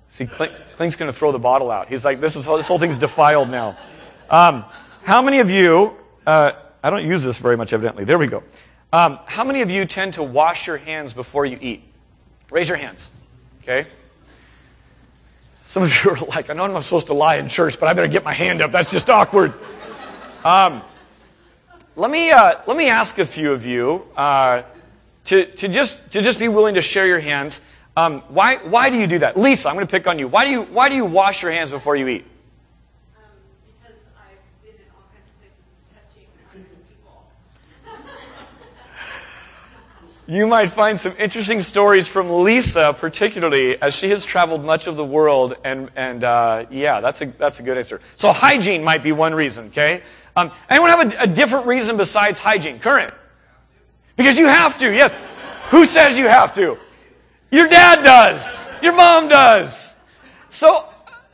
See, 0.10 0.28
Clink, 0.28 0.52
Clink's 0.76 0.98
going 0.98 1.12
to 1.12 1.18
throw 1.18 1.32
the 1.32 1.40
bottle 1.40 1.72
out. 1.72 1.88
He's 1.88 2.04
like, 2.04 2.20
this, 2.20 2.36
is, 2.36 2.46
this 2.46 2.68
whole 2.68 2.80
thing's 2.80 2.98
defiled 2.98 3.50
now. 3.50 3.78
Um, 4.30 4.66
how 5.04 5.22
many 5.22 5.40
of 5.40 5.50
you, 5.50 5.96
uh, 6.26 6.54
I 6.84 6.90
don't 6.90 7.08
use 7.08 7.24
this 7.24 7.38
very 7.38 7.58
much 7.58 7.74
evidently. 7.74 8.04
There 8.06 8.18
we 8.18 8.28
go. 8.28 8.44
Um, 8.92 9.20
how 9.26 9.44
many 9.44 9.62
of 9.62 9.70
you 9.70 9.86
tend 9.86 10.16
to 10.16 10.24
wash 10.24 10.68
your 10.68 10.78
hands 10.78 11.14
before 11.14 11.46
you 11.46 11.58
eat? 11.62 11.84
Raise 12.50 12.70
your 12.70 12.78
hands. 12.78 13.10
Okay? 13.62 13.86
Some 15.66 15.84
of 15.84 16.04
you 16.04 16.12
are 16.12 16.18
like, 16.18 16.50
I 16.50 16.54
know 16.54 16.64
I'm 16.64 16.74
not 16.74 16.86
supposed 16.86 17.08
to 17.08 17.14
lie 17.14 17.36
in 17.36 17.50
church, 17.50 17.80
but 17.80 17.88
I 17.88 17.94
better 17.94 18.08
get 18.08 18.24
my 18.24 18.34
hand 18.34 18.62
up. 18.62 18.72
That's 18.72 18.92
just 18.92 19.10
awkward. 19.10 19.54
Um, 20.44 20.82
let 21.96 22.12
me 22.12 22.30
uh, 22.30 22.60
let 22.68 22.78
me 22.78 22.90
ask 22.90 23.18
a 23.20 23.26
few 23.26 23.52
of 23.52 23.66
you 23.66 24.06
uh, 24.16 24.64
to 25.26 25.46
to 25.46 25.68
just 25.68 26.12
to 26.12 26.22
just 26.22 26.40
be 26.40 26.48
willing 26.50 26.76
to 26.76 26.82
share 26.82 27.08
your 27.08 27.20
hands. 27.20 27.62
Um, 27.98 28.22
why 28.28 28.58
why 28.58 28.90
do 28.90 28.98
you 28.98 29.08
do 29.08 29.20
that, 29.20 29.38
Lisa? 29.38 29.70
I'm 29.70 29.76
going 29.76 29.88
to 29.88 29.92
pick 29.92 30.06
on 30.06 30.20
you. 30.20 30.28
Why 30.28 30.46
do 30.46 30.52
you 30.52 30.64
why 30.64 30.90
do 30.90 30.96
you 30.96 31.06
wash 31.06 31.42
your 31.42 31.52
hands 31.52 31.72
before 31.72 31.96
you 31.96 32.08
eat? 32.10 32.26
You 40.28 40.48
might 40.48 40.72
find 40.72 41.00
some 41.00 41.14
interesting 41.20 41.62
stories 41.62 42.08
from 42.08 42.32
Lisa, 42.44 42.96
particularly 42.98 43.80
as 43.80 43.94
she 43.94 44.10
has 44.10 44.26
traveled 44.26 44.64
much 44.66 44.88
of 44.88 44.96
the 44.96 45.06
world, 45.06 45.56
and 45.64 45.92
and 45.96 46.24
uh, 46.24 46.66
yeah, 46.72 47.00
that's 47.00 47.22
a 47.22 47.28
that's 47.28 47.60
a 47.60 47.64
good 47.64 47.78
answer. 47.78 48.02
So 48.16 48.32
hygiene 48.32 48.84
might 48.84 49.04
be 49.04 49.12
one 49.12 49.36
reason. 49.36 49.68
Okay, 49.68 50.02
um, 50.36 50.52
anyone 50.68 50.90
have 50.90 51.14
a, 51.14 51.24
a 51.24 51.28
different 51.28 51.68
reason 51.68 51.96
besides 51.96 52.40
hygiene? 52.40 52.80
Current, 52.80 53.14
because 54.16 54.36
you 54.40 54.48
have 54.48 54.76
to. 54.78 54.92
Yes, 54.92 55.14
who 55.70 55.86
says 55.86 56.18
you 56.18 56.28
have 56.28 56.56
to? 56.56 56.80
Your 57.52 57.68
dad 57.68 58.04
does. 58.04 58.66
Your 58.82 58.94
mom 58.94 59.30
does. 59.30 59.94
So, 60.50 60.86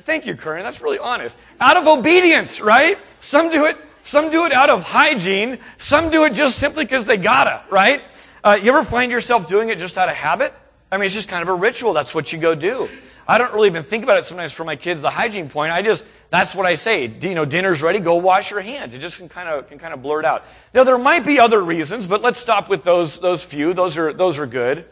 thank 0.03 0.25
you, 0.25 0.35
Current. 0.35 0.65
That's 0.65 0.81
really 0.81 0.99
honest. 0.99 1.37
Out 1.61 1.77
of 1.77 1.87
obedience, 1.87 2.59
right? 2.59 2.97
Some 3.21 3.51
do 3.51 3.65
it. 3.65 3.77
Some 4.03 4.31
do 4.31 4.45
it 4.45 4.51
out 4.51 4.69
of 4.69 4.83
hygiene. 4.83 5.59
Some 5.77 6.09
do 6.09 6.25
it 6.25 6.33
just 6.33 6.59
simply 6.59 6.83
because 6.83 7.05
they 7.05 7.15
gotta, 7.15 7.63
right? 7.69 8.01
Uh, 8.43 8.57
you 8.61 8.71
ever 8.71 8.83
find 8.83 9.11
yourself 9.11 9.47
doing 9.47 9.69
it 9.69 9.77
just 9.77 9.97
out 9.97 10.09
of 10.09 10.15
habit? 10.15 10.53
I 10.91 10.97
mean, 10.97 11.05
it's 11.05 11.13
just 11.13 11.29
kind 11.29 11.43
of 11.43 11.49
a 11.49 11.53
ritual. 11.53 11.93
That's 11.93 12.13
what 12.13 12.33
you 12.33 12.39
go 12.39 12.55
do. 12.55 12.89
I 13.27 13.37
don't 13.37 13.53
really 13.53 13.67
even 13.67 13.83
think 13.83 14.03
about 14.03 14.17
it 14.17 14.25
sometimes 14.25 14.51
for 14.51 14.63
my 14.63 14.75
kids, 14.75 14.99
the 15.01 15.11
hygiene 15.11 15.47
point. 15.47 15.71
I 15.71 15.81
just, 15.83 16.03
that's 16.31 16.55
what 16.55 16.65
I 16.65 16.75
say. 16.75 17.05
You 17.07 17.35
know, 17.35 17.45
dinner's 17.45 17.81
ready, 17.81 17.99
go 17.99 18.15
wash 18.15 18.49
your 18.49 18.61
hands. 18.61 18.93
It 18.93 18.99
just 18.99 19.17
can 19.17 19.29
kind 19.29 19.47
of, 19.47 19.69
can 19.69 19.77
kind 19.77 19.93
of 19.93 20.01
blurt 20.01 20.25
out. 20.25 20.43
Now, 20.73 20.83
there 20.83 20.97
might 20.97 21.25
be 21.25 21.39
other 21.39 21.63
reasons, 21.63 22.07
but 22.07 22.21
let's 22.23 22.39
stop 22.39 22.67
with 22.67 22.83
those, 22.83 23.19
those 23.19 23.43
few. 23.43 23.73
Those 23.73 23.97
are, 23.97 24.11
those 24.11 24.39
are 24.39 24.47
good. 24.47 24.85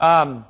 Um, 0.00 0.44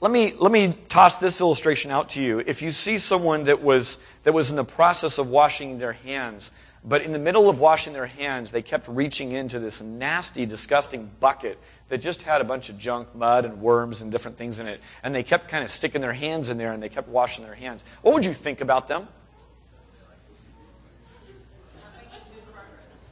let 0.00 0.12
me, 0.12 0.34
let 0.38 0.52
me 0.52 0.76
toss 0.88 1.18
this 1.18 1.40
illustration 1.40 1.90
out 1.90 2.10
to 2.10 2.22
you. 2.22 2.40
If 2.40 2.60
you 2.60 2.70
see 2.70 2.98
someone 2.98 3.44
that 3.44 3.62
was, 3.62 3.98
that 4.24 4.34
was 4.34 4.50
in 4.50 4.56
the 4.56 4.64
process 4.64 5.16
of 5.16 5.28
washing 5.28 5.78
their 5.78 5.94
hands, 5.94 6.50
but 6.84 7.02
in 7.02 7.12
the 7.12 7.18
middle 7.18 7.48
of 7.48 7.60
washing 7.60 7.92
their 7.92 8.06
hands, 8.06 8.50
they 8.50 8.62
kept 8.62 8.88
reaching 8.88 9.32
into 9.32 9.60
this 9.60 9.80
nasty, 9.80 10.46
disgusting 10.46 11.10
bucket 11.20 11.58
that 11.88 11.98
just 11.98 12.22
had 12.22 12.40
a 12.40 12.44
bunch 12.44 12.70
of 12.70 12.78
junk, 12.78 13.14
mud, 13.14 13.44
and 13.44 13.60
worms 13.60 14.00
and 14.00 14.10
different 14.10 14.36
things 14.36 14.58
in 14.58 14.66
it. 14.66 14.80
And 15.02 15.14
they 15.14 15.22
kept 15.22 15.48
kind 15.48 15.62
of 15.62 15.70
sticking 15.70 16.00
their 16.00 16.12
hands 16.12 16.48
in 16.48 16.56
there 16.56 16.72
and 16.72 16.82
they 16.82 16.88
kept 16.88 17.08
washing 17.08 17.44
their 17.44 17.54
hands. 17.54 17.84
What 18.02 18.14
would 18.14 18.24
you 18.24 18.34
think 18.34 18.60
about 18.60 18.88
them? 18.88 19.06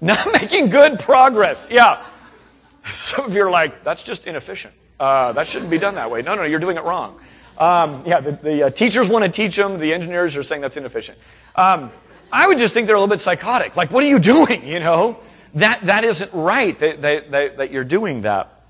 Not 0.01 0.33
making 0.33 0.71
good 0.71 0.99
progress. 0.99 1.69
Yeah. 1.71 2.05
Some 2.95 3.27
of 3.27 3.35
you 3.35 3.45
are 3.45 3.51
like, 3.51 3.85
that's 3.85 4.03
just 4.03 4.27
inefficient. 4.27 4.73
Uh, 4.99 5.33
that 5.33 5.47
shouldn't 5.47 5.71
be 5.71 5.79
done 5.79 5.97
that 5.97 6.11
way. 6.11 6.23
No, 6.23 6.35
no, 6.35 6.43
you're 6.45 6.59
doing 6.59 6.79
it 6.79 6.83
wrong. 6.83 7.21
Um, 7.59 8.03
yeah, 8.07 8.21
the, 8.21 8.33
the 8.33 8.63
uh, 8.65 8.71
teachers 8.71 9.07
want 9.07 9.23
to 9.23 9.31
teach 9.31 9.55
them. 9.55 9.79
The 9.79 9.93
engineers 9.93 10.35
are 10.37 10.43
saying 10.43 10.63
that's 10.63 10.79
inefficient. 10.79 11.19
Um, 11.55 11.93
I 12.33 12.47
would 12.47 12.59
just 12.59 12.75
think 12.75 12.87
they're 12.87 12.97
a 12.97 13.01
little 13.01 13.15
bit 13.15 13.21
psychotic. 13.21 13.77
Like, 13.77 13.91
what 13.91 14.05
are 14.05 14.09
you 14.09 14.19
doing? 14.19 14.67
You 14.67 14.81
know, 14.81 15.19
that 15.55 15.87
that 15.87 16.05
isn't 16.05 16.33
right. 16.33 16.79
That 16.79 17.03
that, 17.03 17.31
that, 17.31 17.57
that 17.59 17.73
you're 17.73 17.85
doing 17.85 18.23
that. 18.23 18.63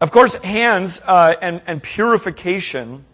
Of 0.00 0.10
course, 0.10 0.34
hands 0.34 1.00
uh, 1.04 1.34
and 1.40 1.62
and 1.66 1.82
purification. 1.82 3.04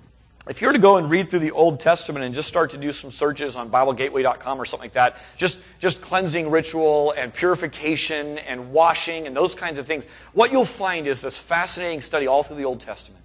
If 0.49 0.61
you 0.61 0.67
were 0.67 0.73
to 0.73 0.81
go 0.81 0.97
and 0.97 1.09
read 1.09 1.31
through 1.31 1.41
the 1.41 1.53
Old 1.53 1.81
Testament 1.81 2.25
and 2.25 2.35
just 2.35 2.49
start 2.49 2.73
to 2.73 2.79
do 2.79 2.93
some 2.93 3.13
searches 3.13 3.55
on 3.55 3.71
BibleGateway.com 3.71 4.61
or 4.61 4.65
something 4.65 4.87
like 4.87 4.95
that, 4.95 5.17
just 5.37 5.61
just 5.79 6.03
cleansing 6.03 6.51
ritual 6.51 7.13
and 7.13 7.33
purification 7.33 8.39
and 8.39 8.73
washing 8.73 9.27
and 9.27 9.37
those 9.37 9.55
kinds 9.55 9.79
of 9.79 9.87
things, 9.87 10.05
what 10.33 10.51
you'll 10.51 10.65
find 10.65 11.07
is 11.07 11.21
this 11.21 11.39
fascinating 11.39 12.01
study 12.01 12.27
all 12.27 12.43
through 12.43 12.57
the 12.57 12.65
Old 12.65 12.81
Testament. 12.81 13.23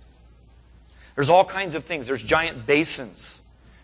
There's 1.16 1.30
all 1.30 1.46
kinds 1.46 1.76
of 1.76 1.86
things. 1.86 2.08
There's 2.08 2.22
giant 2.22 2.66
basins 2.66 3.40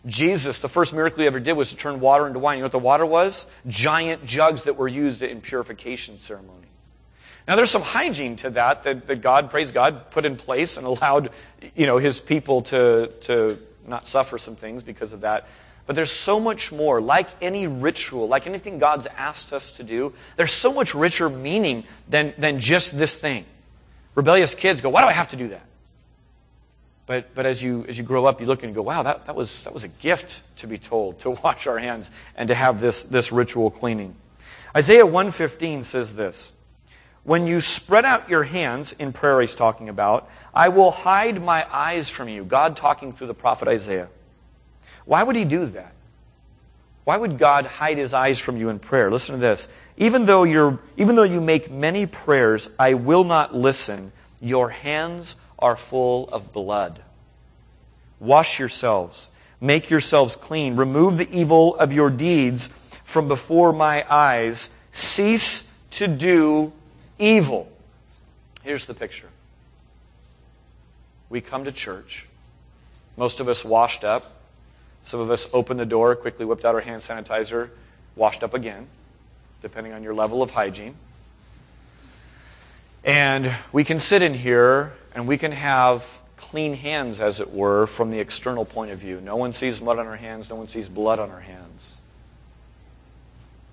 Jesus, 0.06 0.60
the 0.60 0.70
first 0.70 0.94
miracle 0.94 1.20
he 1.20 1.28
ever 1.28 1.40
did 1.40 1.54
was 1.54 1.70
to 1.70 1.76
turn 1.76 2.00
water 2.00 2.26
into 2.26 2.40
wine. 2.40 2.58
You 2.58 2.62
know 2.62 2.66
what 2.66 2.72
the 2.72 2.80
water 2.80 3.06
was? 3.06 3.46
Giant 3.68 4.26
jugs 4.26 4.64
that 4.64 4.76
were 4.76 4.88
used 4.88 5.22
in 5.22 5.42
purification 5.42 6.20
ceremony. 6.20 6.68
Now 7.48 7.56
there's 7.56 7.70
some 7.70 7.82
hygiene 7.82 8.36
to 8.38 8.50
that, 8.52 8.84
that, 8.84 9.08
that 9.08 9.22
God, 9.22 9.52
praise 9.52 9.72
God, 9.72 10.10
put 10.12 10.26
in 10.26 10.38
place 10.38 10.78
and 10.78 10.86
allowed, 10.88 11.32
you 11.76 11.86
know, 11.86 11.98
his 11.98 12.20
people 12.20 12.64
to, 12.64 13.08
to 13.22 13.60
not 13.88 14.08
suffer 14.08 14.38
some 14.38 14.56
things 14.56 14.84
because 14.84 15.14
of 15.14 15.22
that. 15.22 15.48
But 15.86 15.96
there's 15.96 16.12
so 16.12 16.40
much 16.40 16.72
more. 16.72 17.02
Like 17.02 17.28
any 17.42 17.68
ritual, 17.68 18.28
like 18.28 18.48
anything 18.48 18.80
God's 18.80 19.08
asked 19.18 19.54
us 19.54 19.72
to 19.74 19.84
do, 19.84 20.14
there's 20.38 20.54
so 20.54 20.72
much 20.72 20.96
richer 20.96 21.30
meaning 21.30 21.84
than, 22.08 22.34
than 22.38 22.60
just 22.60 22.98
this 22.98 23.16
thing. 23.16 23.46
Rebellious 24.16 24.56
kids 24.56 24.82
go, 24.82 24.90
why 24.90 25.02
do 25.02 25.08
I 25.08 25.14
have 25.14 25.30
to 25.30 25.36
do 25.36 25.50
that? 25.50 25.66
But, 27.12 27.36
but 27.36 27.45
as, 27.45 27.62
you, 27.62 27.84
as 27.89 27.97
you 27.97 28.06
grow 28.06 28.26
up, 28.26 28.39
you 28.39 28.47
look 28.47 28.63
and 28.63 28.74
go, 28.74 28.84
wow, 28.84 29.04
that, 29.04 29.26
that, 29.26 29.36
was, 29.36 29.65
that 29.65 29.74
was 29.74 29.84
a 29.84 29.89
gift 29.89 30.43
to 30.60 30.65
be 30.65 30.78
told, 30.78 31.19
to 31.19 31.32
wash 31.43 31.67
our 31.67 31.78
hands 31.78 32.10
and 32.38 32.47
to 32.47 32.56
have 32.56 32.80
this, 32.80 33.02
this 33.02 33.34
ritual 33.34 33.69
cleaning. 33.69 34.15
Isaiah 34.74 35.06
115 35.06 35.84
says 35.84 36.15
this, 36.15 36.54
When 37.26 37.47
you 37.47 37.60
spread 37.60 38.06
out 38.06 38.30
your 38.30 38.43
hands, 38.43 38.93
in 38.97 39.12
prayer 39.12 39.41
he's 39.41 39.56
talking 39.56 39.89
about, 39.89 40.30
I 40.54 40.69
will 40.69 40.89
hide 40.89 41.43
my 41.43 41.67
eyes 41.69 42.10
from 42.10 42.30
you. 42.30 42.45
God 42.45 42.78
talking 42.78 43.12
through 43.12 43.28
the 43.28 43.34
prophet 43.34 43.67
Isaiah. 43.67 44.08
Why 45.04 45.21
would 45.21 45.36
he 45.36 45.43
do 45.43 45.65
that? 45.65 45.91
Why 47.04 47.17
would 47.17 47.38
God 47.38 47.65
hide 47.65 47.97
his 47.97 48.13
eyes 48.13 48.39
from 48.39 48.56
you 48.56 48.69
in 48.69 48.80
prayer? 48.80 49.12
Listen 49.12 49.36
to 49.36 49.41
this. 49.41 49.67
Even 49.97 50.24
though, 50.24 50.45
you're, 50.45 50.80
even 50.95 51.17
though 51.17 51.24
you 51.24 51.41
make 51.41 51.69
many 51.69 52.06
prayers, 52.06 52.69
I 52.80 52.93
will 52.93 53.26
not 53.26 53.54
listen. 53.54 54.13
Your 54.39 54.69
hands 54.69 55.36
are 55.62 55.76
full 55.76 56.28
of 56.30 56.52
blood. 56.52 57.02
Wash 58.19 58.60
yourselves. 58.60 59.28
Make 59.60 59.89
yourselves 59.89 60.36
clean. 60.36 60.76
Remove 60.76 61.17
the 61.17 61.30
evil 61.32 61.76
of 61.76 61.93
your 61.93 62.10
deeds 62.10 62.69
from 63.04 63.28
before 63.28 63.74
my 63.74 64.06
eyes. 64.12 64.69
Cease 64.91 65.63
to 65.91 66.08
do 66.08 66.71
evil. 67.19 67.71
Here's 68.63 68.86
the 68.86 68.93
picture. 68.93 69.30
We 71.30 71.41
come 71.41 71.63
to 71.65 71.71
church. 71.71 72.26
Most 73.17 73.39
of 73.39 73.47
us 73.47 73.63
washed 73.63 74.04
up. 74.04 74.39
Some 75.04 75.19
of 75.19 75.32
us 75.32 75.47
opened 75.54 75.80
the 75.80 75.86
door, 75.86 76.15
quickly 76.15 76.45
whipped 76.45 76.65
out 76.65 76.76
our 76.76 76.82
hand 76.82 77.02
sanitizer, 77.02 77.69
washed 78.15 78.43
up 78.43 78.54
again, 78.54 78.88
depending 79.62 79.93
on 79.93 80.04
your 80.04 80.13
level 80.13 80.43
of 80.43 80.52
hygiene. 80.52 80.95
And 83.04 83.56
we 83.71 83.84
can 83.84 83.97
sit 83.97 84.21
in 84.21 84.36
here 84.36 84.93
and 85.13 85.28
we 85.28 85.38
can 85.38 85.52
have 85.52 86.04
clean 86.38 86.74
hands, 86.74 87.19
as 87.19 87.39
it 87.39 87.52
were, 87.52 87.86
from 87.86 88.12
the 88.12 88.19
external 88.19 88.65
point 88.65 88.91
of 88.91 89.00
view. 89.00 89.21
No 89.21 89.36
one 89.36 89.54
sees 89.54 89.80
mud 89.82 90.00
on 90.00 90.08
our 90.08 90.17
hands, 90.17 90.50
no 90.50 90.56
one 90.56 90.67
sees 90.67 90.89
blood 90.89 91.19
on 91.19 91.30
our 91.30 91.41
hands. 91.41 91.95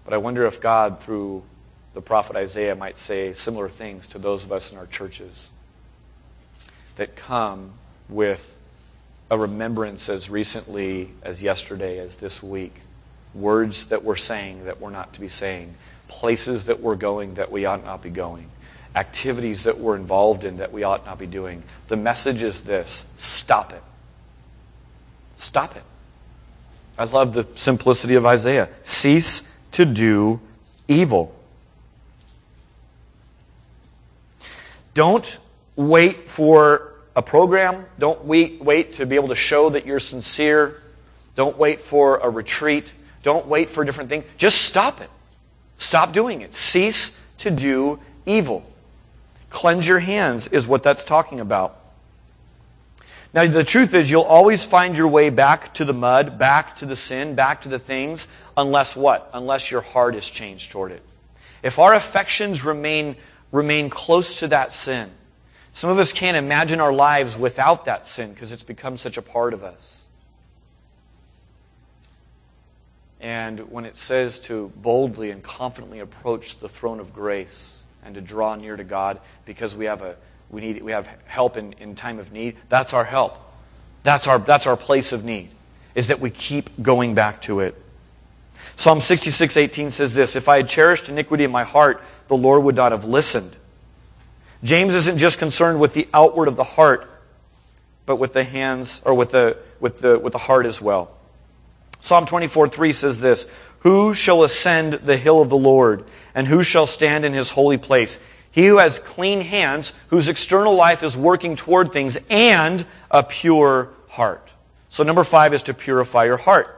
But 0.05 0.14
I 0.14 0.18
wonder 0.18 0.46
if 0.46 0.61
God, 0.61 1.01
through 1.01 1.44
the 1.94 2.01
prophet 2.01 2.37
Isaiah, 2.37 2.74
might 2.74 2.98
say 2.98 3.33
similar 3.33 3.68
things 3.68 4.07
to 4.09 4.18
those 4.18 4.44
of 4.44 4.53
us 4.53 4.70
in 4.72 4.79
our 4.79 4.87
churches 4.87 5.48
that 6.96 7.16
come 7.16 7.72
with 8.09 8.44
a 9.31 9.38
remembrance 9.38 10.09
as 10.09 10.29
recently 10.29 11.11
as 11.22 11.42
yesterday, 11.42 11.98
as 11.98 12.16
this 12.16 12.42
week. 12.42 12.74
Words 13.35 13.88
that 13.90 14.03
we're 14.03 14.16
saying 14.16 14.64
that 14.64 14.81
we're 14.81 14.90
not 14.90 15.12
to 15.14 15.20
be 15.20 15.29
saying. 15.29 15.74
Places 16.09 16.64
that 16.64 16.81
we're 16.81 16.96
going 16.96 17.35
that 17.35 17.53
we 17.53 17.66
ought 17.66 17.85
not 17.85 18.03
be 18.03 18.11
going 18.11 18.46
activities 18.94 19.64
that 19.64 19.79
we're 19.79 19.96
involved 19.96 20.44
in 20.44 20.59
that 20.59 20.72
we 20.72 20.83
ought 20.83 21.07
not 21.07 21.18
be 21.18 21.27
doing. 21.27 21.62
The 21.88 21.96
message 21.96 22.42
is 22.42 22.61
this 22.62 23.05
stop 23.16 23.72
it. 23.72 23.83
Stop 25.37 25.77
it. 25.77 25.83
I 26.98 27.05
love 27.05 27.33
the 27.33 27.46
simplicity 27.55 28.16
of 28.16 28.27
Isaiah. 28.27 28.68
Cease 28.83 29.42
to 29.72 29.85
do 29.85 30.40
evil. 30.88 31.35
Don't 34.94 35.38
wait 35.77 36.29
for 36.29 36.94
a 37.14 37.22
program. 37.22 37.87
Don't 38.01 38.24
wait, 38.24 38.61
wait 38.61 38.94
to 38.94 39.07
be 39.07 39.14
able 39.14 39.29
to 39.29 39.37
show 39.37 39.70
that 39.70 39.87
you're 39.87 40.01
sincere. 40.01 40.83
Don't 41.37 41.57
wait 41.57 41.83
for 41.83 42.16
a 42.16 42.29
retreat. 42.29 42.92
Don't 43.22 43.46
wait 43.46 43.70
for 43.70 43.85
different 43.85 44.11
things. 44.11 44.24
Just 44.38 44.62
stop 44.62 45.01
it. 45.01 45.11
Stop 45.79 46.12
doing 46.12 46.40
it. 46.40 46.55
Cease 46.55 47.12
to 47.38 47.51
do 47.53 48.01
evil. 48.27 48.64
Cleanse 49.51 49.86
your 49.86 50.01
hands 50.01 50.46
is 50.49 50.66
what 50.66 50.82
that's 50.82 51.05
talking 51.05 51.40
about. 51.40 51.78
Now, 53.34 53.46
the 53.46 53.64
truth 53.64 53.92
is, 53.94 54.11
you'll 54.11 54.22
always 54.22 54.64
find 54.64 54.96
your 54.96 55.09
way 55.09 55.28
back 55.28 55.74
to 55.74 55.84
the 55.84 55.92
mud, 55.92 56.38
back 56.38 56.76
to 56.76 56.86
the 56.86 56.96
sin, 56.96 57.34
back 57.34 57.62
to 57.62 57.68
the 57.68 57.78
things, 57.78 58.26
unless 58.57 58.96
what? 58.96 59.30
Unless 59.34 59.70
your 59.70 59.82
heart 59.82 60.14
is 60.14 60.28
changed 60.28 60.70
toward 60.70 60.92
it. 60.92 61.03
If 61.62 61.78
our 61.78 61.92
affections 61.92 62.64
remain, 62.64 63.16
remain 63.53 63.90
close 63.90 64.38
to 64.38 64.49
that 64.49 64.72
sin, 64.72 65.11
some 65.74 65.90
of 65.90 65.99
us 65.99 66.12
can't 66.12 66.36
imagine 66.36 66.80
our 66.80 66.92
lives 66.92 67.36
without 67.36 67.84
that 67.84 68.07
sin 68.09 68.32
because 68.32 68.51
it's 68.51 68.62
become 68.62 68.96
such 68.96 69.16
a 69.16 69.22
part 69.22 69.53
of 69.53 69.62
us. 69.62 70.03
And 73.20 73.70
when 73.70 73.84
it 73.84 73.99
says 73.99 74.38
to 74.40 74.72
boldly 74.76 75.30
and 75.30 75.42
confidently 75.42 75.99
approach 76.01 76.59
the 76.61 76.68
throne 76.68 76.99
of 77.01 77.12
grace 77.12 77.78
and 78.05 78.14
to 78.14 78.20
draw 78.20 78.55
near 78.55 78.76
to 78.76 78.84
God 78.84 79.20
because 79.44 79.76
we 79.76 79.86
have, 79.86 80.03
a, 80.03 80.16
we 80.51 80.61
need, 80.61 80.82
we 80.82 80.92
have 80.92 81.09
help 81.26 81.57
in, 81.57 81.74
in 81.74 81.94
time 81.94 82.18
of 82.18 82.32
need, 82.32 82.57
that's 82.68 82.92
our 82.92 83.05
help. 83.05 83.38
That's 84.03 84.26
our, 84.26 84.38
that's 84.38 84.66
our 84.66 84.76
place 84.76 85.12
of 85.12 85.24
need, 85.24 85.51
is 85.94 86.09
that 86.09 86.20
we 86.20 86.30
keep 86.30 86.82
going 86.82 87.14
back 87.14 87.42
to 87.42 87.61
it. 87.61 87.80
Psalm 88.76 89.01
66, 89.01 89.57
18 89.57 89.90
says 89.90 90.14
this, 90.14 90.36
If 90.36 90.49
I 90.49 90.57
had 90.59 90.68
cherished 90.68 91.09
iniquity 91.09 91.44
in 91.44 91.51
my 91.51 91.64
heart, 91.64 92.03
the 92.28 92.36
Lord 92.36 92.62
would 92.64 92.76
not 92.76 92.92
have 92.92 93.05
listened. 93.05 93.57
James 94.62 94.94
isn't 94.94 95.18
just 95.18 95.38
concerned 95.38 95.80
with 95.80 95.94
the 95.94 96.09
outward 96.12 96.49
of 96.49 96.57
the 96.57 96.64
heart, 96.64 97.09
but 98.07 98.16
with 98.16 98.32
the 98.32 98.44
hands, 98.44 99.03
or 99.05 99.14
with 99.14 99.30
the, 99.30 99.57
with 99.80 100.01
the, 100.01 100.18
with 100.18 100.32
the 100.32 100.38
heart 100.38 100.66
as 100.66 100.80
well. 100.80 101.14
Psalm 102.01 102.26
24, 102.26 102.68
3 102.68 102.92
says 102.92 103.20
this, 103.20 103.46
Who 103.81 104.14
shall 104.14 104.43
ascend 104.43 104.95
the 104.95 105.16
hill 105.16 105.41
of 105.41 105.51
the 105.51 105.57
Lord, 105.57 106.05
and 106.35 106.47
who 106.47 106.62
shall 106.62 106.87
stand 106.87 107.24
in 107.24 107.33
his 107.33 107.51
holy 107.51 107.79
place? 107.79 108.18
He 108.51 108.66
who 108.66 108.79
has 108.79 108.99
clean 108.99 109.41
hands, 109.43 109.93
whose 110.09 110.29
external 110.29 110.74
life 110.74 111.03
is 111.03 111.16
working 111.16 111.55
toward 111.55 111.93
things, 111.93 112.16
and 112.29 112.85
a 113.11 113.22
pure 113.22 113.91
heart. 114.09 114.51
So 114.91 115.05
number 115.05 115.22
five 115.22 115.55
is 115.55 115.62
to 115.64 115.74
purify 115.74 116.24
your 116.24 116.39
heart. 116.39 116.74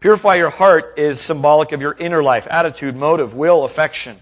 Purify 0.00 0.34
your 0.34 0.50
heart 0.50 0.98
is 0.98 1.18
symbolic 1.20 1.72
of 1.72 1.80
your 1.80 1.94
inner 1.94 2.22
life, 2.22 2.46
attitude, 2.50 2.94
motive, 2.94 3.34
will, 3.34 3.64
affection. 3.64 4.18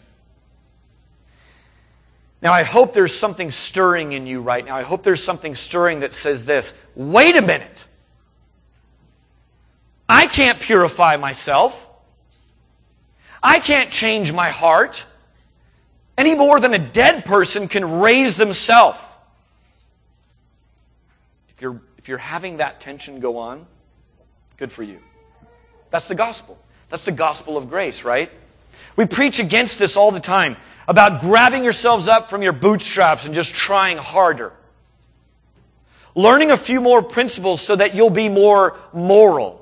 Now, 2.40 2.52
I 2.52 2.62
hope 2.64 2.92
there's 2.92 3.16
something 3.16 3.50
stirring 3.50 4.12
in 4.12 4.26
you 4.26 4.40
right 4.40 4.64
now. 4.64 4.76
I 4.76 4.82
hope 4.82 5.02
there's 5.02 5.22
something 5.22 5.54
stirring 5.54 6.00
that 6.00 6.12
says 6.12 6.44
this 6.44 6.72
wait 6.94 7.36
a 7.36 7.42
minute. 7.42 7.86
I 10.12 10.26
can't 10.26 10.60
purify 10.60 11.16
myself. 11.16 11.86
I 13.42 13.60
can't 13.60 13.90
change 13.90 14.30
my 14.30 14.50
heart 14.50 15.06
any 16.18 16.34
more 16.34 16.60
than 16.60 16.74
a 16.74 16.78
dead 16.78 17.24
person 17.24 17.66
can 17.66 17.98
raise 17.98 18.36
themselves. 18.36 18.98
If 21.48 21.62
you're, 21.62 21.80
if 21.96 22.08
you're 22.08 22.18
having 22.18 22.58
that 22.58 22.78
tension 22.78 23.20
go 23.20 23.38
on, 23.38 23.64
good 24.58 24.70
for 24.70 24.82
you. 24.82 24.98
That's 25.88 26.08
the 26.08 26.14
gospel. 26.14 26.58
That's 26.90 27.06
the 27.06 27.12
gospel 27.12 27.56
of 27.56 27.70
grace, 27.70 28.04
right? 28.04 28.30
We 28.96 29.06
preach 29.06 29.38
against 29.38 29.78
this 29.78 29.96
all 29.96 30.10
the 30.10 30.20
time 30.20 30.58
about 30.86 31.22
grabbing 31.22 31.64
yourselves 31.64 32.06
up 32.06 32.28
from 32.28 32.42
your 32.42 32.52
bootstraps 32.52 33.24
and 33.24 33.34
just 33.34 33.54
trying 33.54 33.96
harder. 33.96 34.52
Learning 36.14 36.50
a 36.50 36.58
few 36.58 36.82
more 36.82 37.02
principles 37.02 37.62
so 37.62 37.76
that 37.76 37.94
you'll 37.94 38.10
be 38.10 38.28
more 38.28 38.76
moral 38.92 39.61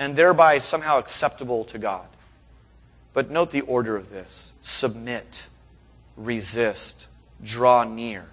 and 0.00 0.16
thereby 0.16 0.58
somehow 0.58 0.98
acceptable 0.98 1.64
to 1.66 1.78
God. 1.78 2.06
But 3.12 3.30
note 3.30 3.50
the 3.50 3.60
order 3.60 3.96
of 3.96 4.10
this 4.10 4.52
submit, 4.62 5.46
resist, 6.16 7.06
draw 7.44 7.84
near. 7.84 8.24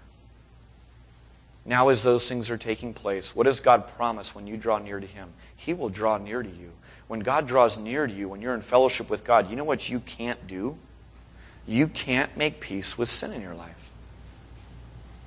Now, 1.66 1.90
as 1.90 2.02
those 2.02 2.30
things 2.30 2.50
are 2.50 2.58
taking 2.58 2.94
place, 2.94 3.36
what 3.36 3.44
does 3.44 3.60
God 3.60 3.90
promise 3.96 4.34
when 4.34 4.48
you 4.48 4.56
draw 4.56 4.78
near 4.78 5.02
to 5.02 5.06
Him? 5.06 5.34
He 5.58 5.74
will 5.74 5.90
draw 5.90 6.18
near 6.18 6.42
to 6.42 6.50
you. 6.50 6.72
When 7.10 7.20
God 7.20 7.48
draws 7.48 7.78
near 7.78 8.08
to 8.08 8.14
you, 8.14 8.30
when 8.30 8.42
you're 8.42 8.54
in 8.54 8.62
fellowship 8.62 9.10
with 9.10 9.26
God, 9.26 9.50
you 9.50 9.58
know 9.58 9.66
what 9.66 9.90
you 9.90 10.00
can't 10.00 10.48
do? 10.48 10.78
You 11.68 11.90
can't 11.90 12.38
make 12.38 12.62
peace 12.62 12.98
with 12.98 13.10
sin 13.10 13.34
in 13.34 13.42
your 13.42 13.56
life. 13.56 13.76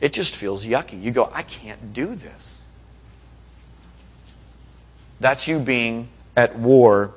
It 0.01 0.15
just 0.15 0.35
feels 0.35 0.65
yucky. 0.65 1.03
You 1.03 1.11
go, 1.11 1.31
I 1.35 1.43
can't 1.43 1.93
do 1.93 2.15
this. 2.15 2.57
That's 5.21 5.47
you 5.47 5.59
being 5.59 6.09
at 6.41 6.57
war 6.57 7.13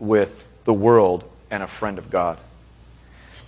with 0.00 0.48
the 0.64 0.72
world 0.72 1.22
and 1.48 1.62
a 1.62 1.68
friend 1.68 1.96
of 1.96 2.10
God. 2.10 2.38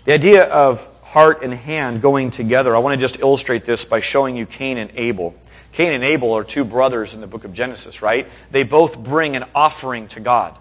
The 0.04 0.12
idea 0.12 0.44
of 0.44 0.88
heart 1.02 1.42
and 1.42 1.52
hand 1.52 2.00
going 2.00 2.30
together, 2.30 2.76
I 2.76 2.78
want 2.78 2.94
to 2.94 3.04
just 3.04 3.18
illustrate 3.18 3.64
this 3.64 3.84
by 3.84 3.98
showing 3.98 4.36
you 4.36 4.46
Cain 4.46 4.78
and 4.78 4.92
Abel. 4.94 5.34
Cain 5.72 5.90
and 5.90 6.04
Abel 6.04 6.32
are 6.34 6.44
two 6.44 6.64
brothers 6.64 7.12
in 7.12 7.20
the 7.20 7.26
book 7.26 7.44
of 7.44 7.52
Genesis, 7.52 8.02
right? 8.02 8.28
They 8.52 8.62
both 8.62 8.96
bring 8.96 9.34
an 9.34 9.46
offering 9.52 10.06
to 10.08 10.20
God. 10.20 10.56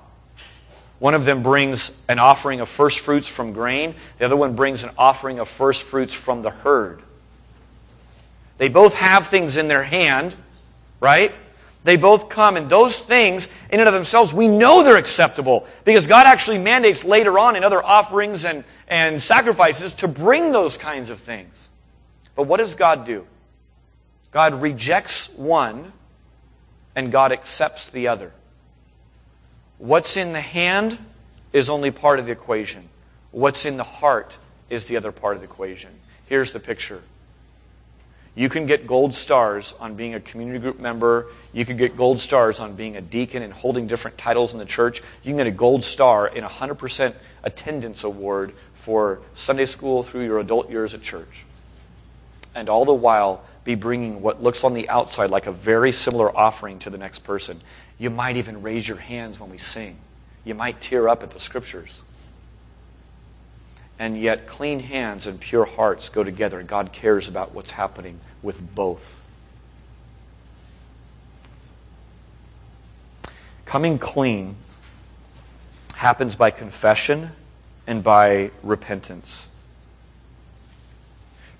One 0.97 1.13
of 1.13 1.25
them 1.25 1.43
brings 1.43 1.91
an 2.09 2.17
offering 2.17 2.59
of 2.59 2.69
first 2.69 3.01
fruits 3.01 3.27
from 3.27 3.53
grain. 3.53 3.93
The 4.17 4.25
other 4.25 4.35
one 4.35 4.55
brings 4.55 4.83
an 4.83 4.89
offering 4.97 5.37
of 5.37 5.47
first 5.47 5.83
fruits 5.83 6.15
from 6.15 6.41
the 6.41 6.49
herd. 6.49 7.03
They 8.57 8.69
both 8.69 8.95
have 8.95 9.27
things 9.27 9.57
in 9.57 9.67
their 9.67 9.83
hand, 9.83 10.35
right? 10.99 11.33
They 11.83 11.97
both 11.97 12.29
come, 12.29 12.55
and 12.55 12.69
those 12.69 12.97
things, 12.97 13.49
in 13.69 13.79
and 13.79 13.89
of 13.89 13.93
themselves, 13.93 14.33
we 14.33 14.47
know 14.47 14.83
they're 14.83 14.97
acceptable 14.97 15.67
because 15.83 16.07
God 16.07 16.25
actually 16.25 16.57
mandates 16.57 17.03
later 17.03 17.37
on 17.37 17.55
in 17.55 17.63
other 17.63 17.83
offerings 17.83 18.45
and, 18.45 18.63
and 18.87 19.21
sacrifices 19.21 19.93
to 19.95 20.07
bring 20.07 20.51
those 20.51 20.77
kinds 20.77 21.09
of 21.09 21.19
things. 21.19 21.67
But 22.35 22.43
what 22.43 22.57
does 22.57 22.75
God 22.75 23.05
do? 23.05 23.27
God 24.31 24.61
rejects 24.61 25.29
one 25.35 25.91
and 26.95 27.11
God 27.11 27.31
accepts 27.31 27.89
the 27.89 28.07
other. 28.07 28.31
What's 29.77 30.15
in 30.15 30.31
the 30.33 30.41
hand 30.41 30.97
is 31.51 31.69
only 31.69 31.91
part 31.91 32.19
of 32.19 32.25
the 32.25 32.31
equation. 32.31 32.87
What's 33.31 33.65
in 33.65 33.77
the 33.77 33.83
heart 33.83 34.37
is 34.69 34.85
the 34.85 34.95
other 34.95 35.11
part 35.11 35.35
of 35.35 35.41
the 35.41 35.47
equation. 35.47 35.91
Here's 36.27 36.51
the 36.51 36.59
picture. 36.59 37.01
You 38.35 38.49
can 38.49 38.65
get 38.65 38.87
gold 38.87 39.13
stars 39.13 39.75
on 39.79 39.95
being 39.95 40.15
a 40.15 40.19
community 40.19 40.59
group 40.59 40.79
member. 40.79 41.27
You 41.51 41.65
can 41.65 41.77
get 41.77 41.95
gold 41.95 42.19
stars 42.19 42.59
on 42.59 42.75
being 42.75 42.95
a 42.97 43.01
deacon 43.01 43.43
and 43.43 43.53
holding 43.53 43.85
different 43.85 44.17
titles 44.17 44.53
in 44.53 44.59
the 44.59 44.65
church. 44.65 45.01
You 45.21 45.29
can 45.29 45.37
get 45.37 45.47
a 45.47 45.51
gold 45.51 45.83
star 45.83 46.27
in 46.27 46.43
a 46.43 46.49
100% 46.49 47.13
attendance 47.43 48.03
award 48.03 48.53
for 48.75 49.19
Sunday 49.35 49.67
school 49.67 50.01
through 50.01 50.25
your 50.25 50.39
adult 50.39 50.69
years 50.71 50.95
at 50.95 51.03
church. 51.03 51.45
And 52.55 52.69
all 52.69 52.85
the 52.85 52.93
while, 52.93 53.43
be 53.63 53.75
bringing 53.75 54.21
what 54.21 54.41
looks 54.41 54.63
on 54.63 54.73
the 54.73 54.89
outside 54.89 55.29
like 55.29 55.47
a 55.47 55.51
very 55.51 55.91
similar 55.91 56.35
offering 56.35 56.79
to 56.79 56.89
the 56.89 56.97
next 56.97 57.19
person. 57.19 57.61
You 57.99 58.09
might 58.09 58.37
even 58.37 58.61
raise 58.61 58.87
your 58.87 58.97
hands 58.97 59.39
when 59.39 59.49
we 59.49 59.57
sing. 59.57 59.97
You 60.43 60.55
might 60.55 60.81
tear 60.81 61.07
up 61.07 61.23
at 61.23 61.31
the 61.31 61.39
scriptures. 61.39 62.01
And 63.99 64.19
yet, 64.19 64.47
clean 64.47 64.79
hands 64.79 65.27
and 65.27 65.39
pure 65.39 65.65
hearts 65.65 66.09
go 66.09 66.23
together, 66.23 66.59
and 66.59 66.67
God 66.67 66.91
cares 66.91 67.27
about 67.27 67.53
what's 67.53 67.71
happening 67.71 68.19
with 68.41 68.75
both. 68.75 69.03
Coming 73.65 73.97
clean 73.97 74.55
happens 75.95 76.35
by 76.35 76.51
confession 76.51 77.31
and 77.87 78.03
by 78.03 78.51
repentance. 78.61 79.47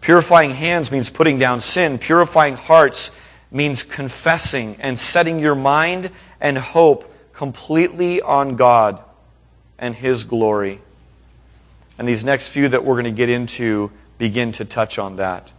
Purifying 0.01 0.51
hands 0.51 0.91
means 0.91 1.09
putting 1.09 1.39
down 1.39 1.61
sin. 1.61 1.97
Purifying 1.97 2.55
hearts 2.55 3.09
means 3.51 3.83
confessing 3.83 4.75
and 4.79 4.99
setting 4.99 5.39
your 5.39 5.55
mind 5.55 6.11
and 6.41 6.57
hope 6.57 7.09
completely 7.33 8.21
on 8.21 8.57
God 8.57 9.01
and 9.79 9.95
His 9.95 10.25
glory. 10.25 10.81
And 11.97 12.07
these 12.07 12.25
next 12.25 12.47
few 12.47 12.69
that 12.69 12.83
we're 12.83 12.95
going 12.95 13.05
to 13.05 13.11
get 13.11 13.29
into 13.29 13.91
begin 14.17 14.51
to 14.53 14.65
touch 14.65 14.97
on 14.97 15.17
that. 15.17 15.51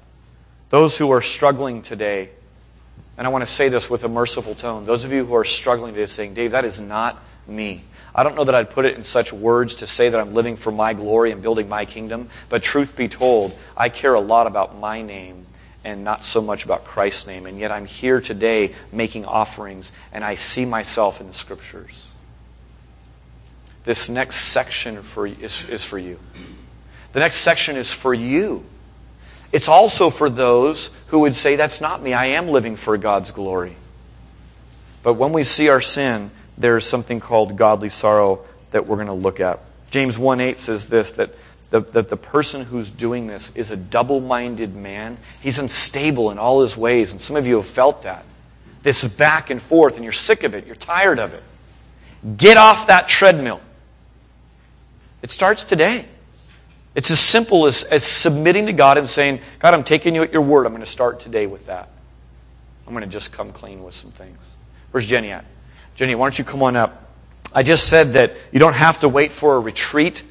Those 0.71 0.97
who 0.97 1.11
are 1.13 1.23
struggling 1.23 1.83
today, 1.83 2.31
and 3.17 3.27
I 3.27 3.31
want 3.31 3.47
to 3.47 3.51
say 3.51 3.69
this 3.69 3.89
with 3.89 4.05
a 4.05 4.09
merciful 4.09 4.55
tone, 4.55 4.87
those 4.87 5.05
of 5.05 5.13
you 5.13 5.25
who 5.25 5.35
are 5.37 5.45
struggling 5.45 5.95
today 5.95 6.07
saying, 6.07 6.35
Dave, 6.35 6.51
that 6.53 6.65
is 6.65 6.81
not 6.81 7.23
me. 7.47 7.85
I 8.15 8.23
don't 8.23 8.37
know 8.37 8.45
that 8.45 8.55
I'd 8.55 8.71
put 8.71 8.85
it 8.85 8.97
in 8.97 9.05
such 9.05 9.33
words 9.33 9.77
to 9.77 9.87
say 9.87 10.09
that 10.09 10.21
I'm 10.21 10.35
living 10.35 10.57
for 10.57 10.71
my 10.71 10.95
glory 10.95 11.33
and 11.33 11.43
building 11.43 11.69
my 11.69 11.85
kingdom, 11.85 12.29
but 12.49 12.63
truth 12.63 12.97
be 12.97 13.09
told, 13.09 13.57
I 13.77 13.89
care 13.89 14.15
a 14.15 14.21
lot 14.21 14.47
about 14.47 14.79
my 14.79 15.03
name 15.03 15.47
and 15.85 16.05
not 16.05 16.25
so 16.25 16.41
much 16.41 16.65
about 16.65 16.85
Christ's 16.85 17.27
name. 17.27 17.47
And 17.47 17.59
yet 17.59 17.71
I'm 17.71 17.87
here 17.87 18.21
today 18.21 18.75
making 18.93 19.25
offerings 19.27 19.93
and 20.13 20.25
I 20.25 20.37
see 20.37 20.65
myself 20.65 21.21
in 21.21 21.27
the 21.27 21.35
scriptures. 21.35 22.07
This 23.85 24.09
next 24.09 24.47
section 24.47 25.03
for, 25.03 25.27
is, 25.27 25.69
is 25.69 25.85
for 25.85 25.99
you. 25.99 26.19
The 27.13 27.21
next 27.21 27.39
section 27.39 27.77
is 27.77 27.93
for 27.93 28.13
you. 28.13 28.65
It's 29.53 29.69
also 29.69 30.11
for 30.11 30.29
those 30.29 30.91
who 31.09 31.21
would 31.21 31.37
say, 31.37 31.57
That's 31.57 31.81
not 31.81 32.03
me. 32.03 32.13
I 32.13 32.27
am 32.27 32.49
living 32.49 32.77
for 32.77 32.97
God's 32.99 33.31
glory. 33.31 33.77
But 35.03 35.15
when 35.15 35.33
we 35.33 35.45
see 35.45 35.69
our 35.69 35.83
sin, 35.83 36.31
there's 36.59 36.87
something 36.87 37.21
called 37.21 37.57
godly 37.57 37.91
sorrow 37.91 38.41
that 38.73 38.87
we're 38.87 38.97
going 38.97 39.07
to 39.07 39.13
look 39.13 39.39
at. 39.39 39.61
James 39.91 40.19
1 40.19 40.41
8 40.41 40.59
says 40.59 40.89
this 40.89 41.13
that 41.13 41.31
the, 41.71 41.81
that 41.81 42.09
the 42.09 42.17
person 42.17 42.65
who's 42.65 42.91
doing 42.91 43.27
this 43.27 43.51
is 43.55 43.71
a 43.71 43.77
double 43.77 44.21
minded 44.21 44.75
man. 44.75 45.19
He's 45.41 45.59
unstable 45.59 46.31
in 46.31 46.39
all 46.39 46.63
his 46.63 46.77
ways, 46.77 47.13
and 47.13 47.21
some 47.21 47.37
of 47.37 47.47
you 47.47 47.57
have 47.57 47.67
felt 47.67 48.03
that. 48.05 48.25
This 48.83 49.05
back 49.05 49.51
and 49.51 49.61
forth, 49.61 49.95
and 49.95 50.05
you're 50.05 50.13
sick 50.13 50.43
of 50.43 50.55
it, 50.55 50.67
you're 50.67 50.75
tired 50.75 51.19
of 51.19 51.35
it. 51.35 51.43
Get 52.37 52.57
off 52.57 52.89
that 52.89 53.09
treadmill. 53.09 53.61
It 55.25 55.31
starts 55.31 55.65
today. 55.65 56.05
It's 56.95 57.11
as 57.11 57.19
simple 57.19 57.65
as, 57.65 57.83
as 57.83 58.05
submitting 58.05 58.67
to 58.67 58.75
God 58.75 58.99
and 58.99 59.09
saying, 59.09 59.41
God, 59.59 59.73
I'm 59.73 59.83
taking 59.83 60.15
you 60.15 60.23
at 60.23 60.35
your 60.35 60.43
word. 60.43 60.67
I'm 60.67 60.73
going 60.73 60.85
to 60.85 60.91
start 60.91 61.21
today 61.21 61.47
with 61.47 61.65
that. 61.65 61.89
I'm 62.87 62.93
going 62.93 63.07
to 63.07 63.11
just 63.11 63.33
come 63.33 63.51
clean 63.51 63.83
with 63.83 63.95
some 63.95 64.11
things. 64.11 64.37
Where's 64.91 65.07
Jenny 65.07 65.31
at? 65.31 65.47
Jenny, 65.97 66.15
why 66.15 66.27
don't 66.27 66.39
you 66.39 66.45
come 66.45 66.63
on 66.63 66.77
up? 66.77 67.09
I 67.55 67.63
just 67.63 67.89
said 67.89 68.13
that 68.13 68.35
you 68.53 68.59
don't 68.59 68.75
have 68.75 69.01
to 69.01 69.09
wait 69.09 69.33
for 69.33 69.57
a 69.57 69.61
retreat 69.61 70.23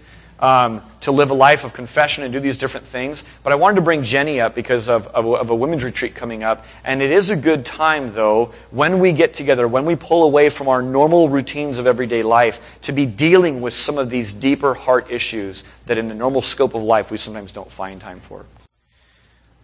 um, 0.43 0.81
to 0.99 1.13
live 1.13 1.31
a 1.31 1.33
life 1.33 1.63
of 1.63 1.71
confession 1.71 2.25
and 2.25 2.33
do 2.33 2.39
these 2.41 2.57
different 2.57 2.85
things. 2.85 3.23
But 3.43 3.53
I 3.53 3.55
wanted 3.55 3.77
to 3.77 3.81
bring 3.81 4.03
Jenny 4.03 4.41
up 4.41 4.53
because 4.53 4.89
of, 4.89 5.07
of, 5.07 5.25
of, 5.25 5.49
a 5.49 5.55
women's 5.55 5.85
retreat 5.85 6.15
coming 6.15 6.43
up. 6.43 6.65
And 6.83 7.01
it 7.01 7.11
is 7.11 7.29
a 7.29 7.35
good 7.37 7.65
time, 7.65 8.13
though, 8.13 8.51
when 8.69 8.99
we 8.99 9.13
get 9.13 9.33
together, 9.33 9.69
when 9.69 9.85
we 9.85 9.95
pull 9.95 10.23
away 10.23 10.49
from 10.49 10.67
our 10.67 10.81
normal 10.81 11.29
routines 11.29 11.77
of 11.77 11.87
everyday 11.87 12.23
life, 12.23 12.59
to 12.81 12.91
be 12.91 13.05
dealing 13.05 13.61
with 13.61 13.73
some 13.73 13.97
of 13.97 14.09
these 14.09 14.33
deeper 14.33 14.73
heart 14.73 15.09
issues 15.09 15.63
that 15.85 15.97
in 15.97 16.09
the 16.09 16.13
normal 16.13 16.41
scope 16.41 16.75
of 16.75 16.83
life 16.83 17.09
we 17.09 17.17
sometimes 17.17 17.53
don't 17.53 17.71
find 17.71 18.01
time 18.01 18.19
for. 18.19 18.45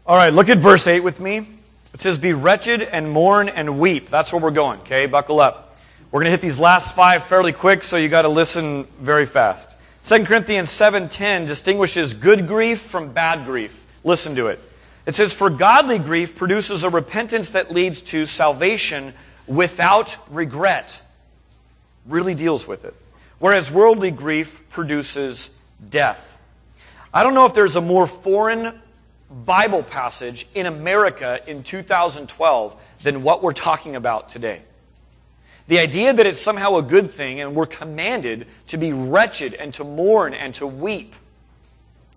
All 0.05 0.15
right, 0.15 0.31
look 0.31 0.47
at 0.47 0.59
verse 0.59 0.87
8 0.87 1.01
with 1.01 1.19
me. 1.19 1.45
It 1.93 1.99
says, 1.99 2.17
Be 2.17 2.31
wretched 2.31 2.83
and 2.83 3.11
mourn 3.11 3.49
and 3.49 3.79
weep. 3.79 4.09
That's 4.09 4.31
where 4.31 4.41
we're 4.41 4.51
going, 4.51 4.79
okay? 4.81 5.07
Buckle 5.07 5.41
up. 5.41 5.77
We're 6.09 6.21
going 6.21 6.27
to 6.27 6.31
hit 6.31 6.41
these 6.41 6.57
last 6.57 6.95
five 6.95 7.25
fairly 7.25 7.51
quick, 7.51 7.83
so 7.83 7.97
you 7.97 8.07
got 8.07 8.21
to 8.21 8.29
listen 8.29 8.85
very 9.01 9.25
fast. 9.25 9.75
2 10.03 10.25
Corinthians 10.25 10.69
7:10 10.69 11.45
distinguishes 11.45 12.13
good 12.13 12.47
grief 12.47 12.81
from 12.81 13.11
bad 13.11 13.45
grief. 13.45 13.85
Listen 14.03 14.35
to 14.35 14.47
it. 14.47 14.61
It 15.05 15.15
says 15.15 15.33
for 15.33 15.49
godly 15.49 15.99
grief 15.99 16.35
produces 16.35 16.83
a 16.83 16.89
repentance 16.89 17.49
that 17.49 17.71
leads 17.71 18.01
to 18.01 18.25
salvation 18.25 19.13
without 19.47 20.15
regret. 20.29 21.01
Really 22.05 22.35
deals 22.35 22.67
with 22.67 22.85
it. 22.85 22.95
Whereas 23.39 23.71
worldly 23.71 24.11
grief 24.11 24.61
produces 24.69 25.49
death. 25.89 26.37
I 27.13 27.23
don't 27.23 27.33
know 27.33 27.45
if 27.45 27.53
there's 27.53 27.75
a 27.75 27.81
more 27.81 28.05
foreign 28.05 28.79
Bible 29.29 29.83
passage 29.83 30.47
in 30.53 30.65
America 30.65 31.39
in 31.47 31.63
2012 31.63 32.75
than 33.01 33.23
what 33.23 33.41
we're 33.43 33.53
talking 33.53 33.95
about 33.95 34.29
today. 34.29 34.61
The 35.69 35.77
idea 35.77 36.11
that 36.11 36.25
it's 36.25 36.41
somehow 36.41 36.77
a 36.77 36.81
good 36.81 37.11
thing 37.11 37.41
and 37.41 37.53
we're 37.53 37.67
commanded 37.67 38.47
to 38.69 38.77
be 38.77 38.91
wretched 38.91 39.53
and 39.53 39.71
to 39.75 39.83
mourn 39.83 40.33
and 40.33 40.55
to 40.55 40.65
weep 40.65 41.13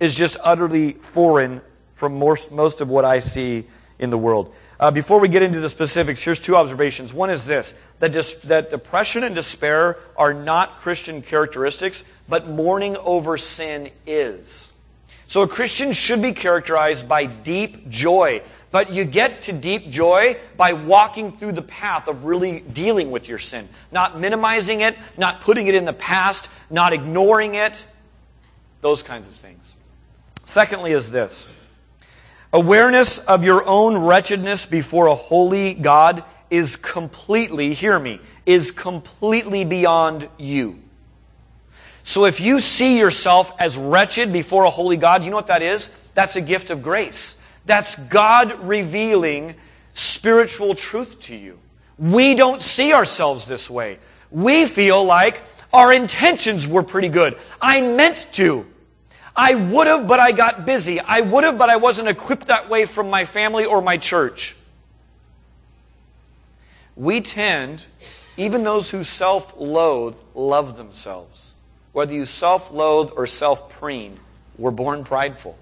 is 0.00 0.14
just 0.14 0.38
utterly 0.42 0.94
foreign 0.94 1.60
from 1.92 2.18
most, 2.18 2.50
most 2.50 2.80
of 2.80 2.88
what 2.88 3.04
I 3.04 3.18
see 3.18 3.66
in 3.98 4.08
the 4.08 4.16
world. 4.16 4.54
Uh, 4.80 4.90
before 4.90 5.20
we 5.20 5.28
get 5.28 5.42
into 5.42 5.60
the 5.60 5.68
specifics, 5.68 6.22
here's 6.22 6.40
two 6.40 6.56
observations. 6.56 7.12
One 7.12 7.28
is 7.28 7.44
this 7.44 7.74
that, 7.98 8.12
dis- 8.12 8.36
that 8.44 8.70
depression 8.70 9.22
and 9.22 9.34
despair 9.34 9.98
are 10.16 10.32
not 10.32 10.80
Christian 10.80 11.20
characteristics, 11.20 12.04
but 12.30 12.48
mourning 12.48 12.96
over 12.96 13.36
sin 13.36 13.90
is. 14.06 14.71
So 15.32 15.40
a 15.40 15.48
Christian 15.48 15.94
should 15.94 16.20
be 16.20 16.32
characterized 16.34 17.08
by 17.08 17.24
deep 17.24 17.88
joy. 17.88 18.42
But 18.70 18.92
you 18.92 19.06
get 19.06 19.40
to 19.42 19.52
deep 19.54 19.88
joy 19.88 20.36
by 20.58 20.74
walking 20.74 21.32
through 21.32 21.52
the 21.52 21.62
path 21.62 22.06
of 22.06 22.26
really 22.26 22.60
dealing 22.60 23.10
with 23.10 23.28
your 23.28 23.38
sin. 23.38 23.70
Not 23.90 24.20
minimizing 24.20 24.82
it, 24.82 24.94
not 25.16 25.40
putting 25.40 25.68
it 25.68 25.74
in 25.74 25.86
the 25.86 25.94
past, 25.94 26.50
not 26.68 26.92
ignoring 26.92 27.54
it. 27.54 27.82
Those 28.82 29.02
kinds 29.02 29.26
of 29.26 29.32
things. 29.32 29.72
Secondly, 30.44 30.92
is 30.92 31.10
this 31.10 31.46
awareness 32.52 33.16
of 33.16 33.42
your 33.42 33.66
own 33.66 33.96
wretchedness 33.96 34.66
before 34.66 35.06
a 35.06 35.14
holy 35.14 35.72
God 35.72 36.24
is 36.50 36.76
completely, 36.76 37.72
hear 37.72 37.98
me, 37.98 38.20
is 38.44 38.70
completely 38.70 39.64
beyond 39.64 40.28
you. 40.36 40.78
So 42.04 42.24
if 42.24 42.40
you 42.40 42.60
see 42.60 42.98
yourself 42.98 43.52
as 43.58 43.76
wretched 43.76 44.32
before 44.32 44.64
a 44.64 44.70
holy 44.70 44.96
God, 44.96 45.24
you 45.24 45.30
know 45.30 45.36
what 45.36 45.46
that 45.46 45.62
is? 45.62 45.90
That's 46.14 46.36
a 46.36 46.40
gift 46.40 46.70
of 46.70 46.82
grace. 46.82 47.36
That's 47.64 47.96
God 47.96 48.58
revealing 48.66 49.54
spiritual 49.94 50.74
truth 50.74 51.20
to 51.22 51.36
you. 51.36 51.58
We 51.98 52.34
don't 52.34 52.60
see 52.60 52.92
ourselves 52.92 53.46
this 53.46 53.70
way. 53.70 53.98
We 54.30 54.66
feel 54.66 55.04
like 55.04 55.42
our 55.72 55.92
intentions 55.92 56.66
were 56.66 56.82
pretty 56.82 57.08
good. 57.08 57.38
I 57.60 57.80
meant 57.80 58.28
to. 58.32 58.66
I 59.34 59.54
would 59.54 59.86
have, 59.86 60.06
but 60.06 60.20
I 60.20 60.32
got 60.32 60.66
busy. 60.66 61.00
I 61.00 61.20
would 61.20 61.44
have, 61.44 61.56
but 61.56 61.70
I 61.70 61.76
wasn't 61.76 62.08
equipped 62.08 62.48
that 62.48 62.68
way 62.68 62.84
from 62.84 63.08
my 63.08 63.24
family 63.24 63.64
or 63.64 63.80
my 63.80 63.96
church. 63.96 64.56
We 66.96 67.22
tend, 67.22 67.86
even 68.36 68.64
those 68.64 68.90
who 68.90 69.04
self 69.04 69.54
loathe, 69.56 70.16
love 70.34 70.76
themselves 70.76 71.51
whether 71.92 72.12
you 72.12 72.26
self 72.26 72.70
loathe 72.70 73.12
or 73.16 73.26
self 73.26 73.70
preen, 73.70 74.18
we're 74.58 74.70
born 74.70 75.04
prideful. 75.04 75.56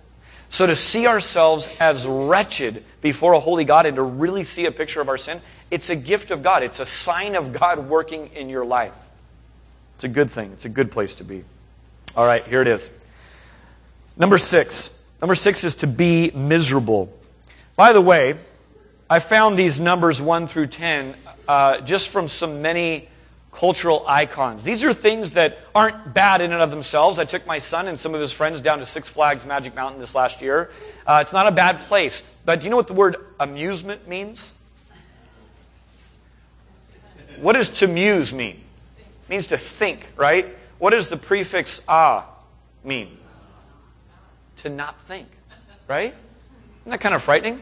So 0.49 0.67
to 0.67 0.75
see 0.75 1.07
ourselves 1.07 1.75
as 1.79 2.07
wretched 2.07 2.85
before 3.01 3.35
a 3.35 3.41
holy 3.41 3.65
God 3.65 3.87
and 3.87 3.97
to 3.97 4.03
really 4.03 4.43
see 4.43 4.67
a 4.67 4.73
picture 4.73 5.01
of 5.01 5.09
our 5.09 5.19
sin, 5.19 5.41
it's 5.71 5.91
a 5.91 5.97
gift 5.97 6.33
of 6.33 6.43
God. 6.43 6.65
It's 6.65 6.81
a 6.81 6.87
sign 6.87 7.37
of 7.37 7.53
God 7.53 7.89
working 7.89 8.31
in 8.35 8.49
your 8.49 8.65
life. 8.65 8.95
It's 9.95 10.05
a 10.05 10.09
good 10.09 10.31
thing. 10.31 10.51
It's 10.53 10.65
a 10.65 10.71
good 10.71 10.91
place 10.91 11.15
to 11.17 11.25
be. 11.25 11.45
All 12.17 12.27
right, 12.27 12.43
here 12.45 12.63
it 12.63 12.69
is. 12.69 12.91
Number 14.17 14.39
six. 14.39 14.97
Number 15.21 15.37
six 15.37 15.63
is 15.63 15.77
to 15.77 15.87
be 15.87 16.33
miserable. 16.33 17.17
By 17.77 17.93
the 17.93 18.01
way, 18.01 18.37
I 19.09 19.21
found 19.21 19.59
these 19.59 19.79
numbers 19.79 20.21
1 20.21 20.49
through 20.49 20.69
10 20.69 21.15
uh, 21.47 21.81
just 21.83 22.09
from 22.09 22.29
some 22.29 22.63
many 22.63 23.09
cultural 23.53 24.05
icons. 24.07 24.63
These 24.63 24.85
are 24.85 24.93
things 24.93 25.33
that 25.33 25.59
aren't 25.75 26.15
bad 26.15 26.41
in 26.41 26.53
and 26.53 26.63
of 26.63 26.71
themselves. 26.71 27.19
I 27.19 27.25
took 27.25 27.47
my 27.47 27.59
son 27.59 27.89
and 27.89 27.99
some 27.99 28.15
of 28.15 28.21
his 28.21 28.33
friends 28.33 28.61
down 28.61 28.79
to 28.79 28.87
Six 28.87 29.09
Flags 29.09 29.45
Magic 29.45 29.75
Mountain 29.75 30.01
this 30.01 30.15
last 30.15 30.41
year. 30.41 30.71
Uh, 31.07 31.19
it's 31.23 31.33
not 31.33 31.47
a 31.47 31.51
bad 31.51 31.81
place. 31.87 32.23
But 32.45 32.61
do 32.61 32.65
you 32.65 32.71
know 32.71 32.77
what 32.77 32.87
the 32.87 32.95
word 32.95 33.17
amusement 33.39 34.07
means? 34.07 34.53
What 37.41 37.55
does 37.55 37.71
to 37.81 37.87
muse 37.87 38.33
mean? 38.33 38.61
It 38.99 39.31
means 39.31 39.47
to 39.49 39.59
think, 39.59 40.07
right? 40.17 40.47
What 40.79 40.91
does 40.91 41.09
the 41.09 41.17
prefix 41.17 41.81
ah 41.89 42.27
mean? 42.85 43.17
To 44.59 44.69
not 44.69 45.01
think, 45.03 45.29
right? 45.89 46.15
Isn't 46.83 46.91
that 46.91 47.01
kind 47.01 47.15
of 47.15 47.23
frightening? 47.23 47.61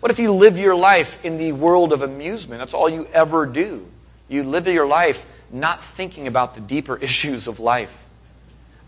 What 0.00 0.10
if 0.10 0.18
you 0.18 0.32
live 0.32 0.56
your 0.56 0.76
life 0.76 1.24
in 1.24 1.36
the 1.36 1.52
world 1.52 1.92
of 1.92 2.02
amusement? 2.02 2.60
That's 2.60 2.74
all 2.74 2.88
you 2.88 3.06
ever 3.12 3.44
do. 3.44 3.88
You 4.28 4.42
live 4.42 4.66
your 4.66 4.86
life 4.86 5.24
not 5.52 5.82
thinking 5.82 6.26
about 6.26 6.54
the 6.54 6.60
deeper 6.60 6.96
issues 7.00 7.46
of 7.46 7.60
life. 7.60 7.92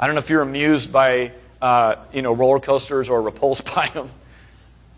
I 0.00 0.06
don't 0.06 0.14
know 0.14 0.20
if 0.20 0.30
you're 0.30 0.42
amused 0.42 0.92
by 0.92 1.32
uh, 1.60 1.96
you 2.12 2.22
know 2.22 2.32
roller 2.32 2.60
coasters 2.60 3.08
or 3.08 3.20
repulsed 3.22 3.64
by 3.74 3.88
them, 3.88 4.10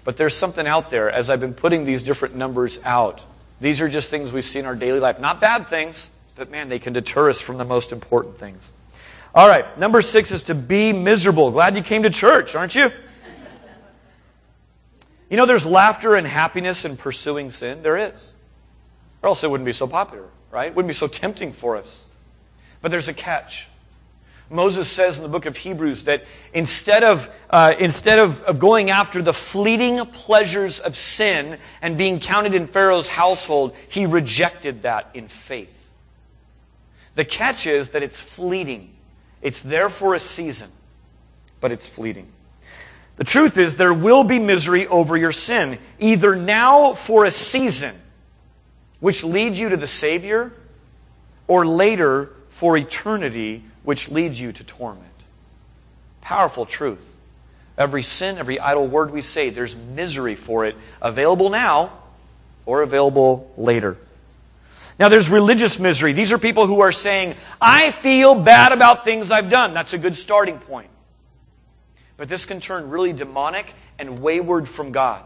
but 0.05 0.17
there's 0.17 0.37
something 0.37 0.67
out 0.67 0.91
there. 0.91 1.11
As 1.11 1.31
I've 1.31 1.41
been 1.41 1.55
putting 1.55 1.85
these 1.85 2.03
different 2.03 2.37
numbers 2.37 2.79
out, 2.85 3.21
these 3.61 3.81
are 3.81 3.89
just 3.89 4.11
things 4.11 4.33
we 4.33 4.43
see 4.43 4.59
in 4.59 4.67
our 4.67 4.77
daily 4.77 5.01
life. 5.01 5.21
Not 5.21 5.41
bad 5.41 5.67
things, 5.67 6.11
but 6.37 6.51
man, 6.51 6.69
they 6.69 6.79
can 6.79 6.93
deter 6.93 7.31
us 7.31 7.41
from 7.41 7.59
the 7.59 7.65
most 7.65 7.93
important 7.93 8.39
things. 8.39 8.71
All 9.35 9.49
right, 9.49 9.79
number 9.79 10.03
six 10.03 10.33
is 10.33 10.45
to 10.45 10.55
be 10.55 10.93
miserable. 10.93 11.51
Glad 11.51 11.77
you 11.77 11.83
came 11.83 12.03
to 12.03 12.11
church, 12.11 12.55
aren't 12.55 12.75
you? 12.75 12.91
You 15.31 15.37
know, 15.37 15.47
there's 15.47 15.65
laughter 15.65 16.17
and 16.17 16.27
happiness 16.27 16.85
in 16.85 16.97
pursuing 16.97 17.53
sin. 17.53 17.83
There 17.83 17.97
is. 17.97 18.33
Or 19.23 19.29
else 19.29 19.45
it 19.45 19.51
wouldn't 19.51 19.67
be 19.67 19.73
so 19.73 19.87
popular, 19.87 20.25
right? 20.51 20.69
It 20.69 20.75
wouldn't 20.75 20.89
be 20.89 20.95
so 20.95 21.07
tempting 21.07 21.53
for 21.53 21.77
us. 21.77 22.03
But 22.81 22.91
there's 22.91 23.09
a 23.09 23.15
catch. 23.15 23.67
Moses 24.49 24.91
says 24.91 25.17
in 25.17 25.23
the 25.23 25.29
book 25.29 25.47
of 25.47 25.57
Hebrews 25.57 26.05
that 26.05 26.25
instead 26.53 27.05
of, 27.05 27.31
uh, 27.51 27.75
instead 27.79 28.19
of, 28.19 28.43
of 28.43 28.59
going 28.59 28.91
after 28.91 29.23
the 29.23 29.33
fleeting 29.33 30.05
pleasures 30.07 30.81
of 30.81 30.97
sin 30.97 31.59
and 31.81 31.97
being 31.97 32.19
counted 32.19 32.55
in 32.55 32.67
Pharaoh's 32.67 33.07
household, 33.07 33.77
he 33.89 34.07
rejected 34.07 34.83
that 34.83 35.11
in 35.15 35.29
faith. 35.29 35.73
The 37.15 37.25
catch 37.25 37.67
is 37.67 37.91
that 37.91 38.03
it's 38.03 38.19
fleeting. 38.19 38.91
It's 39.41 39.63
there 39.63 39.89
for 39.89 40.15
a 40.15 40.21
season, 40.21 40.71
but 41.61 41.71
it's 41.71 41.87
fleeting. 41.87 42.27
The 43.17 43.25
truth 43.25 43.57
is, 43.57 43.77
there 43.77 43.95
will 43.95 44.25
be 44.25 44.39
misery 44.39 44.87
over 44.89 45.17
your 45.17 45.33
sin, 45.33 45.79
either 46.01 46.35
now 46.35 46.95
for 46.95 47.25
a 47.25 47.31
season 47.31 47.95
which 49.01 49.25
leads 49.25 49.59
you 49.59 49.71
to 49.71 49.77
the 49.77 49.87
Savior, 49.87 50.53
or 51.47 51.67
later 51.67 52.31
for 52.49 52.77
eternity, 52.77 53.65
which 53.83 54.09
leads 54.11 54.41
you 54.41 54.53
to 54.53 54.63
torment. 54.63 55.07
Powerful 56.21 56.67
truth. 56.67 57.05
Every 57.77 58.03
sin, 58.03 58.39
every 58.39 58.61
idle 58.61 58.87
word 58.87 59.11
we 59.11 59.23
say, 59.23 59.51
there's 59.51 59.75
misery 59.75 60.35
for 60.35 60.67
it, 60.67 60.77
available 61.01 61.49
now 61.49 61.93
or 62.67 62.83
available 62.83 63.51
later. 63.57 63.97
Now, 64.99 65.09
there's 65.09 65.31
religious 65.31 65.79
misery. 65.79 66.13
These 66.13 66.31
are 66.31 66.39
people 66.39 66.67
who 66.67 66.81
are 66.81 66.93
saying, 66.93 67.35
I 67.59 67.91
feel 67.91 68.35
bad 68.35 68.73
about 68.73 69.07
things 69.07 69.31
I've 69.31 69.49
done. 69.49 69.73
That's 69.73 69.95
a 69.95 69.99
good 69.99 70.15
starting 70.15 70.59
point. 70.59 70.91
But 72.19 72.29
this 72.29 72.45
can 72.45 72.61
turn 72.61 72.91
really 72.91 73.15
demonic 73.15 73.73
and 73.99 74.19
wayward 74.19 74.69
from 74.69 74.93
God. 74.93 75.25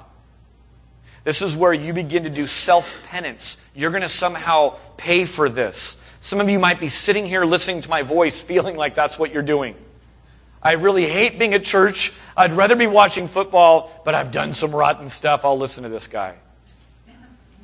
This 1.24 1.40
is 1.40 1.56
where 1.56 1.72
you 1.72 1.92
begin 1.92 2.24
to 2.24 2.30
do 2.30 2.46
self 2.46 2.90
penance. 3.08 3.56
You're 3.74 3.90
going 3.90 4.02
to 4.02 4.08
somehow 4.08 4.76
pay 4.96 5.24
for 5.24 5.48
this. 5.48 5.96
Some 6.20 6.40
of 6.40 6.48
you 6.48 6.58
might 6.58 6.80
be 6.80 6.88
sitting 6.88 7.26
here 7.26 7.44
listening 7.44 7.80
to 7.82 7.90
my 7.90 8.02
voice 8.02 8.40
feeling 8.40 8.76
like 8.76 8.94
that's 8.94 9.18
what 9.18 9.32
you're 9.32 9.42
doing. 9.42 9.74
I 10.62 10.72
really 10.72 11.06
hate 11.06 11.38
being 11.38 11.52
at 11.52 11.62
church. 11.64 12.14
I'd 12.34 12.54
rather 12.54 12.74
be 12.74 12.86
watching 12.86 13.28
football, 13.28 13.90
but 14.06 14.14
I've 14.14 14.32
done 14.32 14.54
some 14.54 14.74
rotten 14.74 15.10
stuff. 15.10 15.44
I'll 15.44 15.58
listen 15.58 15.82
to 15.82 15.90
this 15.90 16.06
guy. 16.06 16.36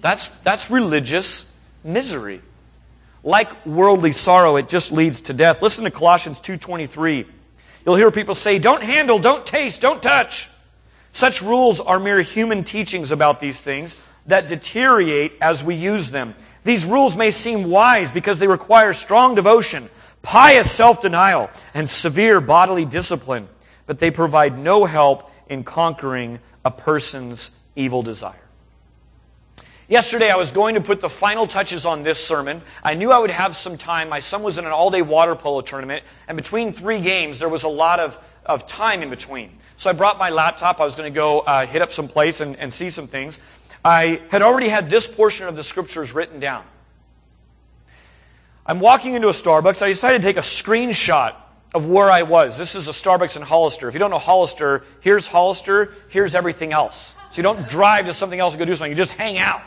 That's, 0.02 0.28
that's 0.44 0.70
religious 0.70 1.46
misery. 1.82 2.42
Like 3.24 3.64
worldly 3.64 4.12
sorrow, 4.12 4.56
it 4.56 4.68
just 4.68 4.92
leads 4.92 5.22
to 5.22 5.32
death. 5.32 5.62
Listen 5.62 5.84
to 5.84 5.90
Colossians 5.90 6.40
2.23. 6.40 7.26
You'll 7.86 7.96
hear 7.96 8.10
people 8.10 8.34
say, 8.34 8.58
don't 8.58 8.82
handle, 8.82 9.18
don't 9.18 9.46
taste, 9.46 9.80
don't 9.80 10.02
touch. 10.02 10.49
Such 11.12 11.42
rules 11.42 11.80
are 11.80 11.98
mere 11.98 12.22
human 12.22 12.64
teachings 12.64 13.10
about 13.10 13.40
these 13.40 13.60
things 13.60 13.96
that 14.26 14.48
deteriorate 14.48 15.32
as 15.40 15.62
we 15.62 15.74
use 15.74 16.10
them. 16.10 16.34
These 16.64 16.84
rules 16.84 17.16
may 17.16 17.30
seem 17.30 17.64
wise 17.70 18.12
because 18.12 18.38
they 18.38 18.46
require 18.46 18.94
strong 18.94 19.34
devotion, 19.34 19.88
pious 20.22 20.70
self-denial, 20.70 21.50
and 21.74 21.88
severe 21.88 22.40
bodily 22.40 22.84
discipline, 22.84 23.48
but 23.86 23.98
they 23.98 24.10
provide 24.10 24.58
no 24.58 24.84
help 24.84 25.30
in 25.48 25.64
conquering 25.64 26.38
a 26.64 26.70
person's 26.70 27.50
evil 27.74 28.02
desire. 28.02 28.36
Yesterday, 29.88 30.30
I 30.30 30.36
was 30.36 30.52
going 30.52 30.76
to 30.76 30.80
put 30.80 31.00
the 31.00 31.08
final 31.08 31.48
touches 31.48 31.84
on 31.84 32.04
this 32.04 32.24
sermon. 32.24 32.62
I 32.84 32.94
knew 32.94 33.10
I 33.10 33.18
would 33.18 33.32
have 33.32 33.56
some 33.56 33.76
time. 33.76 34.08
My 34.08 34.20
son 34.20 34.44
was 34.44 34.56
in 34.56 34.64
an 34.64 34.70
all 34.70 34.90
day 34.90 35.02
water 35.02 35.34
polo 35.34 35.62
tournament, 35.62 36.04
and 36.28 36.36
between 36.36 36.72
three 36.72 37.00
games, 37.00 37.40
there 37.40 37.48
was 37.48 37.64
a 37.64 37.68
lot 37.68 37.98
of, 37.98 38.16
of 38.50 38.66
time 38.66 39.02
in 39.02 39.10
between. 39.10 39.58
So 39.76 39.88
I 39.88 39.92
brought 39.94 40.18
my 40.18 40.30
laptop. 40.30 40.80
I 40.80 40.84
was 40.84 40.94
going 40.94 41.12
to 41.12 41.16
go 41.16 41.40
uh, 41.40 41.66
hit 41.66 41.82
up 41.82 41.92
some 41.92 42.08
place 42.08 42.40
and, 42.40 42.56
and 42.56 42.72
see 42.72 42.90
some 42.90 43.06
things. 43.08 43.38
I 43.84 44.20
had 44.30 44.42
already 44.42 44.68
had 44.68 44.90
this 44.90 45.06
portion 45.06 45.48
of 45.48 45.56
the 45.56 45.64
scriptures 45.64 46.12
written 46.12 46.38
down. 46.38 46.64
I'm 48.66 48.80
walking 48.80 49.14
into 49.14 49.28
a 49.28 49.32
Starbucks. 49.32 49.82
I 49.82 49.88
decided 49.88 50.22
to 50.22 50.28
take 50.28 50.36
a 50.36 50.40
screenshot 50.40 51.34
of 51.74 51.86
where 51.86 52.10
I 52.10 52.22
was. 52.22 52.58
This 52.58 52.74
is 52.74 52.88
a 52.88 52.92
Starbucks 52.92 53.36
in 53.36 53.42
Hollister. 53.42 53.88
If 53.88 53.94
you 53.94 54.00
don't 54.00 54.10
know 54.10 54.18
Hollister, 54.18 54.84
here's 55.00 55.26
Hollister, 55.26 55.92
here's 56.08 56.34
everything 56.34 56.72
else. 56.72 57.14
So 57.30 57.36
you 57.36 57.42
don't 57.42 57.68
drive 57.68 58.06
to 58.06 58.12
something 58.12 58.38
else 58.38 58.54
and 58.54 58.58
go 58.58 58.64
do 58.64 58.76
something, 58.76 58.90
you 58.90 58.96
just 58.96 59.12
hang 59.12 59.38
out. 59.38 59.62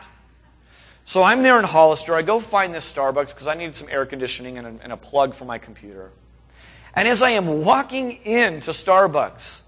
So 1.06 1.24
I'm 1.24 1.44
there 1.44 1.60
in 1.60 1.66
Hollister. 1.66 2.14
I 2.16 2.22
go 2.22 2.40
find 2.40 2.74
this 2.74 2.92
Starbucks 2.92 3.30
because 3.30 3.48
I 3.48 3.56
needed 3.56 3.76
some 3.76 3.90
air 3.90 4.06
conditioning 4.06 4.58
and 4.58 4.68
a, 4.68 4.84
and 4.84 4.94
a 4.94 4.98
plug 4.98 5.34
for 5.34 5.46
my 5.46 5.58
computer. 5.58 6.12
And 6.96 7.08
as 7.08 7.22
I 7.22 7.32
am 7.32 7.64
walking 7.64 8.24
into 8.26 8.72
Starbucks, 8.72 9.62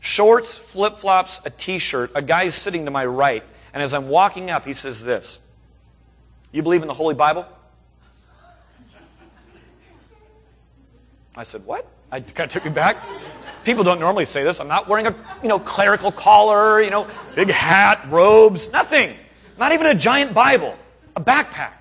shorts, 0.00 0.54
flip 0.54 0.98
flops, 0.98 1.40
a 1.44 1.50
t 1.50 1.78
shirt, 1.78 2.10
a 2.14 2.22
guy's 2.22 2.54
sitting 2.54 2.84
to 2.86 2.90
my 2.90 3.06
right. 3.06 3.44
And 3.72 3.82
as 3.82 3.94
I'm 3.94 4.08
walking 4.08 4.50
up, 4.50 4.66
he 4.66 4.74
says 4.74 5.00
this 5.00 5.38
You 6.50 6.62
believe 6.62 6.82
in 6.82 6.88
the 6.88 6.94
Holy 6.94 7.14
Bible? 7.14 7.46
I 11.36 11.44
said, 11.44 11.64
What? 11.64 11.86
I 12.10 12.20
kind 12.20 12.48
of 12.48 12.52
took 12.52 12.64
me 12.64 12.70
back. 12.70 12.98
People 13.64 13.84
don't 13.84 14.00
normally 14.00 14.26
say 14.26 14.42
this. 14.42 14.60
I'm 14.60 14.68
not 14.68 14.88
wearing 14.88 15.06
a 15.06 15.14
you 15.42 15.48
know 15.48 15.60
clerical 15.60 16.10
collar, 16.10 16.82
you 16.82 16.90
know, 16.90 17.06
big 17.34 17.48
hat, 17.48 18.06
robes, 18.10 18.70
nothing. 18.72 19.16
Not 19.56 19.72
even 19.72 19.86
a 19.86 19.94
giant 19.94 20.34
Bible, 20.34 20.76
a 21.14 21.20
backpack. 21.20 21.74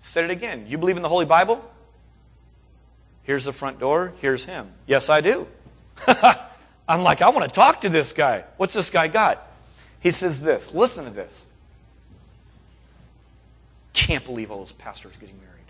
Said 0.00 0.24
it 0.24 0.30
again. 0.30 0.66
You 0.68 0.78
believe 0.78 0.96
in 0.96 1.02
the 1.02 1.08
Holy 1.08 1.24
Bible? 1.24 1.64
Here's 3.28 3.44
the 3.44 3.52
front 3.52 3.78
door. 3.78 4.14
Here's 4.22 4.46
him. 4.46 4.72
Yes, 4.86 5.10
I 5.10 5.20
do. 5.20 5.46
I'm 6.06 7.02
like, 7.02 7.20
I 7.20 7.28
want 7.28 7.46
to 7.46 7.54
talk 7.54 7.82
to 7.82 7.90
this 7.90 8.14
guy. 8.14 8.44
What's 8.56 8.72
this 8.72 8.88
guy 8.88 9.06
got? 9.08 9.46
He 10.00 10.12
says 10.12 10.40
this. 10.40 10.72
Listen 10.72 11.04
to 11.04 11.10
this. 11.10 11.44
Can't 13.92 14.24
believe 14.24 14.50
all 14.50 14.60
those 14.60 14.72
pastors 14.72 15.12
getting 15.20 15.36
married. 15.36 15.66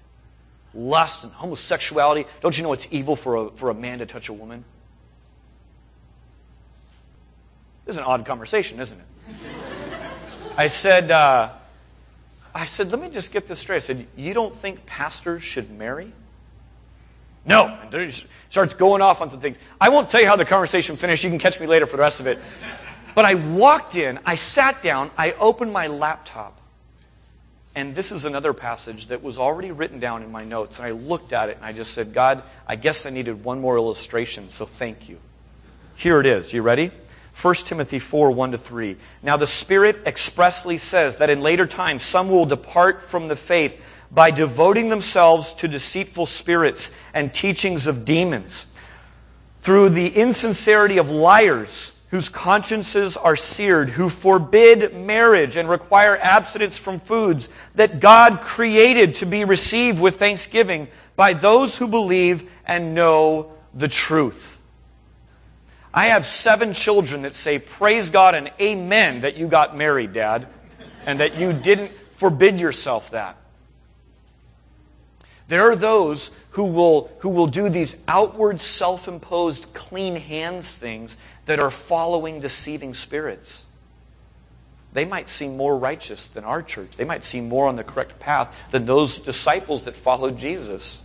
Lust 0.73 1.25
and 1.25 1.33
homosexuality. 1.33 2.27
Don't 2.43 2.57
you 2.57 2.63
know 2.63 2.73
it's 2.75 2.87
evil 2.93 3.17
for 3.17 3.35
a, 3.35 3.51
for 3.51 3.71
a 3.71 3.75
man 3.75 3.99
to 3.99 4.07
touch 4.07 4.29
a 4.29 4.33
woman? 4.33 4.65
This 7.87 7.95
is 7.95 7.99
an 7.99 8.05
odd 8.05 8.25
conversation, 8.25 8.79
isn't 8.79 9.01
it? 9.01 9.07
I 10.57 10.69
said, 10.69 11.11
uh, 11.11 11.51
I 12.55 12.67
said, 12.67 12.93
let 12.93 13.01
me 13.01 13.11
just 13.11 13.33
get 13.33 13.49
this 13.49 13.59
straight. 13.59 13.79
I 13.79 13.81
said, 13.81 14.07
you 14.15 14.33
don't 14.33 14.55
think 14.55 14.87
pastors 14.87 15.43
should 15.43 15.73
marry? 15.73 16.13
No. 17.49 17.77
And 17.93 18.25
starts 18.51 18.75
going 18.75 19.03
off 19.03 19.21
on 19.21 19.31
some 19.31 19.41
things. 19.41 19.57
I 19.81 19.89
won't 19.89 20.11
tell 20.11 20.21
you 20.21 20.27
how 20.27 20.37
the 20.37 20.45
conversation 20.45 20.97
finished. 20.97 21.25
You 21.25 21.31
can 21.31 21.39
catch 21.39 21.59
me 21.59 21.67
later 21.67 21.87
for 21.87 21.97
the 21.97 22.03
rest 22.03 22.21
of 22.21 22.27
it. 22.27 22.39
But 23.15 23.25
I 23.25 23.35
walked 23.35 23.97
in, 23.97 24.21
I 24.25 24.37
sat 24.37 24.83
down, 24.83 25.11
I 25.19 25.33
opened 25.33 25.73
my 25.73 25.89
laptop, 25.89 26.57
and 27.75 27.95
this 27.95 28.13
is 28.13 28.25
another 28.25 28.53
passage 28.53 29.09
that 29.09 29.23
was 29.23 29.39
already 29.39 29.71
written 29.71 29.99
down 29.99 30.23
in 30.23 30.31
my 30.31 30.45
notes. 30.45 30.79
And 30.79 30.87
I 30.87 30.93
looked 30.93 31.33
at 31.33 31.49
it 31.49 31.57
and 31.57 31.65
I 31.65 31.73
just 31.73 31.95
said, 31.95 32.13
God, 32.13 32.43
I 32.67 32.77
guess 32.77 33.07
I 33.07 33.11
needed 33.11 33.43
one 33.45 33.61
more 33.61 33.77
illustration, 33.77 34.51
so 34.51 34.67
thank 34.67 35.09
you. 35.09 35.19
Here 35.97 36.21
it 36.21 36.27
is. 36.27 36.53
You 36.53 36.63
ready? 36.63 36.93
1 37.41 37.55
Timothy 37.55 37.99
4, 37.99 38.31
1 38.31 38.53
to 38.53 38.59
3. 38.59 38.97
Now 39.23 39.37
the 39.37 39.47
Spirit 39.47 39.99
expressly 40.07 40.79
says 40.79 41.19
that 41.19 41.31
in 41.31 41.41
later 41.41 41.67
times 41.67 42.03
some 42.03 42.31
will 42.31 42.47
depart 42.47 43.05
from 43.05 43.29
the 43.29 43.37
faith 43.37 43.81
by 44.11 44.31
devoting 44.31 44.89
themselves 44.89 45.53
to 45.55 45.69
deceitful 45.69 46.27
spirits 46.27 46.91
and 47.13 47.33
teachings 47.33 47.87
of 47.87 48.05
demons. 48.05 48.67
Through 49.61 49.91
the 49.91 50.09
insincerity 50.09 50.99
of 50.99 51.11
liars 51.11 51.93
whose 52.11 52.29
consciences 52.29 53.17
are 53.17 53.37
seared, 53.37 53.91
who 53.91 54.09
forbid 54.09 54.95
marriage 54.95 55.57
and 55.57 55.69
require 55.69 56.17
abstinence 56.17 56.79
from 56.79 57.01
foods 57.01 57.49
that 57.75 58.01
God 58.01 58.41
created 58.41 59.17
to 59.17 59.27
be 59.27 59.45
received 59.45 60.01
with 60.01 60.19
thanksgiving 60.19 60.89
by 61.17 61.35
those 61.35 61.77
who 61.77 61.87
believe 61.87 62.51
and 62.65 62.95
know 62.95 63.53
the 63.75 63.89
truth. 63.89 64.59
I 65.93 66.07
have 66.07 66.27
seven 66.27 66.73
children 66.73 67.23
that 67.23 67.35
say, 67.35 67.59
Praise 67.59 68.09
God 68.09 68.35
and 68.35 68.51
Amen 68.61 69.23
that 69.23 69.37
you 69.37 69.49
got 69.49 69.77
married, 69.77 70.13
Dad, 70.13 70.47
and 71.05 71.21
that 71.21 71.37
you 71.37 71.53
didn't 71.53 71.93
forbid 72.17 72.61
yourself 72.61 73.11
that. 73.11 73.38
There 75.49 75.71
are 75.71 75.77
those 75.77 76.31
who 76.51 76.65
will, 76.65 77.11
who 77.21 77.31
will 77.31 77.47
do 77.47 77.69
these 77.71 77.97
outward 78.07 78.61
self 78.61 79.09
imposed 79.09 79.73
clean 79.75 80.17
hands 80.17 80.71
things 80.71 81.17
that 81.47 81.59
are 81.59 81.71
following 81.71 82.41
deceiving 82.41 82.95
spirits. 82.95 83.65
They 84.93 85.05
might 85.05 85.29
seem 85.29 85.57
more 85.57 85.77
righteous 85.77 86.27
than 86.29 86.45
our 86.45 86.63
church. 86.63 86.91
They 86.97 87.05
might 87.05 87.25
seem 87.25 87.49
more 87.49 87.69
on 87.69 87.77
the 87.77 87.85
correct 87.85 88.19
path 88.19 88.55
than 88.71 88.87
those 88.87 89.19
disciples 89.19 89.83
that 89.83 89.97
followed 89.97 90.39
Jesus. 90.39 90.99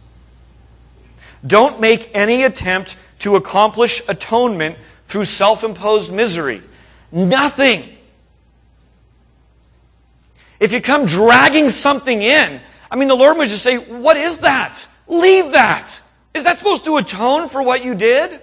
Don't 1.45 1.79
make 1.79 2.09
any 2.13 2.43
attempt 2.43 2.97
to 3.19 3.35
accomplish 3.35 4.01
atonement 4.07 4.77
through 5.07 5.25
self 5.25 5.63
imposed 5.63 6.11
misery. 6.11 6.61
Nothing. 7.11 7.89
If 10.59 10.71
you 10.71 10.81
come 10.81 11.05
dragging 11.05 11.69
something 11.69 12.21
in, 12.21 12.61
I 12.93 12.95
mean, 12.95 13.07
the 13.07 13.15
Lord 13.15 13.37
would 13.37 13.49
just 13.49 13.63
say, 13.63 13.77
What 13.77 14.17
is 14.17 14.39
that? 14.39 14.87
Leave 15.07 15.53
that. 15.53 15.99
Is 16.35 16.43
that 16.43 16.59
supposed 16.59 16.85
to 16.85 16.97
atone 16.97 17.49
for 17.49 17.63
what 17.63 17.83
you 17.83 17.95
did? 17.95 18.39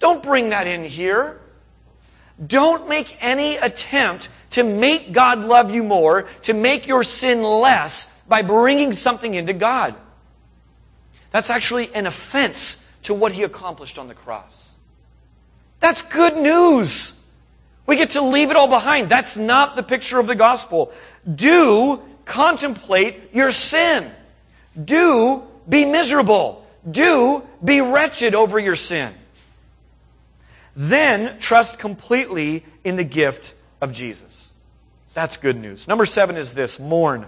Don't 0.00 0.22
bring 0.22 0.50
that 0.50 0.66
in 0.66 0.84
here. 0.84 1.40
Don't 2.46 2.88
make 2.90 3.16
any 3.22 3.56
attempt 3.56 4.28
to 4.50 4.62
make 4.62 5.12
God 5.12 5.40
love 5.40 5.70
you 5.70 5.82
more, 5.82 6.22
to 6.42 6.52
make 6.52 6.86
your 6.86 7.02
sin 7.02 7.42
less 7.42 8.06
by 8.28 8.42
bringing 8.42 8.92
something 8.92 9.32
into 9.32 9.54
God. 9.54 9.94
That's 11.30 11.48
actually 11.48 11.92
an 11.94 12.06
offense 12.06 12.84
to 13.04 13.14
what 13.14 13.32
he 13.32 13.44
accomplished 13.44 13.98
on 13.98 14.08
the 14.08 14.14
cross. 14.14 14.68
That's 15.80 16.02
good 16.02 16.36
news. 16.36 17.14
We 17.86 17.96
get 17.96 18.10
to 18.10 18.20
leave 18.20 18.50
it 18.50 18.56
all 18.56 18.68
behind. 18.68 19.08
That's 19.08 19.36
not 19.36 19.74
the 19.74 19.82
picture 19.82 20.18
of 20.18 20.26
the 20.26 20.34
gospel. 20.34 20.92
Do 21.34 22.02
contemplate 22.30 23.34
your 23.34 23.52
sin. 23.52 24.10
Do 24.82 25.42
be 25.68 25.84
miserable. 25.84 26.64
Do 26.88 27.42
be 27.62 27.80
wretched 27.80 28.34
over 28.34 28.58
your 28.58 28.76
sin. 28.76 29.12
Then 30.74 31.38
trust 31.40 31.78
completely 31.78 32.64
in 32.84 32.96
the 32.96 33.04
gift 33.04 33.52
of 33.80 33.92
Jesus. 33.92 34.48
That's 35.12 35.36
good 35.36 35.56
news. 35.56 35.88
Number 35.88 36.06
seven 36.06 36.36
is 36.36 36.54
this 36.54 36.78
mourn. 36.78 37.26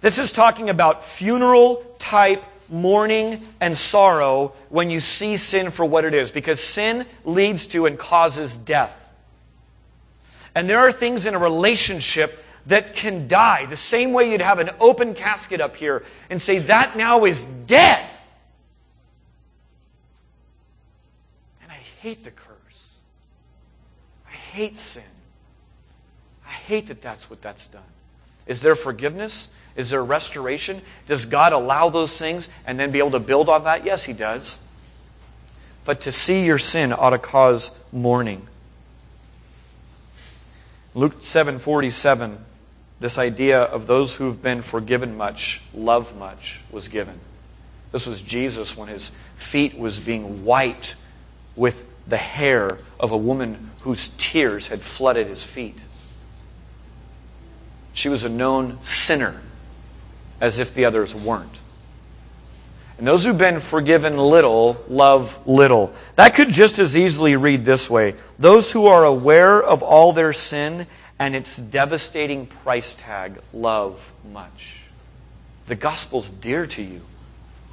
This 0.00 0.18
is 0.18 0.32
talking 0.32 0.68
about 0.68 1.04
funeral 1.04 1.84
type 1.98 2.44
mourning 2.68 3.40
and 3.60 3.78
sorrow 3.78 4.52
when 4.68 4.90
you 4.90 4.98
see 4.98 5.36
sin 5.36 5.70
for 5.70 5.84
what 5.84 6.04
it 6.04 6.12
is, 6.12 6.32
because 6.32 6.60
sin 6.60 7.06
leads 7.24 7.66
to 7.68 7.86
and 7.86 7.96
causes 7.96 8.56
death. 8.56 8.92
And 10.56 10.68
there 10.68 10.80
are 10.80 10.92
things 10.92 11.24
in 11.24 11.34
a 11.34 11.38
relationship 11.38 12.42
that 12.66 12.94
can 12.94 13.28
die, 13.28 13.66
the 13.66 13.76
same 13.76 14.12
way 14.12 14.30
you'd 14.30 14.42
have 14.42 14.58
an 14.58 14.70
open 14.80 15.14
casket 15.14 15.60
up 15.60 15.76
here 15.76 16.04
and 16.28 16.42
say, 16.42 16.58
that 16.58 16.96
now 16.96 17.24
is 17.24 17.42
dead. 17.66 18.04
And 21.62 21.70
I 21.70 21.80
hate 22.00 22.24
the 22.24 22.32
curse. 22.32 22.90
I 24.26 24.34
hate 24.34 24.78
sin. 24.78 25.02
I 26.44 26.50
hate 26.50 26.88
that 26.88 27.02
that's 27.02 27.30
what 27.30 27.40
that's 27.40 27.68
done. 27.68 27.82
Is 28.46 28.60
there 28.60 28.74
forgiveness? 28.74 29.48
Is 29.76 29.90
there 29.90 30.02
restoration? 30.02 30.80
Does 31.06 31.26
God 31.26 31.52
allow 31.52 31.88
those 31.90 32.16
things 32.18 32.48
and 32.66 32.80
then 32.80 32.90
be 32.90 32.98
able 32.98 33.12
to 33.12 33.20
build 33.20 33.48
on 33.48 33.64
that? 33.64 33.84
Yes, 33.84 34.04
He 34.04 34.12
does. 34.12 34.58
But 35.84 36.00
to 36.02 36.12
see 36.12 36.44
your 36.44 36.58
sin 36.58 36.92
ought 36.92 37.10
to 37.10 37.18
cause 37.18 37.70
mourning. 37.92 38.46
Luke 40.94 41.20
7:47 41.20 42.38
this 43.00 43.18
idea 43.18 43.62
of 43.62 43.86
those 43.86 44.14
who've 44.14 44.42
been 44.42 44.62
forgiven 44.62 45.16
much, 45.16 45.60
love 45.74 46.16
much, 46.18 46.60
was 46.70 46.88
given. 46.88 47.20
This 47.92 48.06
was 48.06 48.22
Jesus 48.22 48.76
when 48.76 48.88
his 48.88 49.10
feet 49.36 49.78
was 49.78 49.98
being 49.98 50.44
wiped 50.44 50.96
with 51.54 51.86
the 52.06 52.16
hair 52.16 52.78
of 52.98 53.12
a 53.12 53.16
woman 53.16 53.70
whose 53.80 54.08
tears 54.16 54.68
had 54.68 54.80
flooded 54.80 55.26
his 55.26 55.42
feet. 55.42 55.78
She 57.92 58.08
was 58.08 58.24
a 58.24 58.28
known 58.28 58.82
sinner, 58.82 59.40
as 60.40 60.58
if 60.58 60.74
the 60.74 60.84
others 60.84 61.14
weren't. 61.14 61.58
And 62.98 63.06
those 63.06 63.24
who've 63.24 63.36
been 63.36 63.60
forgiven 63.60 64.16
little 64.16 64.82
love 64.88 65.38
little. 65.46 65.92
That 66.14 66.34
could 66.34 66.50
just 66.50 66.78
as 66.78 66.96
easily 66.96 67.36
read 67.36 67.64
this 67.64 67.90
way 67.90 68.14
Those 68.38 68.72
who 68.72 68.86
are 68.86 69.04
aware 69.04 69.62
of 69.62 69.82
all 69.82 70.12
their 70.12 70.32
sin 70.32 70.86
and 71.18 71.34
its 71.34 71.56
devastating 71.56 72.46
price 72.46 72.94
tag 72.98 73.40
love 73.52 74.12
much. 74.30 74.82
The 75.66 75.74
gospel's 75.74 76.28
dear 76.28 76.66
to 76.66 76.82
you. 76.82 77.00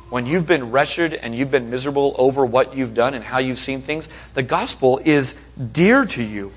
When 0.10 0.26
you've 0.26 0.46
been 0.46 0.72
wretched 0.72 1.14
and 1.14 1.34
you've 1.36 1.52
been 1.52 1.70
miserable 1.70 2.16
over 2.18 2.46
what 2.46 2.76
you've 2.76 2.94
done 2.94 3.14
and 3.14 3.24
how 3.24 3.40
you've 3.40 3.60
seen 3.60 3.82
things, 3.82 4.08
the 4.34 4.44
gospel 4.44 5.02
is 5.04 5.36
dear 5.72 6.06
to 6.06 6.24
you. 6.24 6.52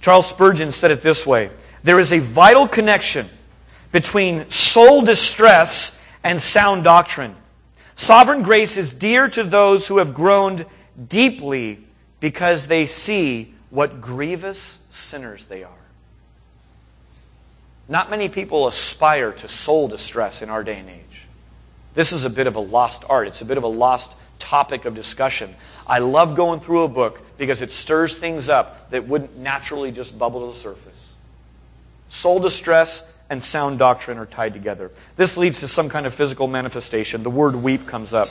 Charles 0.00 0.28
Spurgeon 0.28 0.70
said 0.70 0.90
it 0.90 1.02
this 1.02 1.26
way 1.26 1.50
There 1.82 1.98
is 1.98 2.12
a 2.12 2.18
vital 2.18 2.68
connection 2.68 3.26
between 3.92 4.50
soul 4.50 5.02
distress 5.02 5.98
and 6.22 6.40
sound 6.40 6.84
doctrine. 6.84 7.34
Sovereign 7.96 8.42
grace 8.42 8.76
is 8.76 8.92
dear 8.92 9.28
to 9.30 9.42
those 9.42 9.86
who 9.86 9.98
have 9.98 10.12
groaned 10.12 10.66
deeply 11.08 11.82
because 12.20 12.66
they 12.66 12.86
see 12.86 13.54
what 13.70 14.00
grievous 14.00 14.78
sinners 14.90 15.44
they 15.44 15.64
are. 15.64 15.70
Not 17.88 18.10
many 18.10 18.28
people 18.28 18.66
aspire 18.66 19.32
to 19.32 19.48
soul 19.48 19.88
distress 19.88 20.42
in 20.42 20.50
our 20.50 20.64
day 20.64 20.78
and 20.78 20.90
age. 20.90 21.22
This 21.94 22.12
is 22.12 22.24
a 22.24 22.30
bit 22.30 22.46
of 22.46 22.56
a 22.56 22.60
lost 22.60 23.04
art. 23.08 23.28
It's 23.28 23.40
a 23.40 23.44
bit 23.44 23.58
of 23.58 23.64
a 23.64 23.68
lost 23.68 24.14
topic 24.38 24.84
of 24.84 24.94
discussion. 24.94 25.54
I 25.86 26.00
love 26.00 26.34
going 26.34 26.60
through 26.60 26.82
a 26.82 26.88
book 26.88 27.20
because 27.38 27.62
it 27.62 27.72
stirs 27.72 28.16
things 28.16 28.48
up 28.48 28.90
that 28.90 29.06
wouldn't 29.06 29.36
naturally 29.36 29.92
just 29.92 30.18
bubble 30.18 30.40
to 30.40 30.46
the 30.48 30.58
surface. 30.58 31.12
Soul 32.08 32.40
distress 32.40 33.02
and 33.30 33.42
sound 33.42 33.78
doctrine 33.78 34.18
are 34.18 34.26
tied 34.26 34.52
together. 34.52 34.90
This 35.16 35.36
leads 35.36 35.60
to 35.60 35.68
some 35.68 35.88
kind 35.88 36.06
of 36.06 36.14
physical 36.14 36.46
manifestation. 36.46 37.22
The 37.22 37.30
word 37.30 37.56
weep 37.56 37.86
comes 37.86 38.12
up. 38.12 38.28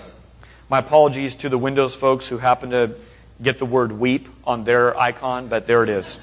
My 0.70 0.80
apologies 0.80 1.36
to 1.36 1.50
the 1.50 1.58
Windows 1.58 1.96
folks 1.96 2.28
who 2.28 2.38
happen 2.38 2.72
to 2.72 2.96
get 3.42 3.60
the 3.60 3.66
word 3.66 3.92
weep 3.92 4.28
on 4.46 4.64
their 4.64 4.98
icon, 4.98 5.48
but 5.48 5.68
there 5.68 5.84
it 5.84 5.90
is. 5.90 6.20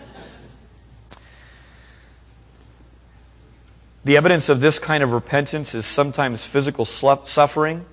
The 4.04 4.16
evidence 4.16 4.48
of 4.48 4.60
this 4.60 4.78
kind 4.78 5.02
of 5.02 5.12
repentance 5.12 5.74
is 5.74 5.86
sometimes 5.86 6.44
physical 6.44 6.84
suffering, 6.84 7.84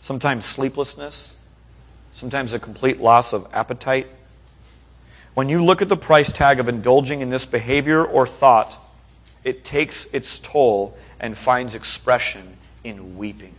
sometimes 0.00 0.44
sleeplessness, 0.44 1.34
sometimes 2.12 2.52
a 2.52 2.58
complete 2.58 3.00
loss 3.00 3.32
of 3.32 3.46
appetite. 3.52 4.08
When 5.34 5.48
you 5.48 5.64
look 5.64 5.82
at 5.82 5.88
the 5.88 5.96
price 5.96 6.32
tag 6.32 6.58
of 6.58 6.68
indulging 6.68 7.20
in 7.20 7.30
this 7.30 7.44
behavior 7.44 8.04
or 8.04 8.26
thought, 8.26 8.76
it 9.44 9.64
takes 9.64 10.06
its 10.06 10.40
toll 10.40 10.98
and 11.20 11.38
finds 11.38 11.76
expression 11.76 12.56
in 12.82 13.16
weeping. 13.16 13.54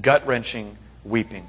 Gut 0.00 0.26
wrenching 0.26 0.78
weeping. 1.04 1.46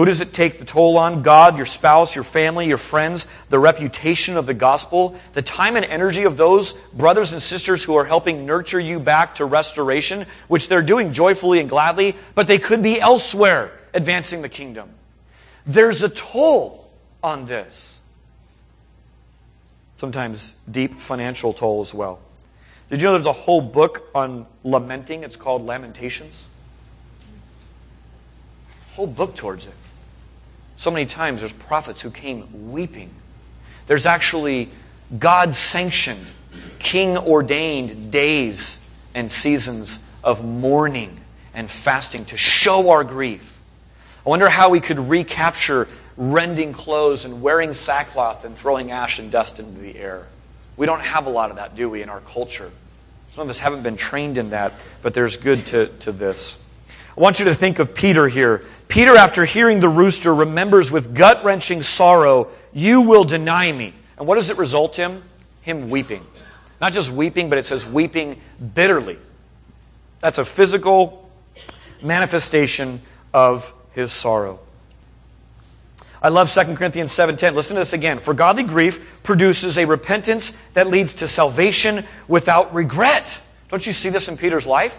Who 0.00 0.06
does 0.06 0.22
it 0.22 0.32
take 0.32 0.58
the 0.58 0.64
toll 0.64 0.96
on? 0.96 1.20
God, 1.20 1.58
your 1.58 1.66
spouse, 1.66 2.14
your 2.14 2.24
family, 2.24 2.66
your 2.66 2.78
friends, 2.78 3.26
the 3.50 3.58
reputation 3.58 4.38
of 4.38 4.46
the 4.46 4.54
gospel, 4.54 5.14
the 5.34 5.42
time 5.42 5.76
and 5.76 5.84
energy 5.84 6.22
of 6.22 6.38
those 6.38 6.72
brothers 6.94 7.32
and 7.34 7.42
sisters 7.42 7.82
who 7.84 7.94
are 7.96 8.06
helping 8.06 8.46
nurture 8.46 8.80
you 8.80 8.98
back 8.98 9.34
to 9.34 9.44
restoration, 9.44 10.24
which 10.48 10.68
they're 10.68 10.80
doing 10.80 11.12
joyfully 11.12 11.60
and 11.60 11.68
gladly, 11.68 12.16
but 12.34 12.46
they 12.46 12.58
could 12.58 12.82
be 12.82 12.98
elsewhere 12.98 13.72
advancing 13.92 14.40
the 14.40 14.48
kingdom. 14.48 14.88
There's 15.66 16.02
a 16.02 16.08
toll 16.08 16.90
on 17.22 17.44
this. 17.44 17.98
Sometimes 19.98 20.54
deep 20.70 20.94
financial 20.94 21.52
toll 21.52 21.82
as 21.82 21.92
well. 21.92 22.20
Did 22.88 23.02
you 23.02 23.08
know 23.08 23.12
there's 23.12 23.26
a 23.26 23.32
whole 23.34 23.60
book 23.60 24.08
on 24.14 24.46
lamenting? 24.64 25.24
It's 25.24 25.36
called 25.36 25.66
Lamentations. 25.66 26.46
Whole 28.94 29.06
book 29.06 29.36
towards 29.36 29.66
it. 29.66 29.74
So 30.80 30.90
many 30.90 31.04
times 31.04 31.40
there's 31.40 31.52
prophets 31.52 32.00
who 32.00 32.10
came 32.10 32.72
weeping. 32.72 33.10
There's 33.86 34.06
actually 34.06 34.70
God 35.18 35.52
sanctioned, 35.52 36.26
king 36.78 37.18
ordained 37.18 38.10
days 38.10 38.78
and 39.14 39.30
seasons 39.30 39.98
of 40.24 40.42
mourning 40.42 41.20
and 41.52 41.70
fasting 41.70 42.24
to 42.26 42.38
show 42.38 42.88
our 42.88 43.04
grief. 43.04 43.60
I 44.24 44.30
wonder 44.30 44.48
how 44.48 44.70
we 44.70 44.80
could 44.80 44.98
recapture 44.98 45.86
rending 46.16 46.72
clothes 46.72 47.26
and 47.26 47.42
wearing 47.42 47.74
sackcloth 47.74 48.46
and 48.46 48.56
throwing 48.56 48.90
ash 48.90 49.18
and 49.18 49.30
dust 49.30 49.60
into 49.60 49.78
the 49.78 49.98
air. 49.98 50.28
We 50.78 50.86
don't 50.86 51.00
have 51.00 51.26
a 51.26 51.30
lot 51.30 51.50
of 51.50 51.56
that, 51.56 51.76
do 51.76 51.90
we, 51.90 52.00
in 52.00 52.08
our 52.08 52.20
culture? 52.20 52.70
Some 53.34 53.42
of 53.42 53.50
us 53.50 53.58
haven't 53.58 53.82
been 53.82 53.98
trained 53.98 54.38
in 54.38 54.48
that, 54.50 54.72
but 55.02 55.12
there's 55.12 55.36
good 55.36 55.66
to, 55.66 55.88
to 55.98 56.10
this. 56.10 56.56
I 57.16 57.20
want 57.20 57.38
you 57.38 57.46
to 57.46 57.54
think 57.54 57.78
of 57.78 57.94
Peter 57.94 58.28
here. 58.28 58.64
Peter, 58.88 59.16
after 59.16 59.44
hearing 59.44 59.80
the 59.80 59.88
rooster, 59.88 60.34
remembers 60.34 60.90
with 60.90 61.14
gut 61.14 61.44
wrenching 61.44 61.82
sorrow, 61.82 62.48
You 62.72 63.00
will 63.00 63.24
deny 63.24 63.70
me. 63.72 63.94
And 64.16 64.26
what 64.26 64.36
does 64.36 64.50
it 64.50 64.58
result 64.58 64.98
in? 64.98 65.22
Him 65.62 65.90
weeping. 65.90 66.24
Not 66.80 66.92
just 66.92 67.10
weeping, 67.10 67.50
but 67.50 67.58
it 67.58 67.66
says 67.66 67.84
weeping 67.84 68.40
bitterly. 68.74 69.18
That's 70.20 70.38
a 70.38 70.44
physical 70.44 71.30
manifestation 72.02 73.02
of 73.34 73.72
his 73.92 74.12
sorrow. 74.12 74.60
I 76.22 76.28
love 76.28 76.50
2 76.50 76.76
Corinthians 76.76 77.12
7:10. 77.12 77.54
Listen 77.54 77.76
to 77.76 77.80
this 77.80 77.92
again. 77.92 78.18
For 78.18 78.34
godly 78.34 78.62
grief 78.62 79.22
produces 79.22 79.78
a 79.78 79.86
repentance 79.86 80.52
that 80.74 80.88
leads 80.88 81.14
to 81.14 81.28
salvation 81.28 82.06
without 82.28 82.74
regret. 82.74 83.38
Don't 83.70 83.86
you 83.86 83.92
see 83.92 84.10
this 84.10 84.28
in 84.28 84.36
Peter's 84.36 84.66
life? 84.66 84.94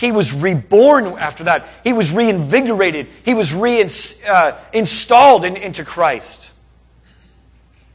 He 0.00 0.12
was 0.12 0.32
reborn 0.32 1.18
after 1.18 1.44
that. 1.44 1.66
He 1.84 1.92
was 1.92 2.10
reinvigorated. 2.10 3.06
He 3.22 3.34
was 3.34 3.52
reinstalled 3.52 5.44
uh, 5.44 5.46
in, 5.46 5.56
into 5.58 5.84
Christ. 5.84 6.52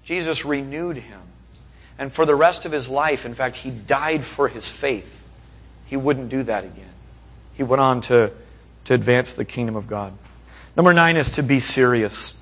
Jesus 0.04 0.46
renewed 0.46 0.98
him. 0.98 1.20
And 1.98 2.14
for 2.14 2.28
the 2.28 2.36
rest 2.36 2.66
of 2.66 2.72
his 2.72 2.88
life, 2.88 3.26
in 3.26 3.34
fact, 3.34 3.56
he 3.56 3.72
died 3.72 4.24
for 4.24 4.48
his 4.48 4.70
faith. 4.70 5.12
He 5.88 5.98
wouldn't 5.98 6.30
do 6.30 6.44
that 6.44 6.64
again. 6.64 6.86
He 7.56 7.64
went 7.64 7.82
on 7.82 8.02
to, 8.02 8.32
to 8.84 8.94
advance 8.94 9.34
the 9.34 9.44
kingdom 9.44 9.76
of 9.76 9.88
God. 9.88 10.14
Number 10.76 10.94
nine 10.94 11.18
is 11.18 11.32
to 11.32 11.42
be 11.42 11.60
serious. 11.60 12.36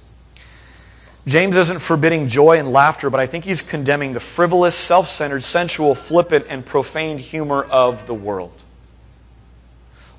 James 1.26 1.55
isn't 1.55 1.80
forbidding 1.80 2.28
joy 2.28 2.59
and 2.59 2.74
laughter, 2.74 3.09
but 3.09 3.22
I 3.22 3.28
think 3.28 3.45
he's 3.45 3.61
condemning 3.61 4.11
the 4.11 4.20
frivolous, 4.20 4.76
self 4.76 5.07
centered, 5.07 5.45
sensual, 5.45 5.95
flippant, 5.95 6.47
and 6.49 6.66
profane 6.66 7.18
humor 7.18 7.64
of 7.64 8.07
the 8.07 8.14
world. 8.14 8.59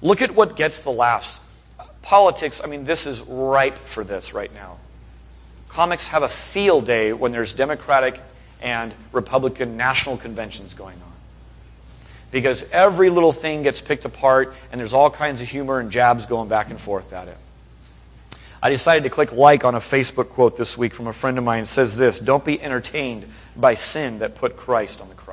Look 0.04 0.20
at 0.20 0.34
what 0.34 0.54
gets 0.54 0.80
the 0.80 0.90
laughs. 0.90 1.40
Politics, 2.02 2.60
I 2.62 2.66
mean, 2.66 2.84
this 2.84 3.06
is 3.06 3.22
ripe 3.22 3.78
for 3.86 4.04
this 4.04 4.34
right 4.34 4.52
now. 4.52 4.76
Comics 5.70 6.08
have 6.08 6.22
a 6.22 6.28
field 6.28 6.84
day 6.84 7.14
when 7.14 7.32
there's 7.32 7.54
Democratic 7.54 8.20
and 8.60 8.94
Republican 9.12 9.78
national 9.78 10.18
conventions 10.18 10.74
going 10.74 10.96
on. 10.96 11.12
Because 12.30 12.66
every 12.70 13.08
little 13.08 13.32
thing 13.32 13.62
gets 13.62 13.80
picked 13.80 14.04
apart 14.04 14.54
and 14.70 14.78
there's 14.78 14.92
all 14.92 15.10
kinds 15.10 15.40
of 15.40 15.48
humor 15.48 15.80
and 15.80 15.90
jabs 15.90 16.26
going 16.26 16.50
back 16.50 16.68
and 16.68 16.78
forth 16.78 17.14
at 17.14 17.28
it. 17.28 17.38
I 18.62 18.68
decided 18.68 19.04
to 19.04 19.10
click 19.10 19.32
like 19.32 19.64
on 19.64 19.74
a 19.74 19.80
Facebook 19.80 20.28
quote 20.28 20.58
this 20.58 20.76
week 20.76 20.92
from 20.92 21.06
a 21.06 21.14
friend 21.14 21.38
of 21.38 21.44
mine. 21.44 21.62
It 21.62 21.68
says 21.68 21.96
this 21.96 22.18
Don't 22.18 22.44
be 22.44 22.60
entertained 22.60 23.24
by 23.56 23.74
sin 23.74 24.18
that 24.18 24.34
put 24.34 24.58
Christ 24.58 25.00
on 25.00 25.08
the 25.08 25.14
cross. 25.14 25.23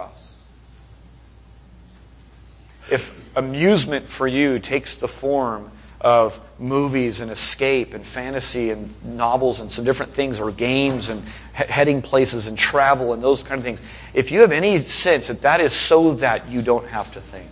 If 2.91 3.11
amusement 3.35 4.07
for 4.07 4.27
you 4.27 4.59
takes 4.59 4.95
the 4.95 5.07
form 5.07 5.71
of 6.01 6.39
movies 6.59 7.21
and 7.21 7.31
escape 7.31 7.93
and 7.93 8.05
fantasy 8.05 8.71
and 8.71 8.91
novels 9.03 9.59
and 9.59 9.71
some 9.71 9.85
different 9.85 10.13
things 10.13 10.39
or 10.39 10.51
games 10.51 11.09
and 11.09 11.23
he- 11.55 11.63
heading 11.71 12.01
places 12.01 12.47
and 12.47 12.57
travel 12.57 13.13
and 13.13 13.23
those 13.23 13.43
kind 13.43 13.59
of 13.59 13.63
things. 13.63 13.81
If 14.13 14.31
you 14.31 14.41
have 14.41 14.51
any 14.51 14.79
sense 14.79 15.27
that 15.27 15.41
that 15.43 15.61
is 15.61 15.73
so 15.73 16.15
that 16.15 16.49
you 16.49 16.61
don't 16.61 16.87
have 16.87 17.11
to 17.13 17.21
think. 17.21 17.49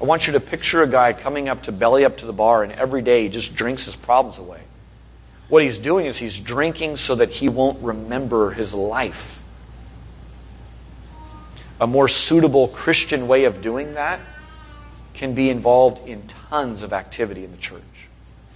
I 0.00 0.04
want 0.04 0.26
you 0.26 0.32
to 0.34 0.40
picture 0.40 0.82
a 0.82 0.88
guy 0.88 1.12
coming 1.12 1.48
up 1.48 1.62
to 1.64 1.72
belly 1.72 2.04
up 2.04 2.18
to 2.18 2.26
the 2.26 2.32
bar 2.32 2.62
and 2.62 2.72
every 2.72 3.00
day 3.00 3.22
he 3.22 3.28
just 3.28 3.54
drinks 3.54 3.86
his 3.86 3.96
problems 3.96 4.38
away. 4.38 4.60
What 5.48 5.62
he's 5.62 5.78
doing 5.78 6.06
is 6.06 6.18
he's 6.18 6.38
drinking 6.38 6.96
so 6.96 7.14
that 7.14 7.30
he 7.30 7.48
won't 7.48 7.80
remember 7.82 8.50
his 8.50 8.74
life. 8.74 9.35
A 11.80 11.86
more 11.86 12.08
suitable 12.08 12.68
Christian 12.68 13.28
way 13.28 13.44
of 13.44 13.60
doing 13.62 13.94
that 13.94 14.20
can 15.14 15.34
be 15.34 15.50
involved 15.50 16.06
in 16.06 16.22
tons 16.48 16.82
of 16.82 16.92
activity 16.92 17.44
in 17.44 17.50
the 17.50 17.56
church. 17.56 17.82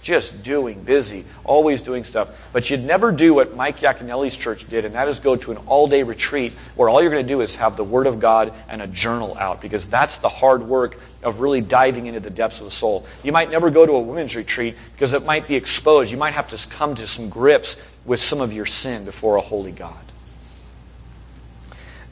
just 0.01 0.43
doing, 0.43 0.81
busy, 0.83 1.25
always 1.43 1.81
doing 1.81 2.03
stuff. 2.03 2.29
But 2.53 2.69
you'd 2.69 2.83
never 2.83 3.11
do 3.11 3.33
what 3.33 3.55
Mike 3.55 3.81
Yaconelli's 3.81 4.35
church 4.35 4.67
did, 4.69 4.85
and 4.85 4.95
that 4.95 5.07
is 5.07 5.19
go 5.19 5.35
to 5.35 5.51
an 5.51 5.57
all 5.67 5.87
day 5.87 6.03
retreat 6.03 6.53
where 6.75 6.89
all 6.89 7.01
you're 7.01 7.11
going 7.11 7.25
to 7.25 7.33
do 7.33 7.41
is 7.41 7.55
have 7.55 7.77
the 7.77 7.83
Word 7.83 8.07
of 8.07 8.19
God 8.19 8.53
and 8.67 8.81
a 8.81 8.87
journal 8.87 9.37
out, 9.37 9.61
because 9.61 9.87
that's 9.87 10.17
the 10.17 10.29
hard 10.29 10.63
work 10.63 10.97
of 11.23 11.39
really 11.39 11.61
diving 11.61 12.07
into 12.07 12.19
the 12.19 12.29
depths 12.29 12.59
of 12.59 12.65
the 12.65 12.71
soul. 12.71 13.05
You 13.23 13.31
might 13.31 13.51
never 13.51 13.69
go 13.69 13.85
to 13.85 13.93
a 13.93 13.99
women's 13.99 14.35
retreat 14.35 14.75
because 14.93 15.13
it 15.13 15.23
might 15.23 15.47
be 15.47 15.55
exposed. 15.55 16.11
You 16.11 16.17
might 16.17 16.33
have 16.33 16.49
to 16.49 16.67
come 16.69 16.95
to 16.95 17.07
some 17.07 17.29
grips 17.29 17.79
with 18.05 18.19
some 18.19 18.41
of 18.41 18.51
your 18.51 18.65
sin 18.65 19.05
before 19.05 19.35
a 19.35 19.41
holy 19.41 19.71
God. 19.71 19.95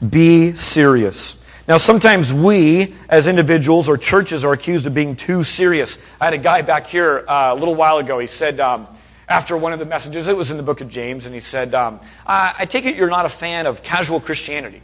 Be 0.06 0.54
serious. 0.54 1.36
Now, 1.68 1.76
sometimes 1.76 2.32
we, 2.32 2.94
as 3.08 3.26
individuals 3.26 3.88
or 3.88 3.96
churches, 3.96 4.44
are 4.44 4.52
accused 4.52 4.86
of 4.86 4.94
being 4.94 5.14
too 5.14 5.44
serious. 5.44 5.98
I 6.20 6.24
had 6.24 6.34
a 6.34 6.38
guy 6.38 6.62
back 6.62 6.86
here 6.86 7.24
uh, 7.28 7.52
a 7.52 7.54
little 7.54 7.74
while 7.74 7.98
ago. 7.98 8.18
He 8.18 8.26
said, 8.26 8.60
um, 8.60 8.88
after 9.28 9.56
one 9.56 9.72
of 9.72 9.78
the 9.78 9.84
messages, 9.84 10.26
it 10.26 10.36
was 10.36 10.50
in 10.50 10.56
the 10.56 10.62
book 10.62 10.80
of 10.80 10.88
James, 10.88 11.26
and 11.26 11.34
he 11.34 11.40
said, 11.40 11.74
um, 11.74 12.00
I, 12.26 12.54
I, 12.58 12.64
take 12.64 12.86
it 12.86 12.96
you're 12.96 13.10
not 13.10 13.26
a 13.26 13.30
fan 13.30 13.66
of 13.66 13.82
casual 13.82 14.20
Christianity. 14.20 14.82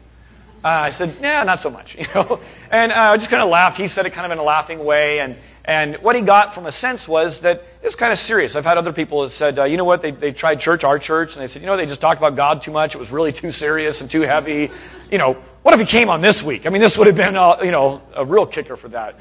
Uh, 0.63 0.69
I 0.69 0.91
said, 0.91 1.21
nah, 1.21 1.43
not 1.43 1.61
so 1.61 1.71
much, 1.71 1.95
you 1.99 2.07
know. 2.15 2.41
And 2.71 2.93
uh, 2.93 2.97
I 2.97 3.17
just 3.17 3.31
kind 3.31 3.43
of 3.43 3.49
laughed. 3.49 3.79
He 3.79 3.89
said 3.89 4.07
it 4.07 4.11
kind 4.11 4.27
of 4.27 4.33
in 4.33 4.39
a 4.39 4.45
laughing 4.45 4.85
way, 4.85 5.19
and 5.19 5.37
and 5.67 5.97
what 5.97 6.15
he 6.15 6.23
got 6.23 6.55
from 6.55 6.67
a 6.67 6.73
sense 6.73 7.09
was 7.09 7.41
that 7.41 7.65
it's 7.83 7.97
kind 7.97 8.13
of 8.13 8.19
serious. 8.21 8.55
I've 8.55 8.65
had 8.65 8.79
other 8.79 8.93
people 8.93 9.23
that 9.23 9.31
said, 9.31 9.59
uh, 9.59 9.65
you 9.65 9.77
know 9.77 9.85
what, 9.85 10.01
they, 10.01 10.13
they 10.13 10.31
tried 10.31 10.61
church, 10.61 10.85
our 10.85 10.99
church, 10.99 11.35
and 11.35 11.43
they 11.43 11.49
said, 11.49 11.61
you 11.61 11.67
know, 11.67 11.77
they 11.77 11.87
just 11.87 12.01
talked 12.01 12.21
about 12.21 12.37
God 12.37 12.63
too 12.63 12.71
much. 12.71 12.95
It 12.95 12.99
was 12.99 13.11
really 13.11 13.33
too 13.33 13.51
serious 13.51 14.01
and 14.01 14.09
too 14.09 14.21
heavy. 14.21 14.71
You 15.11 15.19
know, 15.19 15.35
what 15.63 15.75
if 15.75 15.81
he 15.81 15.87
came 15.87 16.09
on 16.09 16.21
this 16.21 16.41
week? 16.41 16.67
I 16.67 16.71
mean, 16.71 16.81
this 16.81 16.97
would 16.97 17.09
have 17.09 17.17
been, 17.17 17.35
a, 17.35 17.65
you 17.65 17.73
know, 17.73 18.01
a 18.15 18.25
real 18.25 18.47
kicker 18.47 18.77
for 18.77 18.89
that. 18.91 19.17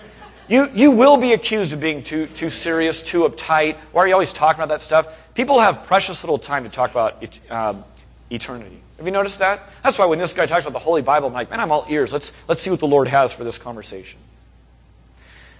You, 0.47 0.69
you 0.75 0.91
will 0.91 1.17
be 1.17 1.33
accused 1.33 1.73
of 1.73 1.79
being 1.79 2.03
too, 2.03 2.27
too 2.27 2.51
serious, 2.51 3.01
too 3.01 3.27
uptight. 3.27 3.77
Why 3.91 4.03
are 4.03 4.07
you 4.07 4.13
always 4.13 4.31
talking 4.31 4.61
about 4.61 4.71
that 4.71 4.83
stuff? 4.83 5.07
People 5.33 5.59
have 5.59 5.85
precious 5.85 6.23
little 6.23 6.37
time 6.37 6.63
to 6.63 6.69
talk 6.69 6.91
about 6.91 7.25
um, 7.49 7.83
eternity. 8.29 8.79
Have 8.97 9.07
you 9.07 9.11
noticed 9.11 9.39
that? 9.39 9.63
That's 9.83 9.97
why 9.97 10.05
when 10.05 10.19
this 10.19 10.33
guy 10.33 10.45
talks 10.45 10.63
about 10.63 10.73
the 10.73 10.79
Holy 10.79 11.01
Bible, 11.01 11.27
I'm 11.29 11.33
like, 11.33 11.49
man, 11.49 11.59
I'm 11.59 11.71
all 11.71 11.87
ears. 11.89 12.13
Let's, 12.13 12.31
let's 12.47 12.61
see 12.61 12.69
what 12.69 12.79
the 12.79 12.87
Lord 12.87 13.07
has 13.07 13.33
for 13.33 13.43
this 13.43 13.57
conversation. 13.57 14.19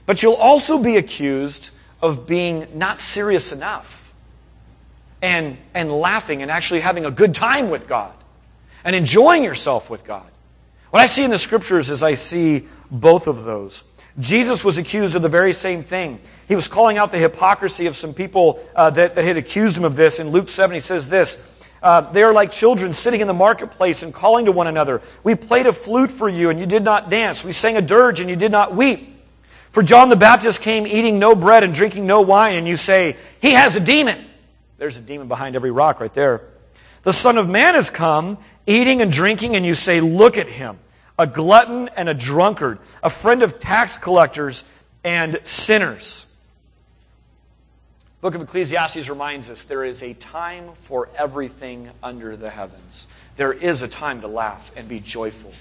But 0.06 0.22
you'll 0.22 0.34
also 0.34 0.78
be 0.78 0.97
accused 0.97 1.72
of 2.01 2.28
being 2.28 2.68
not 2.74 3.01
serious 3.01 3.51
enough 3.51 4.14
and, 5.22 5.58
and 5.74 5.91
laughing 5.91 6.41
and 6.41 6.51
actually 6.51 6.82
having 6.82 7.06
a 7.06 7.12
good 7.12 7.34
time 7.34 7.70
with 7.70 7.88
God 7.88 8.14
and 8.84 8.95
enjoying 8.95 9.43
yourself 9.43 9.89
with 9.89 10.06
God. 10.06 10.30
What 10.91 11.01
I 11.01 11.08
see 11.08 11.24
in 11.24 11.32
the 11.32 11.39
scriptures 11.39 11.89
is 11.89 12.03
I 12.03 12.14
see 12.14 12.68
both 12.91 13.28
of 13.28 13.43
those. 13.43 13.84
Jesus 14.20 14.64
was 14.64 14.78
accused 14.78 15.16
of 15.16 15.22
the 15.22 15.30
very 15.30 15.51
same 15.51 15.84
thing. 15.84 16.22
He 16.47 16.56
was 16.56 16.68
calling 16.68 16.97
out 16.97 17.12
the 17.12 17.18
hypocrisy 17.18 17.88
of 17.88 17.95
some 17.95 18.14
people 18.14 18.64
uh, 18.76 18.91
that, 18.91 19.16
that 19.16 19.26
had 19.26 19.36
accused 19.36 19.76
him 19.76 19.84
of 19.84 19.95
this. 19.95 20.20
In 20.20 20.30
Luke 20.30 20.47
7, 20.47 20.74
he 20.74 20.80
says 20.80 21.10
this 21.10 21.38
uh, 21.82 22.01
They 22.12 22.24
are 22.24 22.32
like 22.32 22.51
children 22.51 22.93
sitting 22.93 23.20
in 23.20 23.28
the 23.28 23.34
marketplace 23.34 24.03
and 24.03 24.14
calling 24.14 24.45
to 24.45 24.51
one 24.51 24.68
another. 24.68 25.01
We 25.24 25.36
played 25.36 25.66
a 25.66 25.74
flute 25.74 26.12
for 26.12 26.30
you, 26.30 26.49
and 26.49 26.60
you 26.60 26.66
did 26.66 26.84
not 26.84 27.10
dance. 27.10 27.43
We 27.43 27.51
sang 27.51 27.76
a 27.76 27.82
dirge, 27.82 28.20
and 28.20 28.30
you 28.30 28.36
did 28.36 28.51
not 28.51 28.76
weep. 28.76 29.14
For 29.76 29.84
John 29.84 30.07
the 30.07 30.15
Baptist 30.15 30.61
came 30.61 30.88
eating 30.88 31.19
no 31.19 31.36
bread 31.36 31.65
and 31.65 31.76
drinking 31.76 32.07
no 32.07 32.21
wine, 32.21 32.55
and 32.55 32.65
you 32.65 32.78
say, 32.78 33.17
He 33.41 33.51
has 33.51 33.76
a 33.76 33.82
demon. 33.82 34.26
There's 34.78 34.95
a 34.95 35.01
demon 35.01 35.28
behind 35.28 35.57
every 35.57 35.69
rock 35.69 35.99
right 35.99 36.13
there. 36.13 36.43
The 37.03 37.11
Son 37.11 37.38
of 37.38 37.49
Man 37.49 37.76
has 37.76 37.89
come 37.89 38.38
eating 38.65 39.01
and 39.01 39.11
drinking, 39.11 39.57
and 39.57 39.65
you 39.65 39.76
say, 39.76 39.99
Look 39.99 40.38
at 40.38 40.47
him, 40.47 40.80
a 41.19 41.28
glutton 41.28 41.89
and 41.97 42.07
a 42.07 42.13
drunkard, 42.13 42.80
a 43.03 43.09
friend 43.09 43.43
of 43.43 43.59
tax 43.59 43.97
collectors 43.97 44.63
and 45.03 45.41
sinners. 45.43 46.26
Book 48.21 48.34
of 48.34 48.39
Ecclesiastes 48.39 49.09
reminds 49.09 49.49
us 49.49 49.65
there 49.65 49.84
is 49.84 50.01
a 50.01 50.13
time 50.13 50.69
for 50.84 51.09
everything 51.17 51.89
under 52.01 52.38
the 52.38 52.49
heavens. 52.49 53.07
There 53.36 53.51
is 53.51 53.82
a 53.82 53.89
time 53.89 54.21
to 54.21 54.28
laugh 54.28 54.71
and 54.78 54.88
be 54.88 55.01
joyful. 55.01 55.51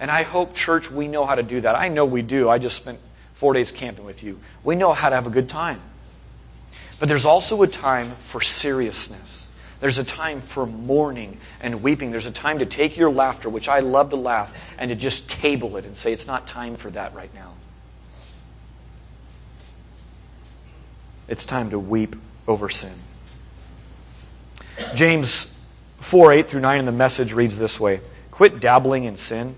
And 0.00 0.10
I 0.10 0.24
hope, 0.24 0.56
church, 0.56 0.90
we 0.90 1.06
know 1.06 1.24
how 1.24 1.36
to 1.36 1.44
do 1.44 1.60
that. 1.60 1.76
I 1.76 1.86
know 1.86 2.04
we 2.04 2.22
do. 2.22 2.48
I 2.48 2.58
just 2.58 2.76
spent 2.76 2.98
four 3.40 3.54
days 3.54 3.72
camping 3.72 4.04
with 4.04 4.22
you. 4.22 4.38
We 4.62 4.76
know 4.76 4.92
how 4.92 5.08
to 5.08 5.14
have 5.14 5.26
a 5.26 5.30
good 5.30 5.48
time. 5.48 5.80
But 6.98 7.08
there's 7.08 7.24
also 7.24 7.62
a 7.62 7.66
time 7.66 8.10
for 8.26 8.42
seriousness. 8.42 9.48
There's 9.80 9.96
a 9.96 10.04
time 10.04 10.42
for 10.42 10.66
mourning 10.66 11.38
and 11.62 11.82
weeping. 11.82 12.10
There's 12.10 12.26
a 12.26 12.30
time 12.32 12.58
to 12.58 12.66
take 12.66 12.98
your 12.98 13.10
laughter, 13.10 13.48
which 13.48 13.66
I 13.66 13.78
love 13.78 14.10
to 14.10 14.16
laugh, 14.16 14.54
and 14.76 14.90
to 14.90 14.94
just 14.94 15.30
table 15.30 15.78
it 15.78 15.86
and 15.86 15.96
say, 15.96 16.12
it's 16.12 16.26
not 16.26 16.46
time 16.46 16.76
for 16.76 16.90
that 16.90 17.14
right 17.14 17.34
now. 17.34 17.54
It's 21.26 21.46
time 21.46 21.70
to 21.70 21.78
weep 21.78 22.16
over 22.46 22.68
sin. 22.68 22.92
James 24.94 25.50
4 26.00 26.32
8 26.32 26.48
through 26.50 26.60
9 26.60 26.78
in 26.78 26.84
the 26.84 26.92
message 26.92 27.32
reads 27.32 27.56
this 27.56 27.80
way 27.80 28.00
Quit 28.30 28.60
dabbling 28.60 29.04
in 29.04 29.16
sin, 29.16 29.54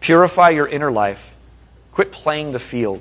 purify 0.00 0.50
your 0.50 0.68
inner 0.68 0.92
life 0.92 1.33
Quit 1.94 2.10
playing 2.10 2.50
the 2.50 2.58
field. 2.58 3.00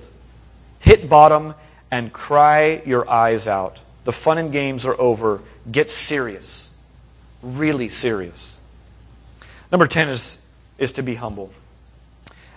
Hit 0.80 1.10
bottom 1.10 1.56
and 1.90 2.14
cry 2.14 2.84
your 2.86 3.10
eyes 3.10 3.48
out. 3.48 3.82
The 4.04 4.12
fun 4.12 4.38
and 4.38 4.52
games 4.52 4.86
are 4.86 5.00
over. 5.02 5.42
Get 5.70 5.90
serious. 5.90 6.70
Really 7.42 7.90
serious. 7.90 8.54
Number 9.72 9.88
10 9.88 10.10
is, 10.10 10.40
is 10.78 10.92
to 10.94 11.02
be 11.02 11.16
humble. 11.16 11.52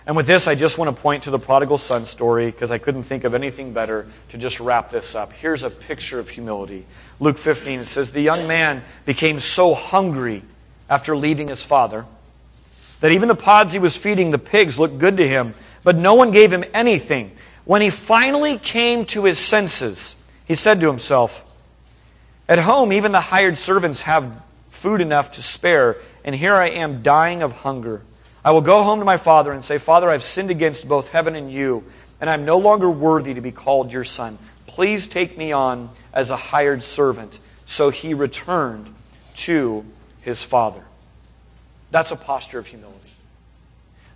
And 0.05 0.15
with 0.15 0.27
this, 0.27 0.47
I 0.47 0.53
just 0.53 0.77
want 0.77 0.95
to 0.95 1.01
point 1.01 1.23
to 1.23 1.31
the 1.31 1.39
prodigal 1.39 1.79
son 1.79 2.05
story 2.05 2.45
because 2.45 2.69
I 2.69 2.77
couldn't 2.77 3.03
think 3.03 3.23
of 3.23 3.33
anything 3.33 3.73
better 3.73 4.05
to 4.29 4.37
just 4.37 4.59
wrap 4.59 4.91
this 4.91 5.15
up. 5.15 5.33
Here's 5.33 5.63
a 5.63 5.71
picture 5.71 6.19
of 6.19 6.29
humility. 6.29 6.85
Luke 7.19 7.39
15, 7.39 7.79
it 7.79 7.87
says, 7.87 8.11
The 8.11 8.21
young 8.21 8.47
man 8.47 8.83
became 9.05 9.39
so 9.39 9.73
hungry 9.73 10.43
after 10.87 11.17
leaving 11.17 11.47
his 11.47 11.63
father 11.63 12.05
that 12.99 13.11
even 13.11 13.27
the 13.27 13.35
pods 13.35 13.73
he 13.73 13.79
was 13.79 13.97
feeding 13.97 14.29
the 14.29 14.37
pigs 14.37 14.77
looked 14.77 14.99
good 14.99 15.17
to 15.17 15.27
him 15.27 15.55
but 15.87 15.95
no 15.95 16.15
one 16.15 16.31
gave 16.31 16.51
him 16.51 16.65
anything. 16.73 17.31
When 17.63 17.81
he 17.81 17.91
finally 17.91 18.57
came 18.57 19.05
to 19.05 19.23
his 19.23 19.39
senses, 19.39 20.15
he 20.43 20.53
said 20.53 20.81
to 20.81 20.87
himself, 20.87 21.49
At 22.49 22.59
home, 22.59 22.91
even 22.91 23.13
the 23.13 23.21
hired 23.21 23.57
servants 23.57 24.01
have 24.01 24.29
food 24.69 24.99
enough 24.99 25.31
to 25.35 25.41
spare, 25.41 25.95
and 26.25 26.35
here 26.35 26.55
I 26.55 26.67
am 26.71 27.03
dying 27.03 27.41
of 27.41 27.53
hunger. 27.53 28.01
I 28.43 28.51
will 28.51 28.59
go 28.59 28.83
home 28.83 28.99
to 28.99 29.05
my 29.05 29.15
father 29.15 29.53
and 29.53 29.63
say, 29.63 29.77
Father, 29.77 30.09
I've 30.09 30.23
sinned 30.23 30.51
against 30.51 30.89
both 30.89 31.07
heaven 31.07 31.37
and 31.37 31.49
you, 31.49 31.85
and 32.19 32.29
I'm 32.29 32.43
no 32.43 32.57
longer 32.57 32.89
worthy 32.89 33.35
to 33.35 33.39
be 33.39 33.53
called 33.53 33.89
your 33.89 34.03
son. 34.03 34.37
Please 34.65 35.07
take 35.07 35.37
me 35.37 35.53
on 35.53 35.89
as 36.13 36.31
a 36.31 36.35
hired 36.35 36.83
servant. 36.83 37.39
So 37.65 37.91
he 37.91 38.13
returned 38.13 38.93
to 39.37 39.85
his 40.19 40.43
father. 40.43 40.83
That's 41.91 42.11
a 42.11 42.17
posture 42.17 42.59
of 42.59 42.67
humility. 42.67 42.96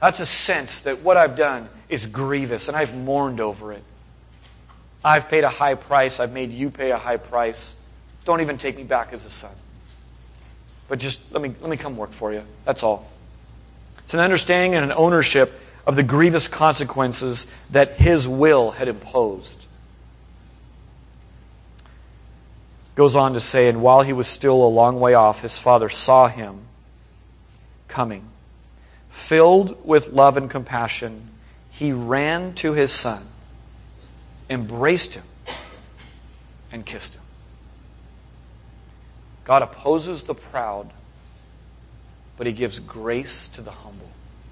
That's 0.02 0.20
a 0.20 0.26
sense 0.26 0.82
that 0.82 1.02
what 1.02 1.16
I've 1.16 1.36
done 1.36 1.70
is 1.88 2.08
grievous 2.08 2.68
and 2.68 2.76
I've 2.76 2.96
mourned 2.96 3.40
over 3.40 3.72
it. 3.72 3.84
I've 5.06 5.30
paid 5.30 5.44
a 5.44 5.50
high 5.50 5.76
price. 5.76 6.20
I've 6.20 6.32
made 6.32 6.52
you 6.52 6.72
pay 6.72 6.92
a 6.92 6.98
high 6.98 7.18
price. 7.18 7.74
Don't 8.26 8.42
even 8.42 8.58
take 8.58 8.76
me 8.76 8.84
back 8.84 9.14
as 9.14 9.26
a 9.26 9.30
son. 9.30 9.54
But 10.88 11.00
just 11.00 11.32
let 11.32 11.42
me, 11.42 11.54
let 11.62 11.70
me 11.70 11.78
come 11.78 11.98
work 11.98 12.12
for 12.12 12.34
you. 12.34 12.44
That's 12.66 12.82
all. 12.82 13.10
It's 14.00 14.14
an 14.14 14.20
understanding 14.20 14.76
and 14.76 14.84
an 14.84 14.98
ownership 14.98 15.54
of 15.86 15.96
the 15.96 16.04
grievous 16.04 16.48
consequences 16.48 17.46
that 17.70 18.00
his 18.00 18.28
will 18.28 18.72
had 18.72 18.88
imposed. 18.88 19.66
Goes 22.96 23.16
on 23.16 23.34
to 23.34 23.40
say, 23.40 23.70
and 23.70 23.82
while 23.82 24.02
he 24.02 24.14
was 24.14 24.28
still 24.28 24.64
a 24.64 24.68
long 24.68 25.00
way 25.00 25.14
off, 25.14 25.42
his 25.42 25.58
father 25.58 25.90
saw 25.90 26.28
him 26.28 26.60
coming 27.88 28.24
Filled 29.12 29.86
with 29.86 30.08
love 30.08 30.38
and 30.38 30.50
compassion, 30.50 31.30
he 31.70 31.92
ran 31.92 32.54
to 32.56 32.74
his 32.74 32.92
son, 32.92 33.28
embraced 34.50 35.14
him, 35.14 35.24
and 36.72 36.86
kissed 36.86 37.14
him. 37.14 37.22
God 39.44 39.62
opposes 39.62 40.24
the 40.24 40.34
proud, 40.34 40.90
but 42.38 42.48
he 42.48 42.54
gives 42.54 42.80
grace 42.80 43.50
to 43.50 43.62
the 43.62 43.72
humble. 43.72 44.10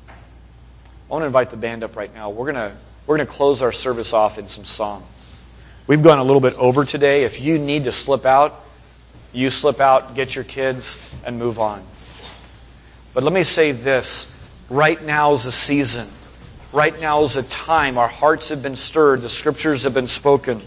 I 0.07 1.13
want 1.13 1.23
to 1.23 1.27
invite 1.27 1.49
the 1.51 1.57
band 1.57 1.83
up 1.83 1.95
right 1.95 2.13
now. 2.13 2.29
We're 2.29 2.51
going 2.51 2.71
to, 2.71 2.75
we're 3.07 3.17
going 3.17 3.27
to 3.27 3.33
close 3.33 3.61
our 3.61 3.71
service 3.71 4.13
off 4.13 4.37
in 4.37 4.47
some 4.47 4.65
song. 4.65 5.05
We've 5.87 6.03
gone 6.03 6.19
a 6.19 6.23
little 6.23 6.41
bit 6.41 6.53
over 6.55 6.85
today. 6.85 7.23
If 7.23 7.41
you 7.41 7.57
need 7.57 7.85
to 7.85 7.91
slip 7.91 8.25
out, 8.25 8.59
you 9.33 9.49
slip 9.49 9.79
out, 9.79 10.15
get 10.15 10.35
your 10.35 10.43
kids, 10.43 11.13
and 11.25 11.39
move 11.39 11.59
on. 11.59 11.83
But 13.13 13.23
let 13.23 13.33
me 13.33 13.43
say 13.43 13.71
this 13.71 14.29
Right 14.69 15.03
now 15.03 15.33
is 15.33 15.45
a 15.45 15.51
season. 15.51 16.07
Right 16.71 16.99
now 17.01 17.23
is 17.23 17.35
a 17.35 17.43
time. 17.43 17.97
Our 17.97 18.07
hearts 18.07 18.49
have 18.49 18.61
been 18.61 18.75
stirred. 18.75 19.21
The 19.21 19.29
scriptures 19.29 19.83
have 19.83 19.93
been 19.93 20.07
spoken. 20.07 20.61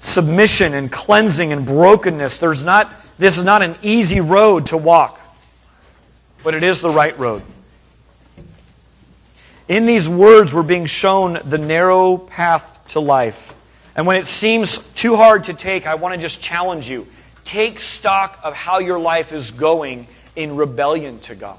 Submission 0.00 0.74
and 0.74 0.92
cleansing 0.92 1.52
and 1.52 1.64
brokenness. 1.64 2.38
There's 2.38 2.62
not, 2.62 2.92
this 3.18 3.38
is 3.38 3.44
not 3.44 3.62
an 3.62 3.76
easy 3.80 4.20
road 4.20 4.66
to 4.66 4.76
walk, 4.76 5.18
but 6.42 6.54
it 6.54 6.62
is 6.62 6.82
the 6.82 6.90
right 6.90 7.18
road. 7.18 7.42
In 9.66 9.86
these 9.86 10.06
words, 10.06 10.52
we're 10.52 10.62
being 10.62 10.84
shown 10.84 11.40
the 11.44 11.56
narrow 11.56 12.18
path 12.18 12.86
to 12.88 13.00
life. 13.00 13.54
And 13.96 14.06
when 14.06 14.16
it 14.16 14.26
seems 14.26 14.78
too 14.94 15.16
hard 15.16 15.44
to 15.44 15.54
take, 15.54 15.86
I 15.86 15.94
want 15.94 16.14
to 16.14 16.20
just 16.20 16.42
challenge 16.42 16.88
you. 16.88 17.06
Take 17.44 17.80
stock 17.80 18.38
of 18.42 18.54
how 18.54 18.80
your 18.80 18.98
life 18.98 19.32
is 19.32 19.52
going 19.52 20.06
in 20.36 20.56
rebellion 20.56 21.20
to 21.20 21.34
God, 21.34 21.58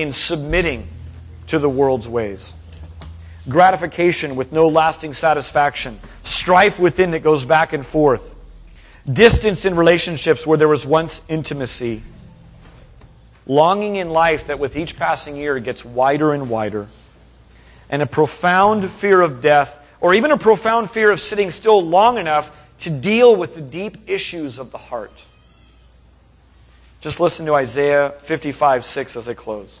in 0.00 0.12
submitting 0.12 0.86
to 1.48 1.58
the 1.58 1.68
world's 1.68 2.06
ways. 2.06 2.52
Gratification 3.48 4.36
with 4.36 4.52
no 4.52 4.68
lasting 4.68 5.12
satisfaction, 5.12 5.98
strife 6.22 6.78
within 6.78 7.10
that 7.12 7.20
goes 7.20 7.44
back 7.44 7.72
and 7.72 7.84
forth, 7.84 8.34
distance 9.10 9.64
in 9.64 9.74
relationships 9.74 10.46
where 10.46 10.58
there 10.58 10.68
was 10.68 10.86
once 10.86 11.22
intimacy, 11.28 12.02
longing 13.46 13.96
in 13.96 14.10
life 14.10 14.46
that 14.46 14.58
with 14.58 14.76
each 14.76 14.96
passing 14.96 15.34
year 15.34 15.58
gets 15.58 15.84
wider 15.84 16.32
and 16.32 16.48
wider, 16.48 16.86
and 17.90 18.02
a 18.02 18.06
profound 18.06 18.88
fear 18.90 19.20
of 19.20 19.40
death, 19.40 19.78
or 20.00 20.14
even 20.14 20.30
a 20.30 20.38
profound 20.38 20.90
fear 20.90 21.10
of 21.10 21.18
sitting 21.18 21.50
still 21.50 21.84
long 21.84 22.18
enough 22.18 22.54
to 22.80 22.90
deal 22.90 23.34
with 23.34 23.54
the 23.54 23.60
deep 23.60 23.96
issues 24.06 24.58
of 24.58 24.70
the 24.70 24.78
heart. 24.78 25.24
Just 27.00 27.20
listen 27.20 27.46
to 27.46 27.54
Isaiah 27.54 28.14
55 28.22 28.84
6 28.84 29.16
as 29.16 29.28
I 29.28 29.34
close. 29.34 29.80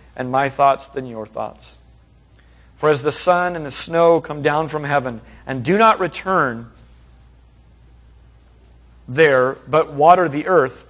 and 0.15 0.31
my 0.31 0.49
thoughts 0.49 0.87
than 0.87 1.05
your 1.05 1.25
thoughts. 1.25 1.75
For 2.77 2.89
as 2.89 3.03
the 3.03 3.11
sun 3.11 3.55
and 3.55 3.65
the 3.65 3.71
snow 3.71 4.21
come 4.21 4.41
down 4.41 4.67
from 4.67 4.83
heaven 4.83 5.21
and 5.45 5.63
do 5.63 5.77
not 5.77 5.99
return 5.99 6.71
there, 9.07 9.53
but 9.67 9.93
water 9.93 10.27
the 10.27 10.47
earth, 10.47 10.85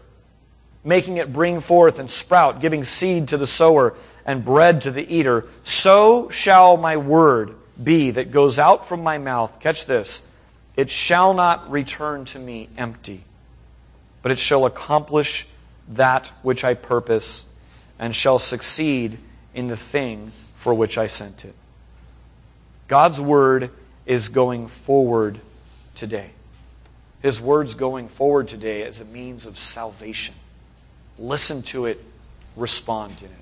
making 0.83 1.17
it 1.17 1.33
bring 1.33 1.59
forth 1.59 1.99
and 1.99 2.09
sprout, 2.09 2.61
giving 2.61 2.83
seed 2.83 3.27
to 3.27 3.37
the 3.37 3.47
sower 3.47 3.93
and 4.25 4.45
bread 4.45 4.81
to 4.81 4.91
the 4.91 5.13
eater, 5.13 5.45
so 5.63 6.29
shall 6.29 6.77
my 6.77 6.97
word 6.97 7.55
be 7.81 8.11
that 8.11 8.31
goes 8.31 8.59
out 8.59 8.87
from 8.87 9.03
my 9.03 9.17
mouth. 9.17 9.59
Catch 9.59 9.85
this. 9.85 10.21
It 10.77 10.89
shall 10.89 11.33
not 11.33 11.69
return 11.69 12.25
to 12.25 12.39
me 12.39 12.69
empty, 12.77 13.23
but 14.21 14.31
it 14.31 14.39
shall 14.39 14.65
accomplish 14.65 15.45
that 15.89 16.31
which 16.41 16.63
I 16.63 16.73
purpose 16.73 17.43
and 18.01 18.15
shall 18.15 18.39
succeed 18.39 19.19
in 19.53 19.67
the 19.67 19.77
thing 19.77 20.31
for 20.55 20.73
which 20.73 20.97
I 20.97 21.07
sent 21.07 21.45
it. 21.45 21.53
God's 22.87 23.21
word 23.21 23.69
is 24.05 24.27
going 24.27 24.67
forward 24.67 25.39
today. 25.95 26.31
His 27.21 27.39
word's 27.39 27.75
going 27.75 28.09
forward 28.09 28.47
today 28.47 28.83
as 28.83 28.99
a 28.99 29.05
means 29.05 29.45
of 29.45 29.57
salvation. 29.57 30.33
Listen 31.19 31.61
to 31.61 31.85
it, 31.85 32.03
respond 32.55 33.17
in 33.19 33.27
it. 33.27 33.40